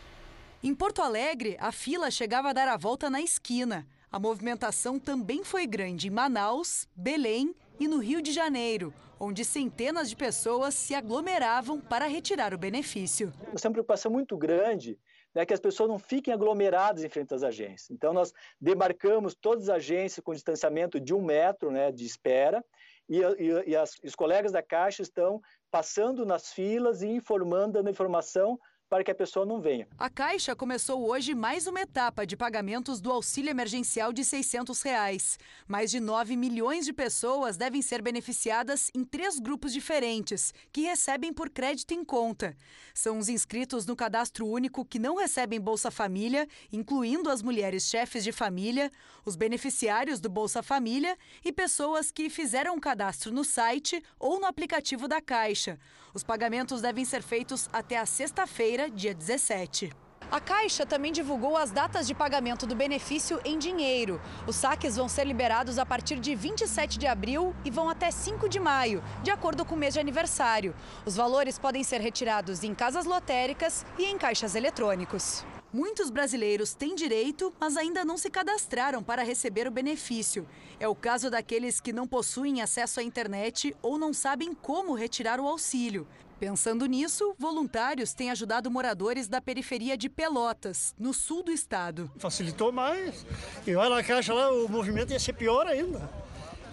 Em 0.62 0.76
Porto 0.76 1.02
Alegre, 1.02 1.56
a 1.58 1.72
fila 1.72 2.08
chegava 2.08 2.50
a 2.50 2.52
dar 2.52 2.68
a 2.68 2.76
volta 2.76 3.10
na 3.10 3.20
esquina. 3.20 3.84
A 4.12 4.18
movimentação 4.20 4.96
também 4.96 5.42
foi 5.42 5.66
grande 5.66 6.06
em 6.06 6.10
Manaus, 6.10 6.86
Belém 6.94 7.52
e 7.80 7.88
no 7.88 7.98
Rio 7.98 8.22
de 8.22 8.32
Janeiro, 8.32 8.94
onde 9.18 9.44
centenas 9.44 10.08
de 10.08 10.16
pessoas 10.16 10.74
se 10.74 10.94
aglomeravam 10.94 11.80
para 11.80 12.06
retirar 12.06 12.52
o 12.54 12.58
benefício. 12.58 13.32
Nós 13.52 13.60
temos 13.60 13.64
uma 13.64 13.72
preocupação 13.72 14.10
muito 14.10 14.36
grande 14.36 14.98
né, 15.34 15.44
que 15.44 15.52
as 15.52 15.60
pessoas 15.60 15.88
não 15.88 15.98
fiquem 15.98 16.32
aglomeradas 16.32 17.04
em 17.04 17.08
frente 17.08 17.34
às 17.34 17.42
agências. 17.42 17.90
Então, 17.90 18.12
nós 18.12 18.32
demarcamos 18.60 19.34
todas 19.34 19.68
as 19.68 19.76
agências 19.76 20.24
com 20.24 20.32
distanciamento 20.32 20.98
de 20.98 21.12
um 21.12 21.22
metro 21.22 21.70
né, 21.70 21.92
de 21.92 22.04
espera 22.04 22.64
e, 23.08 23.20
e, 23.20 23.70
e 23.70 23.76
as, 23.76 23.98
os 24.02 24.14
colegas 24.14 24.52
da 24.52 24.62
Caixa 24.62 25.02
estão 25.02 25.40
passando 25.70 26.24
nas 26.24 26.52
filas 26.52 27.02
e 27.02 27.08
informando, 27.08 27.74
dando 27.74 27.90
informação 27.90 28.58
para 28.88 29.02
que 29.02 29.10
a 29.10 29.14
pessoa 29.14 29.44
não 29.44 29.60
venha. 29.60 29.88
A 29.98 30.08
Caixa 30.08 30.54
começou 30.54 31.08
hoje 31.08 31.34
mais 31.34 31.66
uma 31.66 31.80
etapa 31.80 32.26
de 32.26 32.36
pagamentos 32.36 33.00
do 33.00 33.10
auxílio 33.10 33.50
emergencial 33.50 34.12
de 34.12 34.24
600 34.24 34.80
reais. 34.82 35.38
Mais 35.66 35.90
de 35.90 35.98
9 35.98 36.36
milhões 36.36 36.84
de 36.84 36.92
pessoas 36.92 37.56
devem 37.56 37.82
ser 37.82 38.00
beneficiadas 38.00 38.90
em 38.94 39.04
três 39.04 39.38
grupos 39.40 39.72
diferentes, 39.72 40.54
que 40.72 40.82
recebem 40.82 41.32
por 41.32 41.50
crédito 41.50 41.92
em 41.92 42.04
conta. 42.04 42.56
São 42.94 43.18
os 43.18 43.28
inscritos 43.28 43.86
no 43.86 43.96
cadastro 43.96 44.46
único 44.46 44.84
que 44.84 44.98
não 44.98 45.16
recebem 45.16 45.60
Bolsa 45.60 45.90
Família, 45.90 46.46
incluindo 46.72 47.28
as 47.28 47.42
mulheres 47.42 47.84
chefes 47.84 48.22
de 48.22 48.30
família, 48.32 48.90
os 49.24 49.34
beneficiários 49.34 50.20
do 50.20 50.28
Bolsa 50.28 50.62
Família 50.62 51.16
e 51.44 51.52
pessoas 51.52 52.10
que 52.12 52.30
fizeram 52.30 52.74
um 52.74 52.80
cadastro 52.80 53.32
no 53.32 53.44
site 53.44 54.02
ou 54.18 54.38
no 54.38 54.46
aplicativo 54.46 55.08
da 55.08 55.20
Caixa. 55.20 55.78
Os 56.16 56.24
pagamentos 56.24 56.80
devem 56.80 57.04
ser 57.04 57.22
feitos 57.22 57.68
até 57.70 57.98
a 57.98 58.06
sexta-feira, 58.06 58.75
dia 58.84 59.14
17. 59.14 59.90
A 60.30 60.40
Caixa 60.40 60.84
também 60.84 61.12
divulgou 61.12 61.56
as 61.56 61.70
datas 61.70 62.06
de 62.06 62.14
pagamento 62.14 62.66
do 62.66 62.74
benefício 62.74 63.40
em 63.44 63.58
dinheiro. 63.58 64.20
Os 64.46 64.56
saques 64.56 64.96
vão 64.96 65.08
ser 65.08 65.24
liberados 65.24 65.78
a 65.78 65.86
partir 65.86 66.18
de 66.18 66.34
27 66.34 66.98
de 66.98 67.06
abril 67.06 67.54
e 67.64 67.70
vão 67.70 67.88
até 67.88 68.10
5 68.10 68.48
de 68.48 68.60
maio, 68.60 69.02
de 69.22 69.30
acordo 69.30 69.64
com 69.64 69.74
o 69.74 69.78
mês 69.78 69.94
de 69.94 70.00
aniversário. 70.00 70.74
Os 71.06 71.16
valores 71.16 71.58
podem 71.58 71.82
ser 71.82 72.00
retirados 72.00 72.62
em 72.64 72.74
casas 72.74 73.06
lotéricas 73.06 73.86
e 73.98 74.04
em 74.04 74.18
caixas 74.18 74.54
eletrônicos. 74.54 75.44
Muitos 75.76 76.08
brasileiros 76.08 76.72
têm 76.72 76.94
direito, 76.94 77.52
mas 77.60 77.76
ainda 77.76 78.02
não 78.02 78.16
se 78.16 78.30
cadastraram 78.30 79.02
para 79.02 79.22
receber 79.22 79.68
o 79.68 79.70
benefício. 79.70 80.48
É 80.80 80.88
o 80.88 80.94
caso 80.94 81.30
daqueles 81.30 81.82
que 81.82 81.92
não 81.92 82.08
possuem 82.08 82.62
acesso 82.62 82.98
à 82.98 83.02
internet 83.02 83.76
ou 83.82 83.98
não 83.98 84.14
sabem 84.14 84.54
como 84.54 84.94
retirar 84.94 85.38
o 85.38 85.46
auxílio. 85.46 86.08
Pensando 86.40 86.86
nisso, 86.86 87.34
voluntários 87.38 88.14
têm 88.14 88.30
ajudado 88.30 88.70
moradores 88.70 89.28
da 89.28 89.38
periferia 89.38 89.98
de 89.98 90.08
Pelotas, 90.08 90.94
no 90.98 91.12
sul 91.12 91.42
do 91.42 91.52
estado. 91.52 92.10
Facilitou 92.16 92.72
mais. 92.72 93.26
E 93.66 93.74
vai 93.74 93.90
na 93.90 94.02
caixa 94.02 94.32
lá, 94.32 94.50
o 94.50 94.66
movimento 94.70 95.12
ia 95.12 95.20
ser 95.20 95.34
pior 95.34 95.66
ainda. 95.66 96.08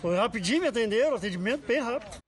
Foi 0.01 0.15
rapidinho, 0.15 0.61
me 0.61 0.69
atenderam, 0.69 1.17
atendimento 1.17 1.67
bem 1.67 1.81
rápido. 1.81 2.19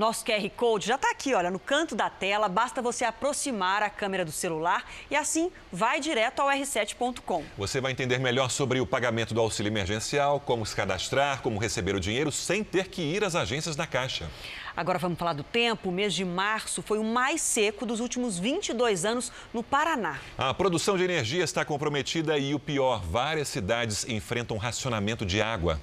Nosso 0.00 0.24
QR 0.24 0.48
Code 0.56 0.86
já 0.86 0.94
está 0.94 1.10
aqui, 1.10 1.34
olha, 1.34 1.50
no 1.50 1.58
canto 1.58 1.94
da 1.94 2.08
tela. 2.08 2.48
Basta 2.48 2.80
você 2.80 3.04
aproximar 3.04 3.82
a 3.82 3.90
câmera 3.90 4.24
do 4.24 4.32
celular 4.32 4.82
e 5.10 5.14
assim 5.14 5.52
vai 5.70 6.00
direto 6.00 6.40
ao 6.40 6.48
r7.com. 6.48 7.44
Você 7.58 7.82
vai 7.82 7.92
entender 7.92 8.18
melhor 8.18 8.50
sobre 8.50 8.80
o 8.80 8.86
pagamento 8.86 9.34
do 9.34 9.40
auxílio 9.42 9.68
emergencial, 9.68 10.40
como 10.40 10.64
se 10.64 10.74
cadastrar, 10.74 11.42
como 11.42 11.60
receber 11.60 11.94
o 11.94 12.00
dinheiro 12.00 12.32
sem 12.32 12.64
ter 12.64 12.88
que 12.88 13.02
ir 13.02 13.22
às 13.22 13.36
agências 13.36 13.76
da 13.76 13.86
Caixa. 13.86 14.30
Agora 14.74 14.98
vamos 14.98 15.18
falar 15.18 15.34
do 15.34 15.44
tempo. 15.44 15.90
O 15.90 15.92
mês 15.92 16.14
de 16.14 16.24
março 16.24 16.80
foi 16.80 16.98
o 16.98 17.04
mais 17.04 17.42
seco 17.42 17.84
dos 17.84 18.00
últimos 18.00 18.38
22 18.38 19.04
anos 19.04 19.30
no 19.52 19.62
Paraná. 19.62 20.18
A 20.38 20.54
produção 20.54 20.96
de 20.96 21.04
energia 21.04 21.44
está 21.44 21.62
comprometida 21.62 22.38
e 22.38 22.54
o 22.54 22.58
pior, 22.58 23.02
várias 23.02 23.48
cidades 23.48 24.08
enfrentam 24.08 24.56
racionamento 24.56 25.26
de 25.26 25.42
água. 25.42 25.78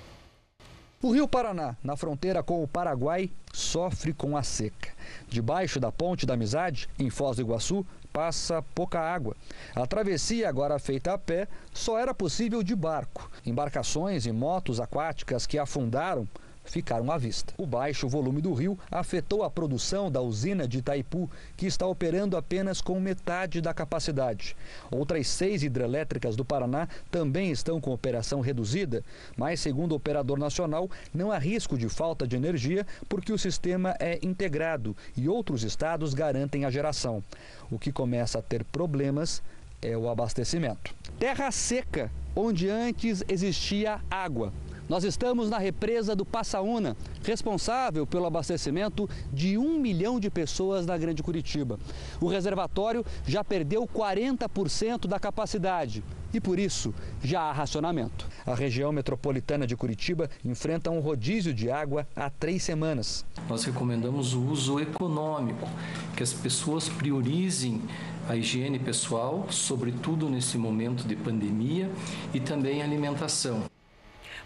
O 0.99 1.11
Rio 1.11 1.27
Paraná, 1.27 1.77
na 1.83 1.95
fronteira 1.95 2.41
com 2.41 2.63
o 2.63 2.67
Paraguai, 2.67 3.29
sofre 3.53 4.13
com 4.13 4.35
a 4.35 4.41
seca. 4.41 4.89
Debaixo 5.29 5.79
da 5.79 5.91
Ponte 5.91 6.25
da 6.25 6.33
Amizade, 6.33 6.89
em 6.97 7.11
Foz 7.11 7.35
do 7.35 7.43
Iguaçu, 7.43 7.85
passa 8.11 8.63
pouca 8.73 8.99
água. 8.99 9.35
A 9.75 9.85
travessia, 9.85 10.49
agora 10.49 10.79
feita 10.79 11.13
a 11.13 11.17
pé, 11.17 11.47
só 11.71 11.99
era 11.99 12.15
possível 12.15 12.63
de 12.63 12.75
barco. 12.75 13.29
Embarcações 13.45 14.25
e 14.25 14.31
motos 14.31 14.79
aquáticas 14.79 15.45
que 15.45 15.59
afundaram 15.59 16.27
ficaram 16.71 17.11
à 17.11 17.17
vista. 17.17 17.53
O 17.57 17.65
baixo 17.65 18.07
volume 18.07 18.41
do 18.41 18.53
rio 18.53 18.77
afetou 18.91 19.43
a 19.43 19.49
produção 19.49 20.11
da 20.11 20.21
usina 20.21 20.67
de 20.67 20.79
Itaipu, 20.79 21.29
que 21.55 21.65
está 21.65 21.85
operando 21.87 22.37
apenas 22.37 22.81
com 22.81 22.99
metade 22.99 23.61
da 23.61 23.73
capacidade. 23.73 24.55
Outras 24.91 25.27
seis 25.27 25.63
hidrelétricas 25.63 26.35
do 26.35 26.45
Paraná 26.45 26.87
também 27.09 27.51
estão 27.51 27.79
com 27.79 27.91
operação 27.91 28.41
reduzida, 28.41 29.03
mas, 29.35 29.59
segundo 29.59 29.91
o 29.93 29.95
operador 29.95 30.37
nacional, 30.37 30.89
não 31.13 31.31
há 31.31 31.37
risco 31.37 31.77
de 31.77 31.89
falta 31.89 32.27
de 32.27 32.35
energia 32.35 32.85
porque 33.09 33.33
o 33.33 33.37
sistema 33.37 33.95
é 33.99 34.19
integrado 34.21 34.95
e 35.15 35.27
outros 35.27 35.63
estados 35.63 36.13
garantem 36.13 36.65
a 36.65 36.71
geração. 36.71 37.23
O 37.69 37.77
que 37.77 37.91
começa 37.91 38.39
a 38.39 38.41
ter 38.41 38.63
problemas 38.63 39.41
é 39.81 39.95
o 39.95 40.09
abastecimento. 40.09 40.93
Terra 41.19 41.51
seca, 41.51 42.11
onde 42.35 42.69
antes 42.69 43.23
existia 43.27 43.99
água. 44.09 44.51
Nós 44.89 45.03
estamos 45.03 45.49
na 45.49 45.57
represa 45.57 46.15
do 46.15 46.23
Passaúna, 46.23 46.95
responsável 47.23 48.07
pelo 48.07 48.25
abastecimento 48.25 49.09
de 49.33 49.57
um 49.57 49.77
milhão 49.77 50.17
de 50.17 50.29
pessoas 50.29 50.85
na 50.85 50.97
Grande 50.97 51.21
Curitiba. 51.21 51.77
O 52.21 52.27
reservatório 52.27 53.05
já 53.25 53.43
perdeu 53.43 53.85
40% 53.85 55.05
da 55.05 55.19
capacidade 55.19 56.01
e 56.33 56.39
por 56.39 56.57
isso 56.57 56.93
já 57.21 57.41
há 57.41 57.51
racionamento. 57.51 58.27
A 58.45 58.55
região 58.55 58.93
metropolitana 58.93 59.67
de 59.67 59.75
Curitiba 59.75 60.29
enfrenta 60.43 60.89
um 60.89 61.01
rodízio 61.01 61.53
de 61.53 61.69
água 61.69 62.07
há 62.15 62.29
três 62.29 62.63
semanas. 62.63 63.25
Nós 63.49 63.65
recomendamos 63.65 64.33
o 64.33 64.41
uso 64.41 64.79
econômico, 64.79 65.67
que 66.15 66.23
as 66.23 66.31
pessoas 66.31 66.87
priorizem 66.87 67.81
a 68.29 68.35
higiene 68.37 68.79
pessoal, 68.79 69.47
sobretudo 69.49 70.29
nesse 70.29 70.57
momento 70.57 71.05
de 71.05 71.15
pandemia, 71.15 71.89
e 72.33 72.39
também 72.39 72.81
a 72.81 72.85
alimentação. 72.85 73.63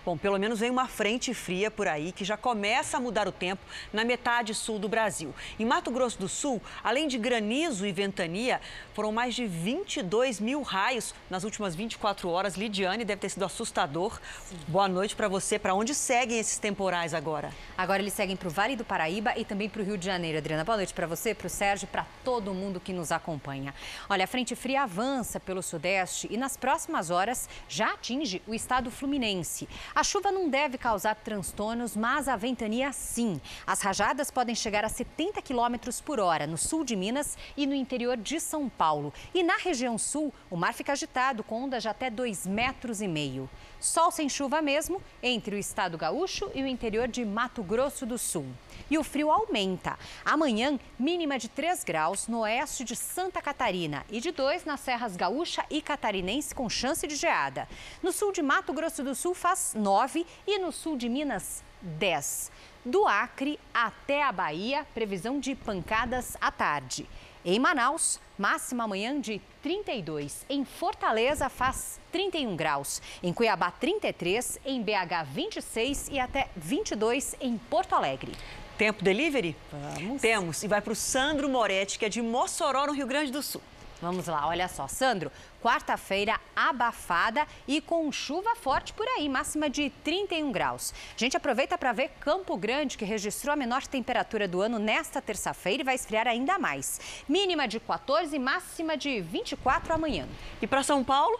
Bom, 0.03 0.17
pelo 0.17 0.39
menos 0.39 0.59
vem 0.59 0.71
uma 0.71 0.87
frente 0.87 1.31
fria 1.31 1.69
por 1.69 1.87
aí 1.87 2.11
que 2.11 2.25
já 2.25 2.35
começa 2.35 2.97
a 2.97 2.99
mudar 2.99 3.27
o 3.27 3.31
tempo 3.31 3.61
na 3.93 4.03
metade 4.03 4.51
sul 4.55 4.79
do 4.79 4.89
Brasil. 4.89 5.31
Em 5.59 5.65
Mato 5.65 5.91
Grosso 5.91 6.17
do 6.17 6.27
Sul, 6.27 6.59
além 6.83 7.07
de 7.07 7.19
granizo 7.19 7.85
e 7.85 7.91
ventania, 7.91 8.59
foram 8.95 9.11
mais 9.11 9.35
de 9.35 9.45
22 9.45 10.39
mil 10.39 10.63
raios 10.63 11.13
nas 11.29 11.43
últimas 11.43 11.75
24 11.75 12.27
horas. 12.29 12.55
Lidiane, 12.55 13.05
deve 13.05 13.21
ter 13.21 13.29
sido 13.29 13.45
assustador. 13.45 14.19
Boa 14.67 14.87
noite 14.87 15.15
para 15.15 15.27
você. 15.27 15.59
Para 15.59 15.75
onde 15.75 15.93
seguem 15.93 16.39
esses 16.39 16.57
temporais 16.57 17.13
agora? 17.13 17.51
Agora 17.77 18.01
eles 18.01 18.13
seguem 18.13 18.35
para 18.35 18.47
o 18.47 18.51
Vale 18.51 18.75
do 18.75 18.83
Paraíba 18.83 19.37
e 19.37 19.45
também 19.45 19.69
para 19.69 19.83
o 19.83 19.85
Rio 19.85 19.99
de 19.99 20.05
Janeiro. 20.07 20.39
Adriana, 20.39 20.63
boa 20.63 20.77
noite 20.77 20.95
para 20.95 21.05
você, 21.05 21.35
para 21.35 21.45
o 21.45 21.49
Sérgio, 21.49 21.87
para 21.87 22.07
todo 22.23 22.55
mundo 22.55 22.79
que 22.79 22.91
nos 22.91 23.11
acompanha. 23.11 23.71
Olha, 24.09 24.23
a 24.23 24.27
frente 24.27 24.55
fria 24.55 24.81
avança 24.81 25.39
pelo 25.39 25.61
sudeste 25.61 26.27
e 26.31 26.37
nas 26.37 26.57
próximas 26.57 27.11
horas 27.11 27.47
já 27.69 27.93
atinge 27.93 28.41
o 28.47 28.55
estado 28.55 28.89
fluminense. 28.89 29.69
A 29.93 30.03
chuva 30.03 30.31
não 30.31 30.49
deve 30.49 30.77
causar 30.77 31.15
transtornos, 31.15 31.95
mas 31.95 32.27
a 32.27 32.35
ventania 32.35 32.91
sim. 32.93 33.41
As 33.67 33.81
rajadas 33.81 34.31
podem 34.31 34.55
chegar 34.55 34.85
a 34.85 34.89
70 34.89 35.41
km 35.41 35.75
por 36.05 36.19
hora 36.19 36.47
no 36.47 36.57
sul 36.57 36.85
de 36.85 36.95
Minas 36.95 37.37
e 37.57 37.67
no 37.67 37.75
interior 37.75 38.15
de 38.15 38.39
São 38.39 38.69
Paulo. 38.69 39.13
E 39.33 39.43
na 39.43 39.57
região 39.57 39.97
sul, 39.97 40.33
o 40.49 40.55
mar 40.55 40.73
fica 40.73 40.93
agitado 40.93 41.43
com 41.43 41.63
ondas 41.63 41.83
de 41.83 41.89
até 41.89 42.09
2,5 42.09 42.49
metros. 42.49 43.01
e 43.01 43.07
meio. 43.07 43.49
Sol 43.81 44.11
sem 44.11 44.29
chuva 44.29 44.61
mesmo 44.61 45.01
entre 45.23 45.55
o 45.55 45.57
estado 45.57 45.97
gaúcho 45.97 46.51
e 46.53 46.61
o 46.61 46.67
interior 46.67 47.07
de 47.07 47.25
Mato 47.25 47.63
Grosso 47.63 48.05
do 48.05 48.15
Sul. 48.15 48.45
E 48.91 48.95
o 48.95 49.03
frio 49.03 49.31
aumenta. 49.31 49.97
Amanhã, 50.23 50.79
mínima 50.99 51.39
de 51.39 51.49
3 51.49 51.83
graus 51.83 52.27
no 52.27 52.41
oeste 52.41 52.83
de 52.83 52.95
Santa 52.95 53.41
Catarina 53.41 54.05
e 54.11 54.21
de 54.21 54.29
2 54.29 54.65
nas 54.65 54.81
serras 54.81 55.15
gaúcha 55.15 55.65
e 55.67 55.81
catarinense 55.81 56.53
com 56.53 56.69
chance 56.69 57.07
de 57.07 57.15
geada. 57.15 57.67
No 58.03 58.11
sul 58.11 58.31
de 58.31 58.43
Mato 58.43 58.71
Grosso 58.71 59.03
do 59.03 59.15
Sul 59.15 59.33
faz 59.33 59.73
9 59.75 60.27
e 60.45 60.59
no 60.59 60.71
sul 60.71 60.95
de 60.95 61.09
Minas 61.09 61.63
10. 61.81 62.51
Do 62.85 63.07
Acre 63.07 63.59
até 63.73 64.21
a 64.21 64.31
Bahia, 64.31 64.85
previsão 64.93 65.39
de 65.39 65.55
pancadas 65.55 66.37
à 66.39 66.51
tarde. 66.51 67.09
Em 67.43 67.57
Manaus, 67.57 68.19
máxima 68.37 68.83
amanhã 68.83 69.19
de 69.19 69.41
32. 69.63 70.45
Em 70.47 70.63
Fortaleza, 70.63 71.49
faz 71.49 71.99
31 72.11 72.55
graus. 72.55 73.01
Em 73.23 73.33
Cuiabá, 73.33 73.71
33. 73.71 74.59
Em 74.63 74.79
BH, 74.79 75.25
26 75.33 76.09
e 76.09 76.19
até 76.19 76.49
22 76.55 77.35
em 77.41 77.57
Porto 77.57 77.95
Alegre. 77.95 78.33
Tempo 78.77 79.03
delivery? 79.03 79.55
Vamos. 79.71 80.21
Temos. 80.21 80.63
E 80.63 80.67
vai 80.67 80.81
para 80.81 80.93
o 80.93 80.95
Sandro 80.95 81.49
Moretti, 81.49 81.97
que 81.97 82.05
é 82.05 82.09
de 82.09 82.21
Mossoró, 82.21 82.85
no 82.85 82.93
Rio 82.93 83.07
Grande 83.07 83.31
do 83.31 83.41
Sul. 83.41 83.61
Vamos 84.01 84.25
lá, 84.25 84.47
olha 84.47 84.67
só, 84.67 84.87
Sandro, 84.87 85.31
quarta-feira 85.61 86.39
abafada 86.55 87.45
e 87.67 87.79
com 87.79 88.11
chuva 88.11 88.55
forte 88.55 88.93
por 88.93 89.07
aí, 89.07 89.29
máxima 89.29 89.69
de 89.69 89.91
31 90.03 90.51
graus. 90.51 90.91
A 91.15 91.19
gente 91.19 91.37
aproveita 91.37 91.77
para 91.77 91.93
ver 91.93 92.09
Campo 92.19 92.57
Grande, 92.57 92.97
que 92.97 93.05
registrou 93.05 93.53
a 93.53 93.55
menor 93.55 93.85
temperatura 93.85 94.47
do 94.47 94.59
ano 94.59 94.79
nesta 94.79 95.21
terça-feira 95.21 95.83
e 95.83 95.85
vai 95.85 95.93
esfriar 95.93 96.27
ainda 96.27 96.57
mais. 96.57 96.99
Mínima 97.29 97.67
de 97.67 97.79
14 97.79 98.35
e 98.35 98.39
máxima 98.39 98.97
de 98.97 99.21
24 99.21 99.93
amanhã. 99.93 100.27
E 100.59 100.65
para 100.65 100.81
São 100.81 101.03
Paulo? 101.03 101.39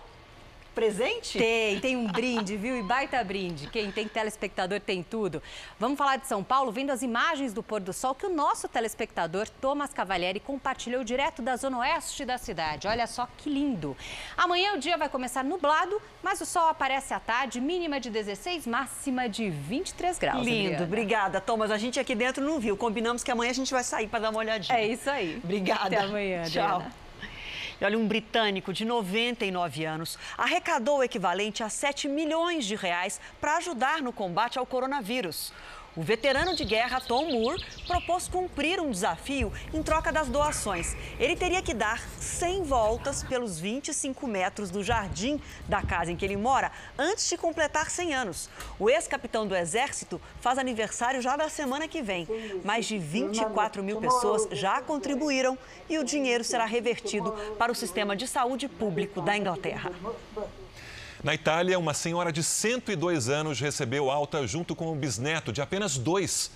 Presente? 0.74 1.38
Tem, 1.38 1.80
tem 1.80 1.98
um 1.98 2.08
brinde, 2.08 2.58
viu? 2.58 2.78
E 2.78 2.84
baita 2.84 3.24
brinde. 3.24 3.68
Quem 3.68 3.92
tem 3.92 4.08
telespectador 4.08 4.80
tem 4.80 5.04
tudo. 5.04 5.42
Vamos 5.80 5.98
falar 5.98 6.18
de 6.18 6.28
São 6.28 6.44
Paulo, 6.44 6.72
vendo 6.72 6.92
as 6.92 7.02
imagens 7.02 7.54
do 7.54 7.62
pôr 7.62 7.80
do 7.80 7.94
sol 7.94 8.16
que 8.16 8.26
o 8.26 8.30
nosso 8.30 8.68
telespectador 8.68 9.48
Thomas 9.62 9.94
Cavalieri 9.94 10.40
compartilhou 10.40 11.04
direto 11.04 11.42
da 11.42 11.56
zona 11.56 11.80
oeste 11.80 12.26
da 12.26 12.38
cidade. 12.38 12.88
Olha 12.88 13.08
só 13.08 13.28
que 13.38 13.50
lindo. 13.50 13.96
Amanhã 14.38 14.74
o 14.74 14.80
dia 14.80 14.98
vai 14.98 15.10
começar 15.10 15.44
nublado, 15.44 16.02
mas 16.24 16.42
o 16.42 16.46
sol 16.46 16.68
aparece 16.68 17.14
à 17.14 17.20
tarde, 17.20 17.60
mínima 17.60 18.00
de 18.00 18.10
16, 18.10 18.68
máxima 18.68 19.28
de 19.28 19.50
23 19.50 20.18
graus. 20.18 20.46
Lindo, 20.46 20.68
Adriana. 20.68 20.84
obrigada, 20.86 21.42
Thomas. 21.42 21.72
A 21.72 21.78
gente 21.78 22.00
aqui 22.00 22.16
dentro 22.16 22.44
não 22.44 22.60
viu. 22.60 22.78
Combinamos 22.78 23.24
que 23.24 23.32
amanhã 23.32 23.52
a 23.52 23.56
gente 23.56 23.72
vai 23.74 23.84
sair 23.84 24.08
para 24.08 24.20
dar 24.20 24.30
uma 24.30 24.40
olhadinha. 24.40 24.78
É 24.78 24.88
isso 24.88 25.10
aí. 25.10 25.40
Obrigada. 25.44 25.86
Até 25.86 25.98
amanhã, 25.98 26.42
Adriana. 26.42 27.01
E 27.82 27.86
olha, 27.86 27.98
um 27.98 28.08
britânico 28.08 28.72
de 28.72 28.86
99 28.86 29.84
anos 29.84 30.20
arrecadou 30.38 31.00
o 31.00 31.04
equivalente 31.04 31.64
a 31.64 31.70
7 31.70 32.08
milhões 32.08 32.64
de 32.66 32.76
reais 32.76 33.20
para 33.42 33.58
ajudar 33.58 34.04
no 34.04 34.14
combate 34.14 34.60
ao 34.60 34.68
coronavírus. 34.68 35.52
O 35.96 36.02
veterano 36.02 36.56
de 36.56 36.64
guerra 36.64 37.02
Tom 37.02 37.32
Moore 37.32 37.62
propôs 37.86 38.26
cumprir 38.26 38.80
um 38.80 38.92
desafio 38.92 39.52
em 39.74 39.84
troca 39.84 40.10
das 40.10 40.30
doações. 40.30 40.96
Ele 41.20 41.36
teria 41.36 41.62
que 41.62 41.74
dar 41.74 42.00
100 42.18 42.64
voltas 42.64 43.24
pelos 43.24 43.60
25 43.60 44.26
metros 44.26 44.72
do 44.72 44.82
jardim 44.82 45.42
da 45.68 45.82
casa 45.82 46.10
em 46.10 46.16
que 46.16 46.24
ele 46.24 46.38
mora 46.38 46.72
antes 46.98 47.28
de 47.28 47.38
completar 47.38 47.90
100 47.90 48.14
anos. 48.14 48.50
O 48.80 48.90
ex-capitão 48.90 49.46
do 49.46 49.54
Exército 49.54 50.22
faz 50.40 50.58
aniversário 50.58 51.22
já 51.22 51.36
na 51.36 51.50
semana 51.50 51.90
que 51.90 52.02
vem. 52.02 52.26
Mais 52.64 52.86
de 52.86 52.98
24 52.98 53.84
mil 53.84 54.00
pessoas 54.00 54.48
já 54.52 54.82
contribuíram 54.82 55.58
e 55.90 56.00
o 56.00 56.06
dinheiro 56.06 56.44
será 56.44 56.64
revertido 56.64 57.34
para 57.58 57.70
o 57.72 57.76
sistema 57.76 58.16
de 58.16 58.28
saúde 58.28 58.70
público 58.70 59.22
da 59.22 59.36
Inglaterra. 59.36 59.92
Na 61.24 61.36
Itália, 61.36 61.78
uma 61.78 61.94
senhora 61.94 62.32
de 62.32 62.42
102 62.42 63.30
anos 63.30 63.60
recebeu 63.60 64.10
alta 64.10 64.48
junto 64.48 64.76
com 64.76 64.92
um 64.92 64.98
bisneto 64.98 65.54
de 65.54 65.62
apenas 65.62 65.96
dois. 65.96 66.50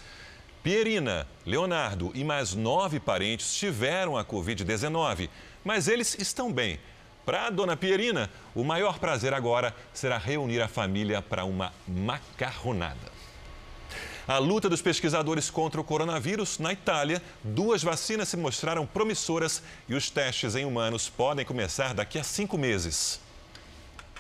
Pierina, 0.63 1.28
Leonardo 1.45 2.11
e 2.16 2.24
mais 2.24 2.55
nove 2.55 2.99
parentes 2.99 3.53
tiveram 3.53 4.18
a 4.18 4.26
Covid-19, 4.26 5.30
mas 5.63 5.88
eles 5.88 6.18
estão 6.18 6.51
bem. 6.51 6.80
Para 7.24 7.45
a 7.45 7.49
dona 7.51 7.78
Pierina, 7.78 8.28
o 8.55 8.63
maior 8.63 8.97
prazer 8.97 9.36
agora 9.36 9.76
será 9.93 10.18
reunir 10.18 10.61
a 10.61 10.68
família 10.68 11.22
para 11.22 11.45
uma 11.45 11.72
macarronada. 11.88 13.13
A 14.28 14.39
luta 14.39 14.68
dos 14.68 14.82
pesquisadores 14.82 15.51
contra 15.51 15.80
o 15.80 15.84
coronavírus 15.84 16.57
na 16.57 16.74
Itália, 16.74 17.22
duas 17.43 17.84
vacinas 17.84 18.30
se 18.30 18.38
mostraram 18.38 18.88
promissoras 18.88 19.61
e 19.88 19.93
os 19.93 20.09
testes 20.09 20.55
em 20.55 20.66
humanos 20.66 21.07
podem 21.07 21.45
começar 21.45 21.93
daqui 21.93 22.18
a 22.18 22.24
cinco 22.24 22.57
meses. 22.57 23.24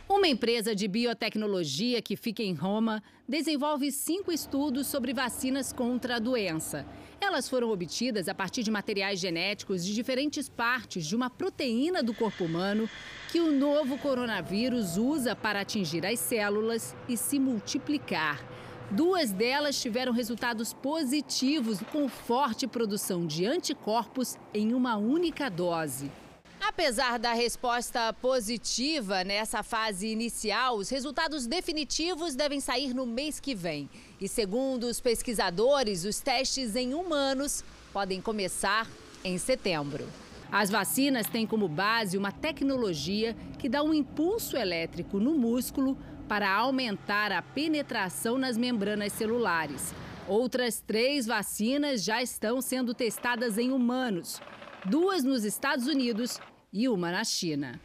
Uma 0.07 0.27
empresa 0.27 0.75
de 0.75 0.87
biotecnologia 0.87 1.99
que 1.99 2.15
fica 2.15 2.43
em 2.43 2.53
Roma 2.53 3.01
desenvolve 3.27 3.91
cinco 3.91 4.31
estudos 4.31 4.85
sobre 4.85 5.15
vacinas 5.15 5.73
contra 5.73 6.17
a 6.17 6.19
doença. 6.19 6.85
Elas 7.19 7.49
foram 7.49 7.71
obtidas 7.71 8.29
a 8.29 8.35
partir 8.35 8.61
de 8.61 8.69
materiais 8.69 9.19
genéticos 9.19 9.83
de 9.83 9.95
diferentes 9.95 10.47
partes 10.47 11.07
de 11.07 11.15
uma 11.15 11.27
proteína 11.27 12.03
do 12.03 12.13
corpo 12.13 12.43
humano 12.43 12.87
que 13.31 13.39
o 13.39 13.51
novo 13.51 13.97
coronavírus 13.97 14.95
usa 14.95 15.35
para 15.35 15.61
atingir 15.61 16.05
as 16.05 16.19
células 16.19 16.95
e 17.09 17.17
se 17.17 17.39
multiplicar. 17.39 18.45
Duas 18.91 19.31
delas 19.31 19.81
tiveram 19.81 20.13
resultados 20.13 20.71
positivos 20.71 21.79
com 21.91 22.07
forte 22.07 22.67
produção 22.67 23.25
de 23.25 23.47
anticorpos 23.47 24.37
em 24.53 24.71
uma 24.71 24.97
única 24.97 25.49
dose. 25.49 26.11
Apesar 26.67 27.19
da 27.19 27.31
resposta 27.31 28.11
positiva 28.11 29.23
nessa 29.23 29.61
fase 29.61 30.07
inicial, 30.07 30.77
os 30.77 30.89
resultados 30.89 31.45
definitivos 31.45 32.35
devem 32.35 32.59
sair 32.59 32.91
no 32.91 33.05
mês 33.05 33.39
que 33.39 33.53
vem. 33.53 33.87
E 34.19 34.27
segundo 34.27 34.85
os 34.85 34.99
pesquisadores, 34.99 36.05
os 36.05 36.19
testes 36.19 36.75
em 36.75 36.95
humanos 36.95 37.63
podem 37.93 38.19
começar 38.19 38.87
em 39.23 39.37
setembro. 39.37 40.07
As 40.51 40.71
vacinas 40.71 41.27
têm 41.27 41.45
como 41.45 41.67
base 41.67 42.17
uma 42.17 42.31
tecnologia 42.31 43.35
que 43.59 43.69
dá 43.69 43.83
um 43.83 43.93
impulso 43.93 44.57
elétrico 44.57 45.19
no 45.19 45.35
músculo 45.37 45.95
para 46.27 46.51
aumentar 46.51 47.31
a 47.31 47.43
penetração 47.43 48.39
nas 48.39 48.57
membranas 48.57 49.13
celulares. 49.13 49.93
Outras 50.27 50.81
três 50.81 51.27
vacinas 51.27 52.03
já 52.03 52.23
estão 52.23 52.59
sendo 52.59 52.95
testadas 52.95 53.59
em 53.59 53.71
humanos, 53.71 54.41
duas 54.83 55.23
nos 55.23 55.43
Estados 55.43 55.85
Unidos 55.85 56.39
e 56.75 56.89
uma 56.89 57.09
na 57.09 57.23
China. 57.23 57.79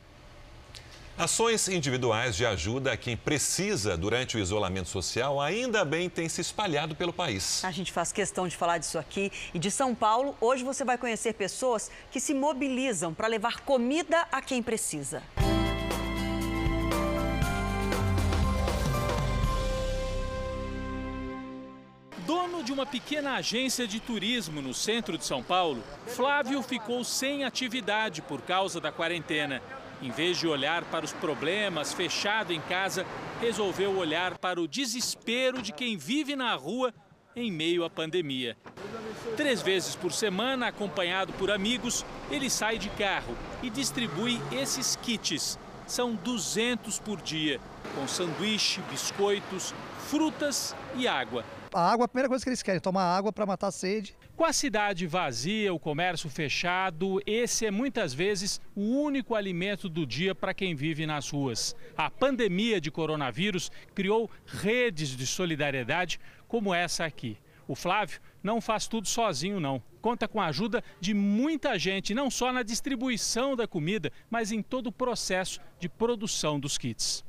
Ações 1.16 1.68
individuais 1.68 2.34
de 2.34 2.44
ajuda 2.44 2.92
a 2.92 2.96
quem 2.96 3.16
precisa 3.16 3.96
durante 3.96 4.36
o 4.36 4.40
isolamento 4.40 4.88
social 4.88 5.40
ainda 5.40 5.84
bem 5.84 6.08
têm 6.08 6.28
se 6.28 6.40
espalhado 6.40 6.96
pelo 6.96 7.12
país. 7.12 7.62
A 7.62 7.70
gente 7.70 7.92
faz 7.92 8.10
questão 8.10 8.48
de 8.48 8.56
falar 8.56 8.78
disso 8.78 8.98
aqui. 8.98 9.30
E 9.52 9.58
de 9.58 9.70
São 9.70 9.94
Paulo, 9.94 10.34
hoje 10.40 10.64
você 10.64 10.82
vai 10.82 10.96
conhecer 10.96 11.34
pessoas 11.34 11.90
que 12.10 12.18
se 12.18 12.32
mobilizam 12.32 13.12
para 13.12 13.28
levar 13.28 13.60
comida 13.60 14.26
a 14.32 14.40
quem 14.40 14.62
precisa. 14.62 15.22
Dono 22.60 22.66
de 22.66 22.72
uma 22.72 22.84
pequena 22.84 23.36
agência 23.36 23.86
de 23.86 23.98
turismo 24.00 24.60
no 24.60 24.74
centro 24.74 25.16
de 25.16 25.24
São 25.24 25.42
Paulo, 25.42 25.82
Flávio 26.06 26.62
ficou 26.62 27.02
sem 27.02 27.42
atividade 27.42 28.20
por 28.20 28.42
causa 28.42 28.78
da 28.78 28.92
quarentena. 28.92 29.62
Em 30.02 30.10
vez 30.10 30.36
de 30.38 30.46
olhar 30.46 30.84
para 30.84 31.04
os 31.04 31.12
problemas 31.12 31.94
fechado 31.94 32.52
em 32.52 32.60
casa, 32.60 33.06
resolveu 33.40 33.96
olhar 33.96 34.36
para 34.36 34.60
o 34.60 34.68
desespero 34.68 35.62
de 35.62 35.72
quem 35.72 35.96
vive 35.96 36.36
na 36.36 36.54
rua 36.54 36.92
em 37.34 37.50
meio 37.50 37.82
à 37.82 37.88
pandemia. 37.88 38.58
Três 39.38 39.62
vezes 39.62 39.96
por 39.96 40.12
semana, 40.12 40.66
acompanhado 40.66 41.32
por 41.34 41.50
amigos, 41.50 42.04
ele 42.30 42.50
sai 42.50 42.76
de 42.76 42.90
carro 42.90 43.34
e 43.62 43.70
distribui 43.70 44.38
esses 44.52 44.96
kits. 44.96 45.58
São 45.86 46.14
200 46.14 46.98
por 46.98 47.22
dia, 47.22 47.58
com 47.94 48.06
sanduíche, 48.06 48.82
biscoitos, 48.90 49.72
frutas 50.10 50.76
e 50.94 51.08
água. 51.08 51.42
A 51.72 51.92
água 51.92 52.06
a 52.06 52.08
primeira 52.08 52.28
coisa 52.28 52.42
que 52.42 52.48
eles 52.48 52.64
querem, 52.64 52.80
tomar 52.80 53.04
água 53.04 53.32
para 53.32 53.46
matar 53.46 53.68
a 53.68 53.70
sede. 53.70 54.16
Com 54.36 54.44
a 54.44 54.52
cidade 54.52 55.06
vazia, 55.06 55.72
o 55.72 55.78
comércio 55.78 56.28
fechado, 56.28 57.22
esse 57.24 57.64
é 57.64 57.70
muitas 57.70 58.12
vezes 58.12 58.60
o 58.74 58.80
único 58.80 59.36
alimento 59.36 59.88
do 59.88 60.04
dia 60.04 60.34
para 60.34 60.52
quem 60.52 60.74
vive 60.74 61.06
nas 61.06 61.30
ruas. 61.30 61.76
A 61.96 62.10
pandemia 62.10 62.80
de 62.80 62.90
coronavírus 62.90 63.70
criou 63.94 64.28
redes 64.46 65.10
de 65.10 65.24
solidariedade 65.24 66.18
como 66.48 66.74
essa 66.74 67.04
aqui. 67.04 67.38
O 67.68 67.76
Flávio 67.76 68.20
não 68.42 68.60
faz 68.60 68.88
tudo 68.88 69.06
sozinho, 69.06 69.60
não. 69.60 69.80
Conta 70.02 70.26
com 70.26 70.40
a 70.40 70.46
ajuda 70.46 70.82
de 71.00 71.14
muita 71.14 71.78
gente, 71.78 72.14
não 72.14 72.28
só 72.28 72.52
na 72.52 72.64
distribuição 72.64 73.54
da 73.54 73.68
comida, 73.68 74.10
mas 74.28 74.50
em 74.50 74.60
todo 74.60 74.88
o 74.88 74.92
processo 74.92 75.60
de 75.78 75.88
produção 75.88 76.58
dos 76.58 76.76
kits. 76.76 77.24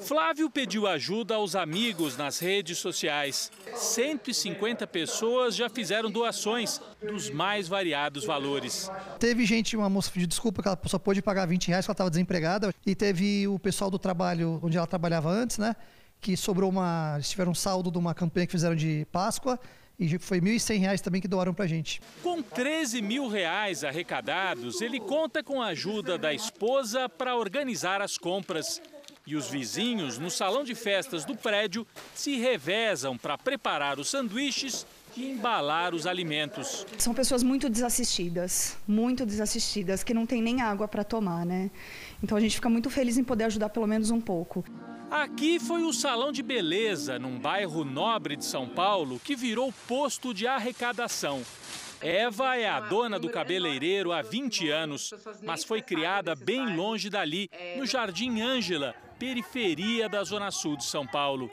Flávio 0.00 0.50
pediu 0.50 0.86
ajuda 0.86 1.34
aos 1.34 1.54
amigos 1.54 2.16
nas 2.16 2.38
redes 2.38 2.78
sociais. 2.78 3.50
150 3.74 4.86
pessoas 4.86 5.54
já 5.54 5.68
fizeram 5.68 6.10
doações 6.10 6.80
dos 7.00 7.30
mais 7.30 7.68
variados 7.68 8.24
valores. 8.24 8.90
Teve 9.18 9.44
gente, 9.44 9.76
uma 9.76 9.88
moça 9.88 10.10
pediu 10.10 10.26
desculpa 10.26 10.62
que 10.62 10.68
ela 10.68 10.78
só 10.86 10.98
pôde 10.98 11.22
pagar 11.22 11.46
20 11.46 11.68
reais, 11.68 11.84
porque 11.84 11.90
ela 11.90 11.94
estava 11.94 12.10
desempregada. 12.10 12.74
E 12.84 12.94
teve 12.94 13.46
o 13.46 13.58
pessoal 13.58 13.90
do 13.90 13.98
trabalho 13.98 14.58
onde 14.62 14.76
ela 14.76 14.86
trabalhava 14.86 15.30
antes, 15.30 15.58
né? 15.58 15.76
Que 16.20 16.36
sobrou 16.36 16.70
uma. 16.70 17.12
Eles 17.16 17.30
tiveram 17.30 17.52
um 17.52 17.54
saldo 17.54 17.90
de 17.90 17.98
uma 17.98 18.14
campanha 18.14 18.46
que 18.46 18.52
fizeram 18.52 18.76
de 18.76 19.06
Páscoa. 19.12 19.58
E 19.98 20.18
foi 20.18 20.40
R$ 20.40 20.56
1.100 20.56 21.00
também 21.00 21.20
que 21.20 21.28
doaram 21.28 21.54
para 21.54 21.66
gente. 21.66 22.00
Com 22.22 22.42
13 22.42 23.00
mil 23.02 23.28
reais 23.28 23.84
arrecadados, 23.84 24.80
ele 24.80 24.98
conta 24.98 25.44
com 25.44 25.62
a 25.62 25.66
ajuda 25.66 26.18
da 26.18 26.34
esposa 26.34 27.08
para 27.08 27.36
organizar 27.36 28.00
as 28.00 28.18
compras. 28.18 28.80
E 29.24 29.36
os 29.36 29.48
vizinhos, 29.48 30.18
no 30.18 30.30
salão 30.30 30.64
de 30.64 30.74
festas 30.74 31.24
do 31.24 31.36
prédio, 31.36 31.86
se 32.14 32.36
revezam 32.36 33.16
para 33.16 33.38
preparar 33.38 34.00
os 34.00 34.08
sanduíches 34.08 34.84
e 35.16 35.30
embalar 35.30 35.94
os 35.94 36.06
alimentos. 36.06 36.84
São 36.98 37.14
pessoas 37.14 37.42
muito 37.42 37.68
desassistidas, 37.68 38.76
muito 38.86 39.24
desassistidas, 39.24 40.02
que 40.02 40.12
não 40.12 40.26
tem 40.26 40.42
nem 40.42 40.60
água 40.60 40.88
para 40.88 41.04
tomar, 41.04 41.46
né? 41.46 41.70
Então 42.22 42.36
a 42.36 42.40
gente 42.40 42.56
fica 42.56 42.68
muito 42.68 42.90
feliz 42.90 43.16
em 43.16 43.22
poder 43.22 43.44
ajudar 43.44 43.68
pelo 43.68 43.86
menos 43.86 44.10
um 44.10 44.20
pouco. 44.20 44.64
Aqui 45.08 45.60
foi 45.60 45.82
o 45.82 45.92
salão 45.92 46.32
de 46.32 46.42
beleza, 46.42 47.18
num 47.18 47.38
bairro 47.38 47.84
nobre 47.84 48.34
de 48.34 48.44
São 48.44 48.66
Paulo, 48.66 49.20
que 49.22 49.36
virou 49.36 49.72
posto 49.86 50.32
de 50.32 50.46
arrecadação. 50.46 51.42
Eva 52.00 52.56
é 52.56 52.68
a 52.68 52.80
dona 52.80 53.16
do 53.18 53.28
cabeleireiro 53.28 54.10
há 54.10 54.22
20 54.22 54.68
anos, 54.70 55.14
mas 55.42 55.62
foi 55.62 55.80
criada 55.80 56.34
bem 56.34 56.74
longe 56.74 57.08
dali, 57.08 57.48
no 57.76 57.86
Jardim 57.86 58.40
Ângela, 58.40 58.94
periferia 59.22 60.08
da 60.08 60.24
Zona 60.24 60.50
Sul 60.50 60.76
de 60.76 60.82
São 60.82 61.06
Paulo. 61.06 61.48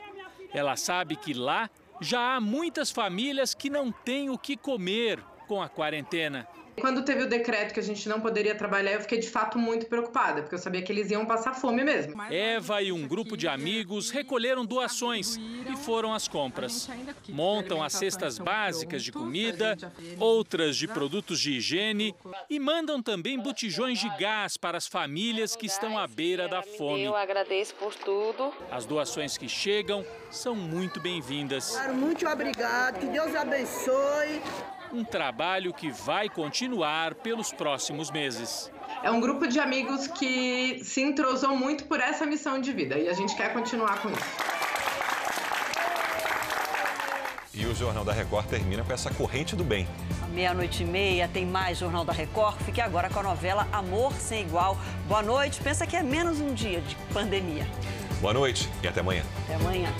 Ela 0.52 0.74
sabe 0.74 1.14
que 1.14 1.32
lá 1.32 1.70
já 2.00 2.34
há 2.34 2.40
muitas 2.40 2.90
famílias 2.90 3.54
que 3.54 3.70
não 3.70 3.92
têm 3.92 4.28
o 4.28 4.36
que 4.36 4.56
comer 4.56 5.22
com 5.46 5.62
a 5.62 5.68
quarentena. 5.68 6.48
Quando 6.80 7.02
teve 7.02 7.24
o 7.24 7.28
decreto 7.28 7.74
que 7.74 7.80
a 7.80 7.82
gente 7.82 8.08
não 8.08 8.20
poderia 8.20 8.54
trabalhar, 8.54 8.92
eu 8.92 9.00
fiquei 9.00 9.18
de 9.18 9.28
fato 9.28 9.58
muito 9.58 9.86
preocupada, 9.86 10.42
porque 10.42 10.54
eu 10.54 10.58
sabia 10.58 10.82
que 10.82 10.90
eles 10.90 11.10
iam 11.10 11.26
passar 11.26 11.54
fome 11.54 11.84
mesmo. 11.84 12.20
Eva 12.30 12.82
e 12.82 12.90
um 12.90 13.06
grupo 13.06 13.36
de 13.36 13.46
amigos 13.46 14.10
recolheram 14.10 14.64
doações 14.64 15.36
e 15.36 15.76
foram 15.76 16.14
às 16.14 16.26
compras. 16.26 16.88
Montam 17.28 17.82
as 17.82 17.92
cestas 17.92 18.38
básicas 18.38 19.02
de 19.02 19.12
comida, 19.12 19.76
outras 20.18 20.76
de 20.76 20.88
produtos 20.88 21.40
de 21.40 21.52
higiene 21.52 22.14
e 22.48 22.58
mandam 22.58 23.02
também 23.02 23.38
botijões 23.38 23.98
de 23.98 24.08
gás 24.18 24.56
para 24.56 24.78
as 24.78 24.86
famílias 24.86 25.54
que 25.54 25.66
estão 25.66 25.98
à 25.98 26.06
beira 26.06 26.48
da 26.48 26.62
fome. 26.62 27.02
Eu 27.02 27.16
agradeço 27.16 27.74
por 27.74 27.94
tudo. 27.94 28.52
As 28.70 28.86
doações 28.86 29.36
que 29.36 29.48
chegam 29.48 30.04
são 30.30 30.54
muito 30.54 31.00
bem-vindas. 31.00 31.78
Muito 31.92 32.26
obrigado, 32.26 32.98
que 32.98 33.06
Deus 33.06 33.34
abençoe 33.34 34.40
um 34.92 35.04
trabalho 35.04 35.72
que 35.72 35.90
vai 35.90 36.28
continuar 36.28 37.14
pelos 37.14 37.52
próximos 37.52 38.10
meses. 38.10 38.70
É 39.02 39.10
um 39.10 39.20
grupo 39.20 39.46
de 39.46 39.58
amigos 39.58 40.06
que 40.06 40.80
se 40.84 41.00
entrosou 41.00 41.56
muito 41.56 41.84
por 41.84 42.00
essa 42.00 42.26
missão 42.26 42.60
de 42.60 42.72
vida 42.72 42.98
e 42.98 43.08
a 43.08 43.12
gente 43.12 43.34
quer 43.36 43.52
continuar 43.52 44.00
com 44.02 44.10
isso. 44.10 44.60
E 47.54 47.66
o 47.66 47.74
Jornal 47.74 48.04
da 48.04 48.12
Record 48.12 48.46
termina 48.46 48.82
com 48.82 48.92
essa 48.92 49.12
corrente 49.12 49.54
do 49.54 49.62
bem. 49.62 49.86
Meia-noite 50.32 50.82
e 50.82 50.86
meia 50.86 51.28
tem 51.28 51.44
mais 51.44 51.78
Jornal 51.78 52.04
da 52.04 52.12
Record. 52.12 52.56
Fique 52.62 52.80
agora 52.80 53.10
com 53.10 53.20
a 53.20 53.22
novela 53.22 53.68
Amor 53.72 54.12
Sem 54.14 54.42
Igual. 54.42 54.78
Boa 55.06 55.22
noite. 55.22 55.60
Pensa 55.60 55.86
que 55.86 55.96
é 55.96 56.02
menos 56.02 56.40
um 56.40 56.54
dia 56.54 56.80
de 56.80 56.96
pandemia. 57.12 57.66
Boa 58.20 58.32
noite 58.32 58.68
e 58.82 58.88
até 58.88 59.00
amanhã. 59.00 59.24
Até 59.44 59.56
amanhã. 59.56 59.92